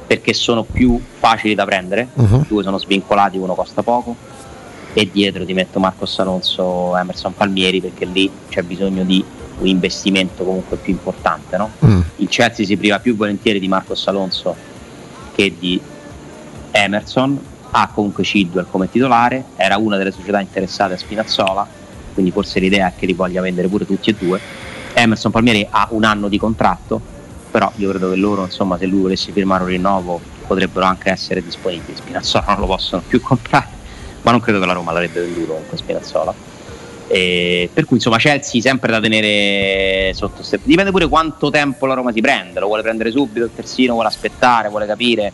perché 0.05 0.33
sono 0.33 0.61
più 0.61 1.01
facili 1.17 1.55
da 1.55 1.65
prendere, 1.65 2.09
uh-huh. 2.13 2.45
due 2.47 2.61
sono 2.61 2.77
svincolati, 2.77 3.37
uno 3.39 3.55
costa 3.55 3.81
poco 3.81 4.15
e 4.93 5.09
dietro 5.11 5.43
ti 5.43 5.53
metto 5.53 5.79
Marcos 5.79 6.19
Alonso, 6.19 6.95
Emerson 6.95 7.33
Palmieri 7.33 7.81
perché 7.81 8.05
lì 8.05 8.29
c'è 8.49 8.61
bisogno 8.61 9.03
di 9.03 9.25
un 9.59 9.67
investimento 9.67 10.43
comunque 10.43 10.77
più 10.77 10.91
importante. 10.91 11.57
No? 11.57 11.71
Mm. 11.85 12.01
Il 12.17 12.27
Chelsea 12.27 12.65
si 12.65 12.77
priva 12.77 12.99
più 12.99 13.15
volentieri 13.15 13.59
di 13.59 13.67
Marcos 13.67 14.07
Alonso 14.07 14.55
che 15.33 15.53
di 15.57 15.79
Emerson, 16.71 17.39
ha 17.71 17.89
comunque 17.91 18.23
Cidwell 18.23 18.67
come 18.69 18.89
titolare, 18.89 19.45
era 19.55 19.77
una 19.77 19.97
delle 19.97 20.11
società 20.11 20.39
interessate 20.39 20.93
a 20.93 20.97
Spinazzola, 20.97 21.67
quindi 22.13 22.31
forse 22.31 22.59
l'idea 22.59 22.87
è 22.87 22.93
che 22.95 23.05
li 23.05 23.13
voglia 23.13 23.41
vendere 23.41 23.67
pure 23.67 23.85
tutti 23.85 24.11
e 24.11 24.13
due. 24.13 24.39
Emerson 24.93 25.31
Palmieri 25.31 25.65
ha 25.69 25.87
un 25.91 26.03
anno 26.03 26.27
di 26.27 26.37
contratto, 26.37 27.01
però 27.49 27.71
io 27.77 27.89
credo 27.89 28.09
che 28.11 28.15
loro, 28.15 28.43
insomma, 28.43 28.77
se 28.77 28.85
lui 28.85 29.01
volesse 29.01 29.31
firmare 29.31 29.63
un 29.63 29.69
rinnovo, 29.69 30.21
potrebbero 30.45 30.85
anche 30.85 31.09
essere 31.09 31.43
disponibili. 31.43 31.95
Spinazzola 31.95 32.45
non 32.49 32.59
lo 32.59 32.65
possono 32.67 33.01
più 33.07 33.19
comprare, 33.21 33.69
ma 34.21 34.31
non 34.31 34.39
credo 34.39 34.59
che 34.59 34.65
la 34.65 34.73
Roma 34.73 34.91
l'avrebbe 34.91 35.21
venduto 35.21 35.63
con 35.67 35.77
Spinazzola 35.77 36.52
eh, 37.07 37.69
per 37.73 37.85
cui 37.85 37.97
insomma 37.97 38.17
Chelsea 38.17 38.61
sempre 38.61 38.91
da 38.91 38.99
tenere 38.99 40.13
sotto 40.13 40.43
step. 40.43 40.61
Dipende 40.63 40.91
pure 40.91 41.07
quanto 41.07 41.49
tempo 41.49 41.85
la 41.85 41.93
Roma 41.93 42.11
si 42.11 42.21
prende, 42.21 42.59
lo 42.59 42.67
vuole 42.67 42.81
prendere 42.81 43.11
subito 43.11 43.45
il 43.45 43.51
terzino, 43.53 43.93
vuole 43.93 44.07
aspettare, 44.07 44.69
vuole 44.69 44.85
capire 44.85 45.31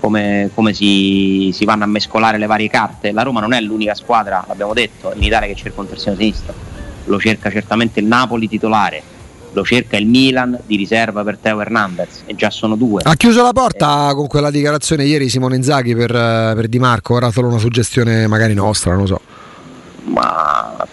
come, 0.00 0.50
come 0.54 0.72
si, 0.72 1.50
si, 1.52 1.64
vanno 1.64 1.84
a 1.84 1.86
mescolare 1.86 2.38
le 2.38 2.46
varie 2.46 2.68
carte. 2.68 3.12
La 3.12 3.22
Roma 3.22 3.40
non 3.40 3.52
è 3.52 3.60
l'unica 3.60 3.94
squadra, 3.94 4.44
l'abbiamo 4.46 4.72
detto, 4.72 5.12
in 5.14 5.22
Italia 5.22 5.48
che 5.48 5.54
cerca 5.54 5.80
un 5.80 5.88
terzino 5.88 6.16
sinistro, 6.16 6.54
lo 7.04 7.18
cerca 7.18 7.50
certamente 7.50 8.00
il 8.00 8.06
Napoli 8.06 8.48
titolare, 8.48 9.02
lo 9.52 9.64
cerca 9.64 9.96
il 9.96 10.06
Milan 10.06 10.58
di 10.66 10.76
riserva 10.76 11.24
per 11.24 11.38
Teo 11.38 11.60
Hernandez 11.60 12.22
e 12.26 12.34
già 12.34 12.50
sono 12.50 12.76
due. 12.76 13.02
Ha 13.04 13.14
chiuso 13.14 13.42
la 13.42 13.52
porta 13.52 14.10
eh. 14.10 14.14
con 14.14 14.26
quella 14.28 14.50
dichiarazione 14.50 15.04
ieri 15.04 15.28
Simone 15.28 15.56
Inzaghi 15.56 15.94
per, 15.94 16.12
per 16.12 16.68
Di 16.68 16.78
Marco, 16.78 17.14
ora 17.14 17.30
solo 17.30 17.48
una 17.48 17.58
suggestione 17.58 18.26
magari 18.26 18.54
nostra, 18.54 18.92
non 18.92 19.00
lo 19.00 19.06
so. 19.06 19.20
Ma 20.04 20.86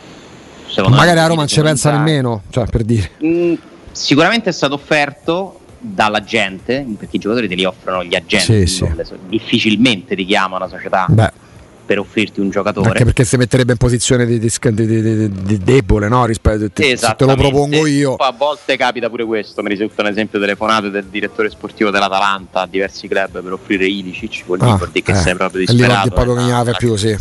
magari 0.83 1.19
a 1.19 1.27
Roma 1.27 1.41
non 1.41 1.47
ci 1.47 1.61
pensa 1.61 1.91
nemmeno, 1.91 2.43
cioè 2.49 2.65
per 2.65 2.83
dire. 2.83 3.11
Mm, 3.23 3.53
sicuramente 3.91 4.49
è 4.49 4.53
stato 4.53 4.75
offerto 4.75 5.59
dalla 5.79 6.23
gente, 6.23 6.85
perché 6.97 7.17
i 7.17 7.19
giocatori 7.19 7.47
te 7.47 7.55
li 7.55 7.65
offrono 7.65 8.03
gli 8.03 8.15
agenti, 8.15 8.65
sì, 8.67 8.85
sì. 8.85 8.87
difficilmente 9.27 10.15
ti 10.15 10.25
chiama 10.25 10.57
una 10.57 10.67
società. 10.67 11.05
Beh 11.09 11.43
per 11.85 11.99
offrirti 11.99 12.39
un 12.39 12.49
giocatore. 12.49 12.89
Anche 12.89 13.05
perché 13.05 13.23
si 13.23 13.37
metterebbe 13.37 13.73
in 13.73 13.77
posizione 13.77 14.25
di, 14.25 14.39
di, 14.39 14.49
di, 14.73 15.31
di 15.31 15.57
debole 15.59 16.09
no? 16.09 16.25
rispetto 16.25 16.69
te, 16.71 16.97
se 16.97 17.13
te 17.15 17.25
lo 17.25 17.35
propongo 17.35 17.85
io. 17.85 18.15
A 18.15 18.33
volte 18.35 18.75
capita 18.75 19.09
pure 19.09 19.23
questo, 19.23 19.61
mi 19.61 19.69
risulta 19.69 20.01
un 20.01 20.07
esempio 20.07 20.39
telefonato 20.39 20.89
del 20.89 21.05
direttore 21.05 21.49
sportivo 21.49 21.91
dell'Atalanta 21.91 22.61
a 22.61 22.67
diversi 22.67 23.07
club 23.07 23.41
per 23.41 23.53
offrire 23.53 23.85
Ilicic, 23.85 24.45
vuol 24.45 24.61
ah, 24.61 24.77
dire 24.91 25.03
che 25.03 25.11
eh, 25.11 25.15
sei 25.15 25.35
proprio 25.35 25.59
disperato. 25.59 26.07
Lì 26.07 26.13
proprio 26.13 26.35
che 26.35 26.41
non 26.41 26.53
aveva 26.53 26.75
più, 26.77 26.95
sì. 26.95 27.15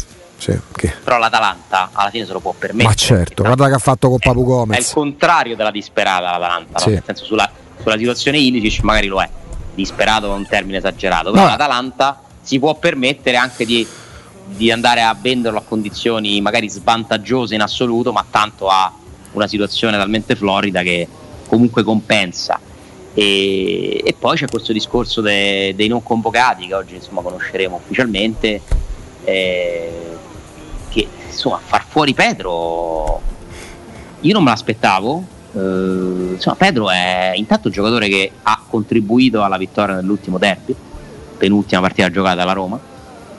Sì, 0.44 0.50
okay. 0.50 0.92
Però 1.02 1.16
l'Atalanta 1.16 1.88
alla 1.92 2.10
fine 2.10 2.26
se 2.26 2.32
lo 2.34 2.40
può 2.40 2.52
permettere. 2.52 2.88
Ma 2.88 2.94
certo, 2.94 3.42
guarda 3.44 3.66
che 3.68 3.74
ha 3.74 3.78
fatto 3.78 4.10
con 4.10 4.18
Papu 4.18 4.44
Gomez. 4.44 4.76
È 4.76 4.80
il 4.80 4.92
contrario 4.92 5.56
della 5.56 5.70
disperata 5.70 6.32
l'Atalanta, 6.32 6.78
sì. 6.80 6.88
no? 6.88 6.94
nel 6.96 7.02
senso 7.06 7.24
sulla, 7.24 7.50
sulla 7.80 7.96
situazione 7.96 8.36
Ilicic 8.38 8.82
magari 8.82 9.06
lo 9.06 9.22
è, 9.22 9.28
disperato 9.74 10.30
è 10.30 10.36
un 10.36 10.46
termine 10.46 10.76
esagerato, 10.76 11.30
però 11.30 11.44
no. 11.44 11.48
l'Atalanta 11.48 12.20
si 12.42 12.58
può 12.58 12.74
permettere 12.74 13.38
anche 13.38 13.64
di 13.64 13.86
di 14.46 14.70
andare 14.70 15.00
a 15.00 15.16
venderlo 15.18 15.58
a 15.58 15.62
condizioni 15.62 16.38
magari 16.42 16.68
svantaggiose 16.68 17.54
in 17.54 17.62
assoluto, 17.62 18.12
ma 18.12 18.26
tanto 18.28 18.68
ha 18.68 18.92
una 19.32 19.46
situazione 19.46 19.96
talmente 19.96 20.36
florida 20.36 20.82
che 20.82 21.08
comunque 21.48 21.82
compensa. 21.82 22.60
E, 23.14 24.02
e 24.04 24.14
poi 24.18 24.36
c'è 24.36 24.46
questo 24.46 24.74
discorso 24.74 25.22
de, 25.22 25.72
dei 25.74 25.88
non 25.88 26.02
convocati 26.02 26.66
che 26.66 26.74
oggi 26.74 26.96
insomma, 26.96 27.22
conosceremo 27.22 27.76
ufficialmente. 27.76 28.60
Eh, 29.24 29.92
che 30.04 30.23
insomma 31.34 31.60
far 31.62 31.84
fuori 31.86 32.14
Pedro 32.14 33.20
io 34.20 34.32
non 34.32 34.42
me 34.42 34.50
l'aspettavo. 34.50 35.26
Eh, 35.52 36.32
insomma, 36.34 36.56
Pedro 36.56 36.90
è 36.90 37.32
intanto 37.34 37.68
un 37.68 37.74
giocatore 37.74 38.08
che 38.08 38.30
ha 38.42 38.60
contribuito 38.66 39.42
alla 39.42 39.58
vittoria 39.58 39.94
nell'ultimo 39.94 40.38
derby, 40.38 40.74
penultima 41.36 41.82
partita 41.82 42.10
giocata 42.10 42.42
alla 42.42 42.52
Roma 42.52 42.92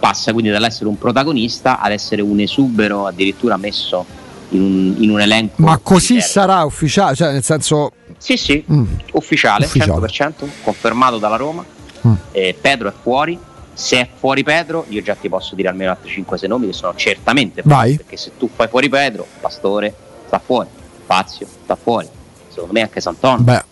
passa 0.06 0.34
quindi 0.34 0.52
dall'essere 0.52 0.88
un 0.88 1.00
protagonista 1.00 1.80
ad 1.80 1.92
essere 1.92 2.22
un 2.22 2.40
esubero 2.40 3.08
addirittura 3.08 3.58
messo 3.58 4.06
in 4.50 4.62
un, 4.62 4.96
in 5.00 5.10
un 5.10 5.20
elenco. 5.20 5.56
Ma 5.64 5.80
così 5.82 6.22
sarà 6.22 6.64
ufficiale, 6.64 7.16
cioè 7.16 7.32
nel 7.32 7.44
senso... 7.44 7.92
Sì, 8.18 8.38
sì, 8.38 8.64
mm. 8.72 8.84
ufficiale, 9.14 9.66
ufficiale, 9.66 10.08
100%, 10.08 10.32
confermato 10.62 11.18
dalla 11.18 11.38
Roma. 11.38 11.66
Mm. 12.08 12.14
Eh, 12.32 12.56
Pedro 12.60 12.90
è 12.90 12.94
fuori. 13.02 13.38
Se 13.76 14.00
è 14.00 14.10
fuori 14.18 14.42
Pedro, 14.44 14.86
io 14.88 15.04
già 15.04 15.14
ti 15.14 15.30
posso 15.30 15.54
dire 15.54 15.68
almeno 15.68 15.92
altri 15.92 16.26
5-6 16.28 16.48
nomi 16.48 16.68
che 16.68 16.74
sono 16.74 16.96
certamente 16.96 17.62
fuori. 17.62 17.78
Vai. 17.78 17.96
Perché 17.98 18.18
se 18.18 18.32
tu 18.38 18.50
fai 18.52 18.68
fuori 18.68 18.90
Pedro, 18.90 19.28
Pastore 19.40 19.94
sta 20.26 20.40
fuori, 20.44 20.70
Fazio 21.06 21.46
sta 21.64 21.76
fuori. 21.76 22.08
Secondo 22.48 22.74
me 22.74 22.82
anche 22.82 23.02
Santon. 23.02 23.44
Beh. 23.44 23.64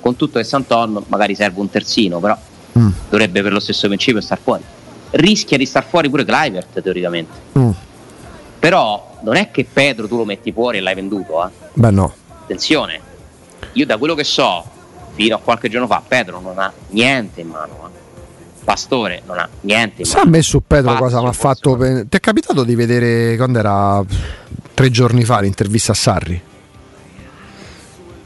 Con 0.00 0.16
tutto 0.16 0.38
che 0.38 0.44
Santon 0.44 1.04
magari 1.06 1.34
serve 1.34 1.60
un 1.60 1.70
terzino, 1.70 2.18
però 2.18 2.36
mm. 2.78 2.88
dovrebbe 3.08 3.40
per 3.42 3.52
lo 3.52 3.60
stesso 3.60 3.86
principio 3.86 4.20
star 4.20 4.38
fuori 4.38 4.62
rischia 5.10 5.56
di 5.56 5.66
star 5.66 5.84
fuori 5.84 6.08
pure 6.08 6.24
Clivert 6.24 6.80
teoricamente. 6.80 7.32
Mm. 7.58 7.70
Però 8.58 9.18
non 9.22 9.36
è 9.36 9.50
che 9.50 9.64
Pedro 9.64 10.08
tu 10.08 10.16
lo 10.16 10.24
metti 10.24 10.52
fuori 10.52 10.78
e 10.78 10.80
l'hai 10.80 10.94
venduto, 10.94 11.44
eh? 11.46 11.50
Beh 11.74 11.90
no. 11.90 12.14
Attenzione, 12.42 13.00
io 13.72 13.86
da 13.86 13.96
quello 13.96 14.14
che 14.14 14.24
so, 14.24 14.64
fino 15.14 15.36
a 15.36 15.38
qualche 15.38 15.68
giorno 15.68 15.86
fa, 15.86 16.02
Pedro 16.06 16.40
non 16.40 16.58
ha 16.58 16.72
niente 16.88 17.40
in 17.40 17.48
mano. 17.48 17.90
Eh? 17.92 18.04
Pastore 18.66 19.22
non 19.26 19.38
ha 19.38 19.48
niente. 19.60 20.04
Sa 20.04 20.26
me 20.26 20.42
su 20.42 20.60
Pedro 20.66 20.90
Fazio, 20.90 21.04
cosa 21.04 21.22
mi 21.22 21.28
ha 21.28 21.32
fatto... 21.32 21.76
Pe- 21.76 22.08
Ti 22.08 22.16
è 22.16 22.20
capitato 22.20 22.64
di 22.64 22.74
vedere 22.74 23.36
quando 23.36 23.60
era 23.60 24.02
tre 24.74 24.90
giorni 24.90 25.22
fa 25.22 25.38
l'intervista 25.38 25.92
a 25.92 25.94
Sarri? 25.94 26.42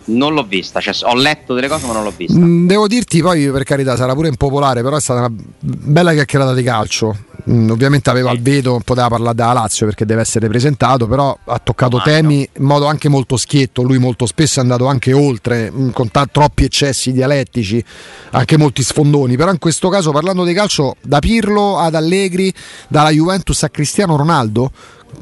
Non 0.06 0.32
l'ho 0.32 0.42
vista, 0.44 0.80
cioè, 0.80 0.94
ho 1.02 1.14
letto 1.14 1.52
delle 1.52 1.68
cose 1.68 1.86
ma 1.86 1.92
non 1.92 2.04
l'ho 2.04 2.12
vista. 2.16 2.38
Mm, 2.38 2.66
devo 2.66 2.88
dirti 2.88 3.20
poi, 3.20 3.50
per 3.50 3.64
carità, 3.64 3.96
sarà 3.96 4.14
pure 4.14 4.28
impopolare, 4.28 4.82
però 4.82 4.96
è 4.96 5.00
stata 5.00 5.20
una 5.20 5.32
bella 5.60 6.12
chiacchierata 6.14 6.54
di 6.54 6.62
calcio. 6.62 7.16
Mm, 7.50 7.70
ovviamente 7.70 8.10
aveva 8.10 8.30
il 8.30 8.40
veto, 8.40 8.80
poteva 8.84 9.08
parlare 9.08 9.34
della 9.34 9.52
Lazio 9.52 9.86
perché 9.86 10.04
deve 10.04 10.20
essere 10.20 10.46
presentato, 10.46 11.08
però 11.08 11.36
ha 11.46 11.58
toccato 11.58 11.96
Mano. 11.96 12.08
temi 12.08 12.48
in 12.56 12.64
modo 12.64 12.86
anche 12.86 13.08
molto 13.08 13.36
schietto. 13.36 13.82
Lui 13.82 13.98
molto 13.98 14.26
spesso 14.26 14.60
è 14.60 14.62
andato 14.62 14.86
anche 14.86 15.12
oltre, 15.12 15.70
mm, 15.70 15.90
con 15.90 16.10
t- 16.10 16.30
troppi 16.30 16.64
eccessi 16.64 17.12
dialettici, 17.12 17.84
anche 18.30 18.56
molti 18.56 18.82
sfondoni. 18.82 19.36
Però 19.36 19.50
in 19.50 19.58
questo 19.58 19.88
caso, 19.88 20.12
parlando 20.12 20.44
di 20.44 20.52
calcio, 20.52 20.96
da 21.00 21.18
Pirlo 21.18 21.78
ad 21.78 21.94
Allegri, 21.96 22.52
dalla 22.86 23.10
Juventus 23.10 23.62
a 23.64 23.68
Cristiano 23.68 24.16
Ronaldo, 24.16 24.70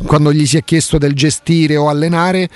quando 0.05 0.33
gli 0.33 0.47
si 0.47 0.59
è 0.59 0.65
chiesto 0.65 0.99
del 0.99 1.15
gestire 1.15 1.77
o 1.77 1.89
allenare 1.89 2.49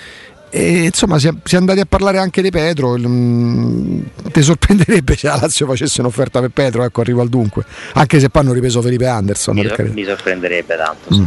e 0.54 0.84
insomma, 0.84 1.18
si 1.18 1.28
è, 1.28 1.56
andati 1.56 1.80
a 1.80 1.86
parlare 1.86 2.18
anche 2.18 2.42
di 2.42 2.50
Pedro. 2.50 2.98
Mm, 2.98 4.02
ti 4.30 4.42
sorprenderebbe 4.42 5.16
se 5.16 5.26
la 5.26 5.38
Lazio 5.40 5.64
facesse 5.66 6.02
un'offerta 6.02 6.40
per 6.40 6.50
Pedro, 6.50 6.84
ecco, 6.84 7.00
arrivo 7.00 7.22
al 7.22 7.30
dunque. 7.30 7.64
Anche 7.94 8.20
se 8.20 8.28
poi 8.28 8.42
hanno 8.42 8.52
ripreso 8.52 8.82
Felipe 8.82 9.06
Anderson. 9.06 9.54
Mi, 9.54 9.66
sor- 9.66 9.90
mi 9.90 10.04
sorprenderebbe 10.04 10.76
tanto, 10.76 11.16
mm. 11.16 11.26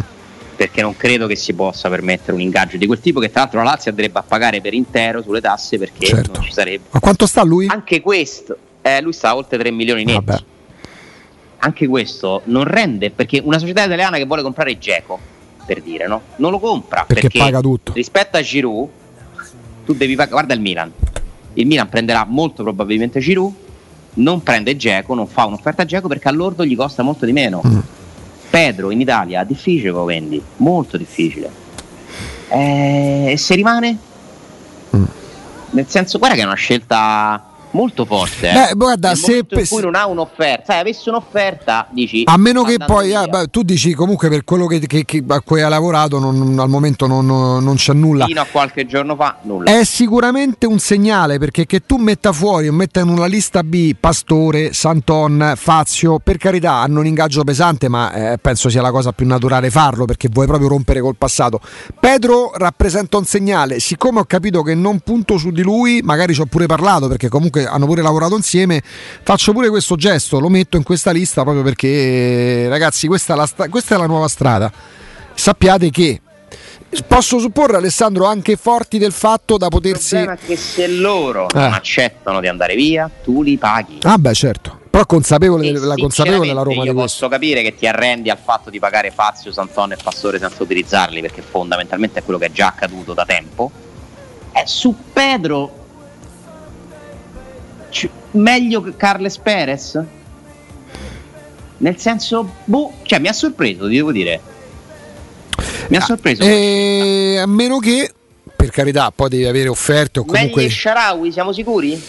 perché 0.56 0.84
non 0.84 0.96
credo 0.96 1.26
che 1.26 1.36
si 1.36 1.54
possa 1.54 1.90
permettere 1.90 2.34
un 2.34 2.42
ingaggio 2.42 2.78
di 2.78 2.86
quel 2.86 3.00
tipo 3.00 3.20
che 3.20 3.32
tra 3.32 3.42
l'altro 3.42 3.64
la 3.64 3.72
Lazio 3.72 3.90
andrebbe 3.90 4.20
a 4.20 4.22
pagare 4.22 4.62
per 4.62 4.76
intero 4.76 5.24
sulle 5.24 5.42
tasse 5.42 5.80
perché 5.80 6.06
certo. 6.06 6.34
non 6.34 6.44
ci 6.44 6.52
sarebbe. 6.52 6.84
Ma 6.92 7.00
quanto 7.00 7.26
sta 7.26 7.42
lui? 7.42 7.66
Anche 7.66 8.02
questo, 8.02 8.56
eh, 8.84 9.02
lui 9.02 9.14
sta 9.14 9.36
oltre 9.36 9.58
3 9.58 9.72
milioni 9.72 10.04
netti. 10.04 10.24
Vabbè. 10.24 10.44
Anche 11.58 11.88
questo 11.88 12.44
non 12.44 12.64
rende 12.64 13.10
perché 13.10 13.42
una 13.44 13.58
società 13.58 13.86
italiana 13.86 14.18
che 14.18 14.26
vuole 14.26 14.44
comprare 14.44 14.78
Geco, 14.78 15.20
per 15.66 15.82
dire, 15.82 16.06
no? 16.06 16.22
Non 16.36 16.52
lo 16.52 16.60
compra 16.60 17.06
perché, 17.08 17.22
perché 17.22 17.40
paga 17.40 17.60
tutto. 17.60 17.94
Rispetto 17.94 18.38
a 18.38 18.42
Giroud 18.44 18.90
tu 19.86 19.94
devi 19.94 20.16
pagare, 20.16 20.32
guarda 20.32 20.54
il 20.54 20.62
Milan, 20.62 20.92
il 21.54 21.66
Milan 21.66 21.88
prenderà 21.88 22.26
molto 22.28 22.64
probabilmente 22.64 23.20
Giroud, 23.20 23.54
non 24.16 24.44
prende 24.44 24.76
Geco, 24.76 25.14
non 25.14 25.28
fa 25.28 25.46
un'offerta 25.46 25.84
a 25.84 25.86
Geco 25.86 26.08
perché 26.08 26.28
all'ordo 26.28 26.66
gli 26.66 26.76
costa 26.76 27.04
molto 27.04 27.26
di 27.26 27.32
meno. 27.32 27.62
Mm. 27.66 27.80
Pedro 28.50 28.92
in 28.92 29.02
Italia 29.02 29.44
difficile 29.44 29.90
lo 29.90 30.06
vendi, 30.06 30.42
molto 30.58 30.98
difficile. 30.98 31.50
Eh, 32.50 33.32
e 33.32 33.38
se 33.38 33.56
rimane? 33.56 33.98
Mm. 34.96 35.04
Nel 35.72 35.86
senso, 35.88 36.18
guarda 36.18 36.36
che 36.36 36.44
è 36.44 36.46
una 36.46 36.56
scelta 36.56 37.55
molto 37.76 38.06
forte. 38.06 38.50
Eh. 38.50 38.54
Beh, 38.54 38.74
guarda, 38.76 39.14
se 39.14 39.44
per 39.44 39.68
cui 39.68 39.82
non 39.82 39.96
ha 39.96 40.08
un'offerta, 40.08 40.72
sai, 40.72 40.80
avesse 40.80 41.10
un'offerta, 41.10 41.88
dici 41.92 42.24
a 42.26 42.38
meno 42.38 42.64
che 42.64 42.78
poi 42.78 43.14
ah, 43.14 43.28
beh, 43.28 43.48
tu 43.48 43.62
dici 43.62 43.94
comunque 43.94 44.30
per 44.30 44.44
quello 44.44 44.66
che, 44.66 44.80
che, 44.80 45.04
che 45.06 45.24
a 45.28 45.42
cui 45.42 45.62
hai 45.62 45.70
lavorato, 45.70 46.18
non, 46.18 46.58
al 46.58 46.70
momento 46.70 47.06
non, 47.06 47.26
non, 47.26 47.76
c'è 47.76 47.94
nulla. 47.94 48.26
Fino 48.26 48.42
a 48.42 48.48
qualche 48.50 48.86
giorno 48.86 49.16
fa, 49.16 49.38
nulla. 49.42 49.78
È 49.78 49.84
sicuramente 49.84 50.66
un 50.66 50.80
segnale 50.80 51.38
perché 51.38 51.66
che 51.66 51.86
tu 51.86 51.98
metta 51.98 52.32
fuori 52.32 52.68
o 52.68 52.74
metta 52.74 53.02
in 53.02 53.10
una 53.10 53.26
lista 53.26 53.64
B 53.64 53.96
Pastore, 54.00 54.74
Santon, 54.74 55.54
Fazio, 55.56 56.20
per 56.20 56.38
carità, 56.38 56.74
hanno 56.74 57.02
un 57.02 57.06
ingaggio 57.06 57.44
pesante, 57.44 57.90
ma 57.90 58.34
eh, 58.34 58.38
penso 58.40 58.70
sia 58.70 58.82
la 58.82 58.92
cosa 58.92 59.12
più 59.12 59.28
naturale 59.28 59.70
farlo 59.70 60.06
perché 60.06 60.30
vuoi 60.32 60.48
proprio 60.48 60.70
rompere 60.70 61.02
col 61.02 61.16
passato. 61.18 61.60
Pedro 62.00 62.52
rappresenta 62.56 63.18
un 63.18 63.26
segnale, 63.26 63.80
siccome 63.80 64.20
ho 64.20 64.26
capito 64.26 64.62
che 64.62 64.74
non 64.74 65.00
punto 65.00 65.38
su 65.38 65.52
di 65.52 65.62
lui, 65.62 66.02
magari 66.04 66.34
ci 66.34 66.42
ho 66.42 66.46
pure 66.46 66.66
parlato 66.66 67.08
perché 67.08 67.30
comunque 67.30 67.65
hanno 67.66 67.86
pure 67.86 68.02
lavorato 68.02 68.36
insieme, 68.36 68.82
faccio 69.24 69.52
pure 69.52 69.70
questo 69.70 69.96
gesto, 69.96 70.40
lo 70.40 70.50
metto 70.50 70.78
in 70.78 70.84
questa 70.84 71.12
lista 71.12 71.44
proprio 71.44 71.64
perché 71.64 72.68
ragazzi 72.70 73.08
questa 73.08 73.34
è 73.34 73.38
la, 73.38 73.68
questa 73.70 73.96
è 73.96 73.98
la 73.98 74.08
nuova 74.08 74.28
strada. 74.28 74.72
Sappiate 75.34 75.90
che 75.90 76.22
posso 77.08 77.40
supporre 77.40 77.78
Alessandro 77.78 78.26
anche 78.26 78.56
forti 78.56 78.98
del 78.98 79.12
fatto 79.12 79.58
da 79.58 79.68
potersi... 79.68 80.16
Il 80.16 80.24
problema 80.24 80.42
è 80.42 80.46
che 80.46 80.58
se 80.58 80.88
loro 80.88 81.50
eh. 81.50 81.60
non 81.60 81.74
accettano 81.74 82.40
di 82.40 82.48
andare 82.48 82.76
via, 82.76 83.10
tu 83.24 83.42
li 83.42 83.58
paghi. 83.58 84.00
Ah 84.04 84.18
beh 84.18 84.34
certo. 84.34 84.80
Però 84.90 85.06
consapevole, 85.06 85.74
della, 85.74 85.96
consapevole 85.96 86.48
della 86.48 86.62
Roma 86.62 86.86
io 86.86 86.94
posso 86.94 87.28
capire 87.28 87.62
che 87.62 87.76
ti 87.76 87.86
arrendi 87.86 88.30
al 88.30 88.38
fatto 88.42 88.70
di 88.70 88.80
pagare 88.80 89.12
Fazio, 89.12 89.52
Santon 89.52 89.92
e 89.92 89.98
Pastore 90.02 90.40
senza 90.40 90.64
utilizzarli 90.64 91.20
perché 91.20 91.42
fondamentalmente 91.42 92.20
è 92.20 92.24
quello 92.24 92.40
che 92.40 92.46
è 92.46 92.52
già 92.52 92.68
accaduto 92.68 93.14
da 93.14 93.26
tempo. 93.26 93.70
Eh, 94.54 94.64
su 94.66 94.96
Pedro 95.12 95.85
meglio 98.32 98.82
che 98.82 98.96
Carles 98.96 99.38
Perez? 99.38 100.04
Nel 101.78 101.98
senso, 101.98 102.50
boh, 102.64 102.94
cioè 103.04 103.20
mi 103.20 103.28
ha 103.28 103.34
sorpreso, 103.34 103.88
devo 103.88 104.12
dire. 104.12 104.40
Mi 105.88 105.98
ha 105.98 106.00
ah, 106.00 106.04
sorpreso. 106.04 106.42
Eh, 106.44 107.38
a 107.38 107.46
meno 107.46 107.80
che, 107.80 108.12
per 108.56 108.70
carità, 108.70 109.12
poi 109.12 109.30
devi 109.30 109.46
avere 109.46 109.68
offerte 109.68 110.20
o 110.20 110.26
comunque... 110.26 110.64
Meglio 110.64 110.74
Sharawi, 110.74 111.32
siamo 111.32 111.52
sicuri? 111.52 112.02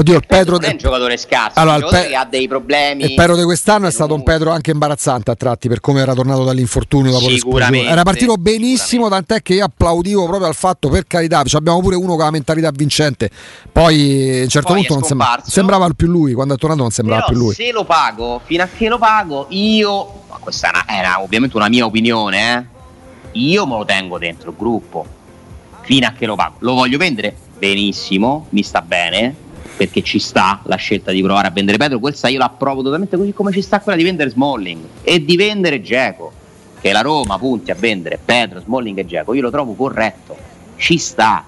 Oddio, 0.00 0.16
il 0.16 0.24
Pedro 0.26 0.56
non 0.56 0.64
è 0.64 0.70
un 0.70 0.78
giocatore 0.78 1.18
scarso, 1.18 1.58
allora, 1.58 1.74
un 1.74 1.80
giocatore 1.80 2.04
Pe- 2.04 2.08
che 2.08 2.16
ha 2.16 2.24
dei 2.24 2.48
problemi. 2.48 3.04
Il 3.04 3.14
Pedro 3.14 3.36
di 3.36 3.42
quest'anno 3.42 3.86
è 3.86 3.90
stato 3.90 4.14
un 4.14 4.22
Pedro 4.22 4.50
anche 4.50 4.70
imbarazzante 4.70 5.30
a 5.30 5.34
tratti 5.34 5.68
per 5.68 5.80
come 5.80 6.00
era 6.00 6.14
tornato 6.14 6.42
dall'infortunio 6.42 7.10
dopo 7.10 7.28
l'esplosione. 7.28 7.84
Era 7.84 8.02
partito 8.02 8.36
benissimo, 8.36 9.10
tant'è 9.10 9.42
che 9.42 9.54
io 9.54 9.64
applaudivo 9.66 10.24
proprio 10.24 10.46
al 10.48 10.54
fatto, 10.54 10.88
per 10.88 11.06
carità, 11.06 11.42
cioè 11.42 11.60
abbiamo 11.60 11.80
pure 11.80 11.96
uno 11.96 12.16
con 12.16 12.24
la 12.24 12.30
mentalità 12.30 12.70
vincente. 12.70 13.28
Poi 13.70 14.38
a 14.40 14.42
un 14.44 14.48
certo 14.48 14.68
Poi 14.68 14.78
punto 14.78 14.94
non 14.94 15.02
sembrava, 15.02 15.42
sembrava 15.44 15.88
più 15.90 16.06
lui, 16.06 16.32
quando 16.32 16.54
è 16.54 16.56
tornato 16.56 16.80
non 16.80 16.90
sembrava 16.90 17.20
Però 17.20 17.32
più 17.32 17.44
lui. 17.44 17.54
Se 17.54 17.70
lo 17.70 17.84
pago, 17.84 18.40
fino 18.42 18.62
a 18.62 18.68
che 18.74 18.88
lo 18.88 18.96
pago, 18.96 19.46
io, 19.50 20.22
ma 20.30 20.36
questa 20.40 20.70
era 20.88 21.20
ovviamente 21.20 21.58
una 21.58 21.68
mia 21.68 21.84
opinione, 21.84 22.56
eh? 22.56 23.38
io 23.38 23.66
me 23.66 23.76
lo 23.76 23.84
tengo 23.84 24.16
dentro 24.16 24.48
il 24.48 24.56
gruppo, 24.56 25.04
fino 25.82 26.06
a 26.06 26.12
che 26.12 26.24
lo 26.24 26.36
pago. 26.36 26.54
Lo 26.60 26.72
voglio 26.72 26.96
vendere? 26.96 27.36
Benissimo, 27.58 28.46
mi 28.50 28.62
sta 28.62 28.80
bene, 28.80 29.48
perché 29.80 30.02
ci 30.02 30.18
sta 30.18 30.60
la 30.64 30.76
scelta 30.76 31.10
di 31.10 31.22
provare 31.22 31.48
a 31.48 31.50
vendere 31.50 31.78
Pedro, 31.78 32.00
questa 32.00 32.28
io 32.28 32.36
la 32.36 32.44
approvo 32.44 32.82
totalmente 32.82 33.16
così 33.16 33.32
come 33.32 33.50
ci 33.50 33.62
sta 33.62 33.80
quella 33.80 33.96
di 33.96 34.04
vendere 34.04 34.28
Smalling 34.28 34.84
e 35.00 35.24
di 35.24 35.36
vendere 35.36 35.80
Geco, 35.80 36.30
che 36.82 36.92
la 36.92 37.00
Roma 37.00 37.38
punti 37.38 37.70
a 37.70 37.74
vendere 37.74 38.20
Pedro, 38.22 38.60
Smalling 38.60 38.98
e 38.98 39.06
Geco, 39.06 39.32
io 39.32 39.40
lo 39.40 39.50
trovo 39.50 39.72
corretto, 39.72 40.36
ci 40.76 40.98
sta, 40.98 41.46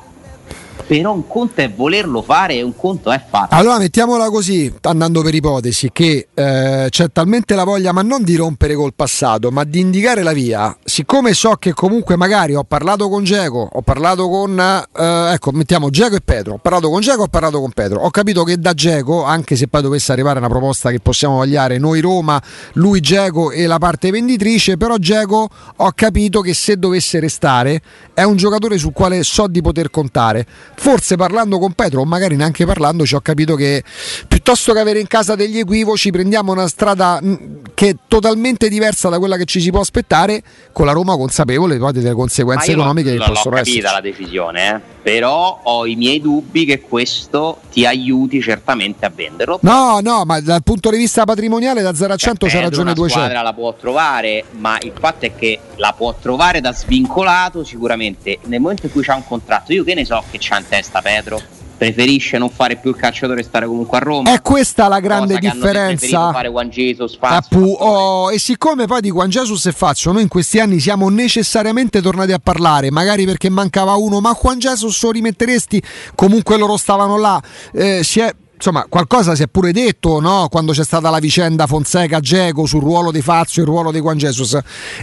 però 0.87 1.13
un 1.13 1.27
conto 1.27 1.61
è 1.61 1.71
volerlo 1.71 2.23
fare 2.23 2.55
e 2.57 2.63
un 2.63 2.77
conto 2.77 3.11
è 3.11 3.23
fatto. 3.29 3.55
Allora 3.55 3.79
mettiamola 3.79 4.29
così, 4.31 4.73
andando 4.83 5.23
per 5.23 5.35
ipotesi, 5.35 5.91
che 5.93 6.29
eh, 6.35 6.87
c'è 6.89 7.07
talmente 7.13 7.55
la 7.55 7.65
voglia, 7.65 7.93
ma 7.93 8.03
non 8.03 8.23
di 8.23 8.37
rompere 8.37 8.75
col 8.75 8.93
passato, 8.95 9.51
ma 9.51 9.65
di 9.65 9.81
indicare 9.81 10.23
la 10.23 10.33
via. 10.33 10.77
Siccome 10.85 11.33
so 11.35 11.57
che 11.59 11.73
comunque 11.73 12.17
magari 12.17 12.55
ho 12.55 12.65
parlato 12.65 13.09
con 13.09 13.25
Geco, 13.25 13.69
ho 13.73 13.83
parlato 13.83 14.29
con, 14.29 14.59
eh, 14.59 15.33
ecco, 15.33 15.53
mettiamo 15.53 15.91
Geco 15.91 16.17
e 16.17 16.21
Pedro, 16.21 16.55
ho 16.55 16.59
parlato 16.59 16.91
con 16.91 17.01
Geco, 17.01 17.23
ho 17.23 17.29
parlato 17.29 17.61
con 17.61 17.71
Pedro, 17.71 18.01
ho 18.01 18.11
capito 18.11 18.45
che 18.45 18.59
da 18.59 18.75
Geco, 18.75 19.25
anche 19.25 19.57
se 19.57 19.69
poi 19.69 19.83
dovesse 19.83 20.13
arrivare 20.13 20.39
una 20.39 20.49
proposta 20.49 20.91
che 20.91 21.01
possiamo 21.01 21.39
vagliare 21.39 21.79
noi 21.79 22.01
Roma, 22.01 22.43
lui 22.75 23.01
Geco 23.01 23.51
e 23.51 23.67
la 23.67 23.79
parte 23.79 24.11
venditrice, 24.11 24.77
però 24.77 24.97
Geco 24.97 25.49
ho 25.77 25.93
capito 25.95 26.41
che 26.41 26.55
se 26.55 26.77
dovesse 26.77 27.21
restare 27.21 27.81
è 28.15 28.23
un 28.23 28.37
giocatore 28.37 28.79
sul 28.79 28.93
quale 28.93 29.23
so 29.23 29.47
di 29.47 29.63
poter 29.63 29.91
contare 29.91 30.47
forse 30.75 31.17
parlando 31.17 31.59
con 31.59 31.73
Petro 31.73 32.01
o 32.01 32.05
magari 32.05 32.37
neanche 32.37 32.65
parlando 32.65 33.05
ci 33.05 33.15
ho 33.15 33.21
capito 33.21 33.55
che 33.55 33.83
piuttosto 34.27 34.73
che 34.73 34.81
avere 34.81 35.01
in 35.01 35.07
casa 35.07 35.35
degli 35.35 35.59
equivoci 35.59 36.11
prendiamo 36.11 36.53
una 36.53 36.69
strada 36.69 37.21
mm, 37.23 37.35
che 37.75 37.89
è 37.91 37.97
totalmente 38.09 38.69
diversa 38.69 39.09
da 39.09 39.19
quella 39.19 39.37
che 39.37 39.45
ci 39.45 39.61
si 39.61 39.71
può 39.71 39.81
aspettare 39.81 40.43
con 40.73 40.87
la 40.87 40.93
Roma 40.93 41.17
consapevole 41.17 41.79
poi 41.79 41.93
delle 41.93 42.13
conseguenze 42.13 42.73
economiche 42.73 43.13
che 43.13 43.19
possono 43.19 43.57
essere. 43.57 43.81
L'ho 43.81 43.89
capita 43.89 43.93
la 43.93 44.01
decisione, 44.01 44.75
eh? 44.75 44.81
però 45.03 45.61
ho 45.65 45.87
i 45.87 45.97
miei 45.97 46.21
dubbi 46.21 46.65
che 46.65 46.81
questo 46.81 47.59
ti 47.73 47.85
aiuti 47.85 48.41
certamente 48.41 49.05
a 49.05 49.13
venderlo. 49.15 49.59
No, 49.63 49.99
no, 50.01 50.25
ma 50.25 50.41
dal 50.41 50.63
punto 50.63 50.91
di 50.91 50.97
vista 50.97 51.25
patrimoniale 51.25 51.83
da 51.83 51.95
0 51.95 52.13
a 52.13 52.17
100 52.17 52.47
c'è 52.47 52.61
ragione 52.61 52.95
200. 52.95 53.03
La 53.03 53.09
squadra 53.09 53.43
la 53.43 53.53
può 53.53 53.75
trovare, 53.75 54.45
ma 54.53 54.79
il 54.81 54.93
fatto 54.99 55.27
è 55.27 55.35
che 55.35 55.59
la 55.77 55.93
può 55.97 56.15
trovare 56.21 56.61
da 56.61 56.73
svincolato 56.73 57.65
sicuramente 57.65 58.39
nel 58.45 58.61
momento 58.61 58.87
in 58.87 58.93
cui 58.93 59.03
c'ha 59.03 59.17
un 59.17 59.25
contratto. 59.27 59.73
Io 59.73 59.83
che 59.83 59.95
ne 59.95 60.05
so 60.05 60.23
che 60.31 60.39
c'ha 60.53 60.59
in 60.59 60.69
testa 60.69 61.01
Pedro 61.01 61.41
preferisce 61.83 62.39
non 62.39 62.49
fare 62.49 62.77
più 62.77 62.91
il 62.91 62.97
calciatore 62.97 63.41
e 63.41 63.43
stare 63.43 63.67
comunque 63.67 63.99
a 63.99 64.01
Roma. 64.01 64.33
È 64.33 64.41
questa 64.41 64.87
la 64.87 65.01
grande 65.01 65.37
differenza. 65.39 66.31
Fare 66.31 66.49
Juan 66.49 66.69
Jesus, 66.69 67.17
Fazio, 67.17 67.59
Appu- 67.59 67.77
oh, 67.77 68.31
e 68.31 68.39
siccome 68.39 68.87
poi 68.87 69.01
di 69.01 69.11
Juan 69.11 69.29
Jesus 69.29 69.67
e 69.67 69.73
Fazio 69.73 70.13
noi 70.13 70.23
in 70.23 70.29
questi 70.29 70.61
anni 70.61 70.79
siamo 70.79 71.09
necessariamente 71.09 72.01
tornati 72.01 72.31
a 72.31 72.39
parlare, 72.39 72.93
magari 72.93 73.25
perché 73.25 73.51
mancava 73.51 73.95
uno, 73.95 74.21
ma 74.21 74.33
Juan 74.41 74.61
Jesus 74.61 75.03
lo 75.03 75.11
rimetteresti? 75.11 75.83
Comunque 76.15 76.57
loro 76.57 76.77
stavano 76.77 77.17
là. 77.19 77.43
Eh, 77.73 78.05
si 78.05 78.21
è 78.21 78.33
insomma, 78.63 78.87
qualcosa 78.89 79.35
si 79.35 79.43
è 79.43 79.49
pure 79.49 79.73
detto 79.73 80.21
no? 80.21 80.47
quando 80.49 80.71
c'è 80.71 80.85
stata 80.85 81.11
la 81.11 81.19
vicenda 81.19 81.67
Fonseca-Geco 81.67 82.65
sul 82.65 82.81
ruolo 82.81 83.11
di 83.11 83.21
Fazio 83.21 83.63
e 83.63 83.65
il 83.65 83.71
ruolo 83.71 83.91
di 83.91 83.99
Juan 83.99 84.17
Jesus. 84.17 84.57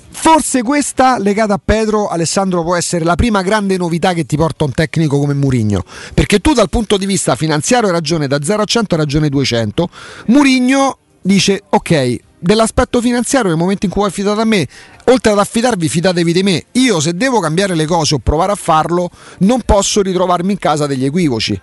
Forse 0.09 0.63
questa, 0.63 1.19
legata 1.19 1.55
a 1.55 1.61
Pedro, 1.63 2.07
Alessandro, 2.07 2.63
può 2.63 2.77
essere 2.77 3.03
la 3.03 3.15
prima 3.15 3.41
grande 3.41 3.75
novità 3.75 4.13
che 4.13 4.25
ti 4.25 4.37
porta 4.37 4.63
un 4.63 4.71
tecnico 4.71 5.19
come 5.19 5.33
Murigno. 5.33 5.83
Perché 6.13 6.39
tu, 6.39 6.53
dal 6.53 6.69
punto 6.69 6.95
di 6.95 7.05
vista 7.05 7.35
finanziario, 7.35 7.87
hai 7.87 7.93
ragione 7.93 8.27
da 8.27 8.41
0 8.41 8.61
a 8.61 8.65
100, 8.65 8.95
hai 8.95 9.01
ragione 9.01 9.27
200. 9.27 9.89
Murigno 10.27 10.97
dice: 11.21 11.61
Ok, 11.71 12.17
dell'aspetto 12.39 13.01
finanziario 13.01 13.49
nel 13.49 13.57
momento 13.57 13.85
in 13.85 13.91
cui 13.91 14.03
ho 14.03 14.05
affidato 14.05 14.39
a 14.39 14.45
me 14.45 14.65
oltre 15.05 15.33
ad 15.33 15.39
affidarvi 15.39 15.89
fidatevi 15.89 16.31
di 16.31 16.43
me 16.43 16.65
io 16.73 17.01
se 17.01 17.13
devo 17.13 17.41
cambiare 17.41 17.75
le 17.75 17.85
cose 17.85 18.15
o 18.15 18.19
provare 18.19 18.53
a 18.53 18.55
farlo 18.55 19.09
non 19.39 19.61
posso 19.65 20.01
ritrovarmi 20.01 20.53
in 20.53 20.57
casa 20.57 20.87
degli 20.87 21.03
equivoci 21.03 21.59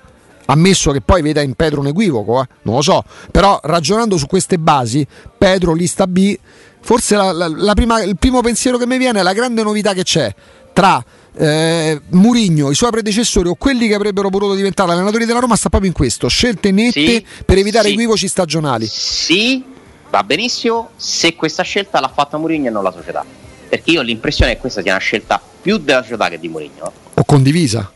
ammesso 0.46 0.90
che 0.90 1.00
poi 1.00 1.22
veda 1.22 1.40
in 1.40 1.54
Pedro 1.54 1.80
un 1.80 1.88
equivoco, 1.88 2.42
eh? 2.42 2.46
non 2.62 2.76
lo 2.76 2.82
so, 2.82 3.04
però 3.30 3.58
ragionando 3.62 4.16
su 4.16 4.26
queste 4.26 4.58
basi, 4.58 5.06
Pedro 5.36 5.72
lista 5.74 6.06
B, 6.06 6.36
forse 6.80 7.16
la, 7.16 7.32
la, 7.32 7.48
la 7.48 7.74
prima, 7.74 8.02
il 8.02 8.16
primo 8.16 8.40
pensiero 8.40 8.78
che 8.78 8.86
mi 8.86 8.98
viene 8.98 9.20
è 9.20 9.22
la 9.22 9.32
grande 9.32 9.62
novità 9.62 9.92
che 9.92 10.02
c'è 10.02 10.34
tra 10.72 11.02
eh, 11.38 12.00
Murigno, 12.10 12.70
i 12.70 12.74
suoi 12.74 12.90
predecessori 12.90 13.48
o 13.48 13.54
quelli 13.54 13.88
che 13.88 13.94
avrebbero 13.94 14.28
potuto 14.30 14.54
diventare 14.54 14.92
allenatori 14.92 15.24
della 15.24 15.40
Roma 15.40 15.56
sta 15.56 15.68
proprio 15.68 15.90
in 15.90 15.96
questo, 15.96 16.28
scelte 16.28 16.70
nette 16.70 16.90
sì, 16.92 17.26
per 17.44 17.58
evitare 17.58 17.88
sì. 17.88 17.94
equivoci 17.94 18.28
stagionali. 18.28 18.86
Sì, 18.86 19.64
va 20.10 20.22
benissimo 20.22 20.90
se 20.96 21.34
questa 21.34 21.62
scelta 21.62 22.00
l'ha 22.00 22.10
fatta 22.14 22.38
Murigno 22.38 22.68
e 22.68 22.70
non 22.70 22.82
la 22.82 22.92
società. 22.92 23.24
Perché 23.68 23.90
io 23.90 24.00
ho 24.00 24.02
l'impressione 24.02 24.52
che 24.52 24.60
questa 24.60 24.80
sia 24.80 24.92
una 24.92 25.00
scelta 25.00 25.42
più 25.60 25.78
della 25.78 26.02
società 26.02 26.28
che 26.28 26.38
di 26.38 26.48
Murigno. 26.48 26.92
O 27.14 27.24
condivisa 27.24 27.90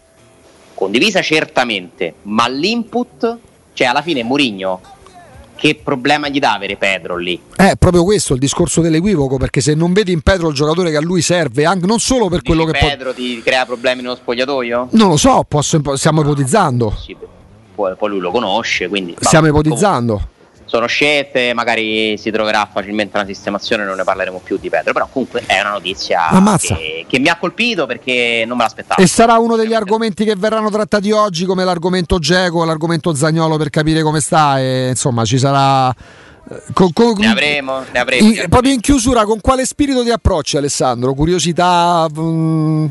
condivisa 0.80 1.20
certamente, 1.20 2.14
ma 2.22 2.48
l'input, 2.48 3.36
cioè 3.74 3.86
alla 3.86 4.00
fine 4.00 4.22
Murigno 4.22 4.80
che 5.54 5.78
problema 5.84 6.28
gli 6.28 6.38
dà 6.38 6.54
avere 6.54 6.76
Pedro 6.76 7.18
lì? 7.18 7.38
È 7.54 7.74
proprio 7.78 8.02
questo 8.02 8.32
il 8.32 8.38
discorso 8.38 8.80
dell'equivoco, 8.80 9.36
perché 9.36 9.60
se 9.60 9.74
non 9.74 9.92
vedi 9.92 10.10
in 10.10 10.22
Pedro 10.22 10.48
il 10.48 10.54
giocatore 10.54 10.90
che 10.90 10.96
a 10.96 11.02
lui 11.02 11.20
serve, 11.20 11.66
anche, 11.66 11.84
non 11.84 11.98
solo 11.98 12.28
per 12.28 12.40
Dici 12.40 12.54
quello 12.54 12.64
che 12.64 12.78
Pedro 12.78 13.10
po- 13.10 13.16
ti 13.16 13.42
crea 13.42 13.66
problemi 13.66 14.00
nello 14.00 14.14
spogliatoio? 14.14 14.88
Non 14.92 15.08
lo 15.10 15.16
so, 15.18 15.44
posso, 15.46 15.78
stiamo 15.96 16.22
no, 16.22 16.30
ipotizzando. 16.30 16.96
Sì, 16.98 17.14
poi, 17.74 17.94
poi, 17.94 18.08
lui 18.08 18.20
lo 18.20 18.30
conosce, 18.30 18.88
quindi... 18.88 19.14
Stiamo 19.20 19.48
ipotizzando. 19.48 20.12
Comunque 20.12 20.39
sono 20.70 20.86
scelte, 20.86 21.52
magari 21.52 22.16
si 22.16 22.30
troverà 22.30 22.68
facilmente 22.72 23.16
una 23.16 23.26
sistemazione, 23.26 23.84
non 23.84 23.96
ne 23.96 24.04
parleremo 24.04 24.40
più 24.44 24.56
di 24.56 24.70
Pedro, 24.70 24.92
però 24.92 25.08
comunque 25.10 25.42
è 25.44 25.58
una 25.60 25.70
notizia 25.70 26.28
che, 26.60 27.06
che, 27.08 27.18
mi 27.18 27.28
ha 27.28 27.36
colpito 27.36 27.86
perché 27.86 28.44
non 28.46 28.56
me 28.56 28.62
l'aspettavo. 28.62 29.02
E 29.02 29.08
sarà 29.08 29.36
uno 29.38 29.56
degli 29.56 29.74
argomenti 29.74 30.24
che 30.24 30.36
verranno 30.36 30.70
trattati 30.70 31.10
oggi 31.10 31.44
come 31.44 31.64
l'argomento 31.64 32.20
Geco, 32.20 32.64
l'argomento 32.64 33.12
Zagnolo 33.12 33.56
per 33.56 33.68
capire 33.68 34.02
come 34.02 34.20
sta 34.20 34.60
e 34.60 34.90
insomma 34.90 35.24
ci 35.24 35.38
sarà... 35.38 35.90
Eh, 35.90 36.62
con, 36.72 36.92
con, 36.92 37.14
ne 37.18 37.26
avremo, 37.26 37.82
ne 37.90 37.98
avremo. 37.98 38.28
In, 38.28 38.44
proprio 38.48 38.72
in 38.72 38.80
chiusura, 38.80 39.24
con 39.24 39.40
quale 39.40 39.66
spirito 39.66 40.04
di 40.04 40.12
approccio 40.12 40.56
Alessandro? 40.56 41.14
Curiosità, 41.14 42.06
mh, 42.08 42.20
mm, 42.20 42.86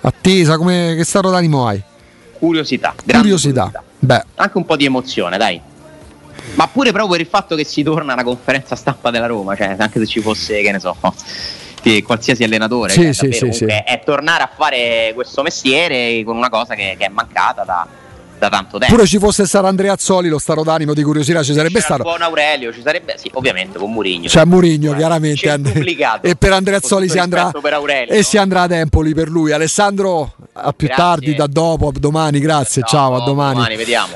attesa, 0.00 0.56
come, 0.56 0.94
che 0.96 1.04
stato 1.04 1.30
d'animo 1.30 1.68
hai? 1.68 1.80
Curiosità, 2.36 2.94
curiosità. 3.00 3.70
curiosità. 3.70 4.24
Anche 4.34 4.56
un 4.56 4.64
po' 4.64 4.74
di 4.74 4.84
emozione, 4.84 5.38
dai 5.38 5.74
ma 6.54 6.68
pure 6.68 6.90
proprio 6.90 7.12
per 7.12 7.20
il 7.20 7.26
fatto 7.26 7.56
che 7.56 7.64
si 7.64 7.82
torna 7.82 8.12
alla 8.12 8.24
conferenza 8.24 8.76
stampa 8.76 9.10
della 9.10 9.26
Roma, 9.26 9.54
cioè 9.56 9.76
anche 9.78 9.98
se 9.98 10.06
ci 10.06 10.20
fosse, 10.20 10.60
che 10.60 10.72
ne 10.72 10.80
so, 10.80 10.96
qualsiasi 12.04 12.42
allenatore, 12.42 12.92
sì, 12.92 13.14
cioè, 13.14 13.32
sì, 13.32 13.52
sì, 13.52 13.64
è 13.64 14.00
tornare 14.04 14.42
a 14.42 14.50
fare 14.54 15.12
questo 15.14 15.42
mestiere 15.42 16.22
con 16.24 16.36
una 16.36 16.48
cosa 16.48 16.74
che, 16.74 16.96
che 16.98 17.06
è 17.06 17.08
mancata 17.08 17.62
da, 17.62 17.86
da 18.38 18.48
tanto 18.48 18.78
tempo. 18.78 18.94
Pure 18.94 19.06
ci 19.06 19.18
fosse 19.18 19.46
stato 19.46 19.66
Andrea 19.66 19.92
Azzoli, 19.92 20.28
lo 20.28 20.38
stato 20.38 20.62
d'animo 20.62 20.94
di 20.94 21.02
curiosità 21.02 21.42
ci 21.42 21.52
sarebbe 21.54 21.80
stato. 21.80 22.02
Buon 22.02 22.22
Aurelio, 22.22 22.72
ci 22.72 22.82
sarebbe, 22.82 23.14
sì, 23.18 23.30
ovviamente 23.34 23.78
con 23.78 23.92
Murigno. 23.92 24.28
C'è 24.28 24.44
Murigno, 24.44 24.94
chiaramente. 24.94 25.62
e 26.22 26.36
per 26.36 26.52
Andrea 26.52 26.78
Azzoli 26.78 27.08
si 27.08 27.18
andrà 27.18 27.50
Aurelio, 27.52 28.12
e 28.12 28.22
si 28.22 28.36
andrà 28.36 28.62
ad 28.62 28.72
Empoli 28.72 29.14
per 29.14 29.28
lui. 29.28 29.52
Alessandro, 29.52 30.34
a 30.52 30.72
più 30.72 30.86
grazie. 30.86 31.04
tardi, 31.04 31.34
da 31.34 31.46
dopo, 31.46 31.88
a 31.88 31.92
domani, 31.92 32.40
grazie, 32.40 32.82
ciao, 32.82 33.10
ciao 33.10 33.22
a 33.22 33.24
domani. 33.24 33.54
domani 33.54 33.76
vediamo. 33.76 34.14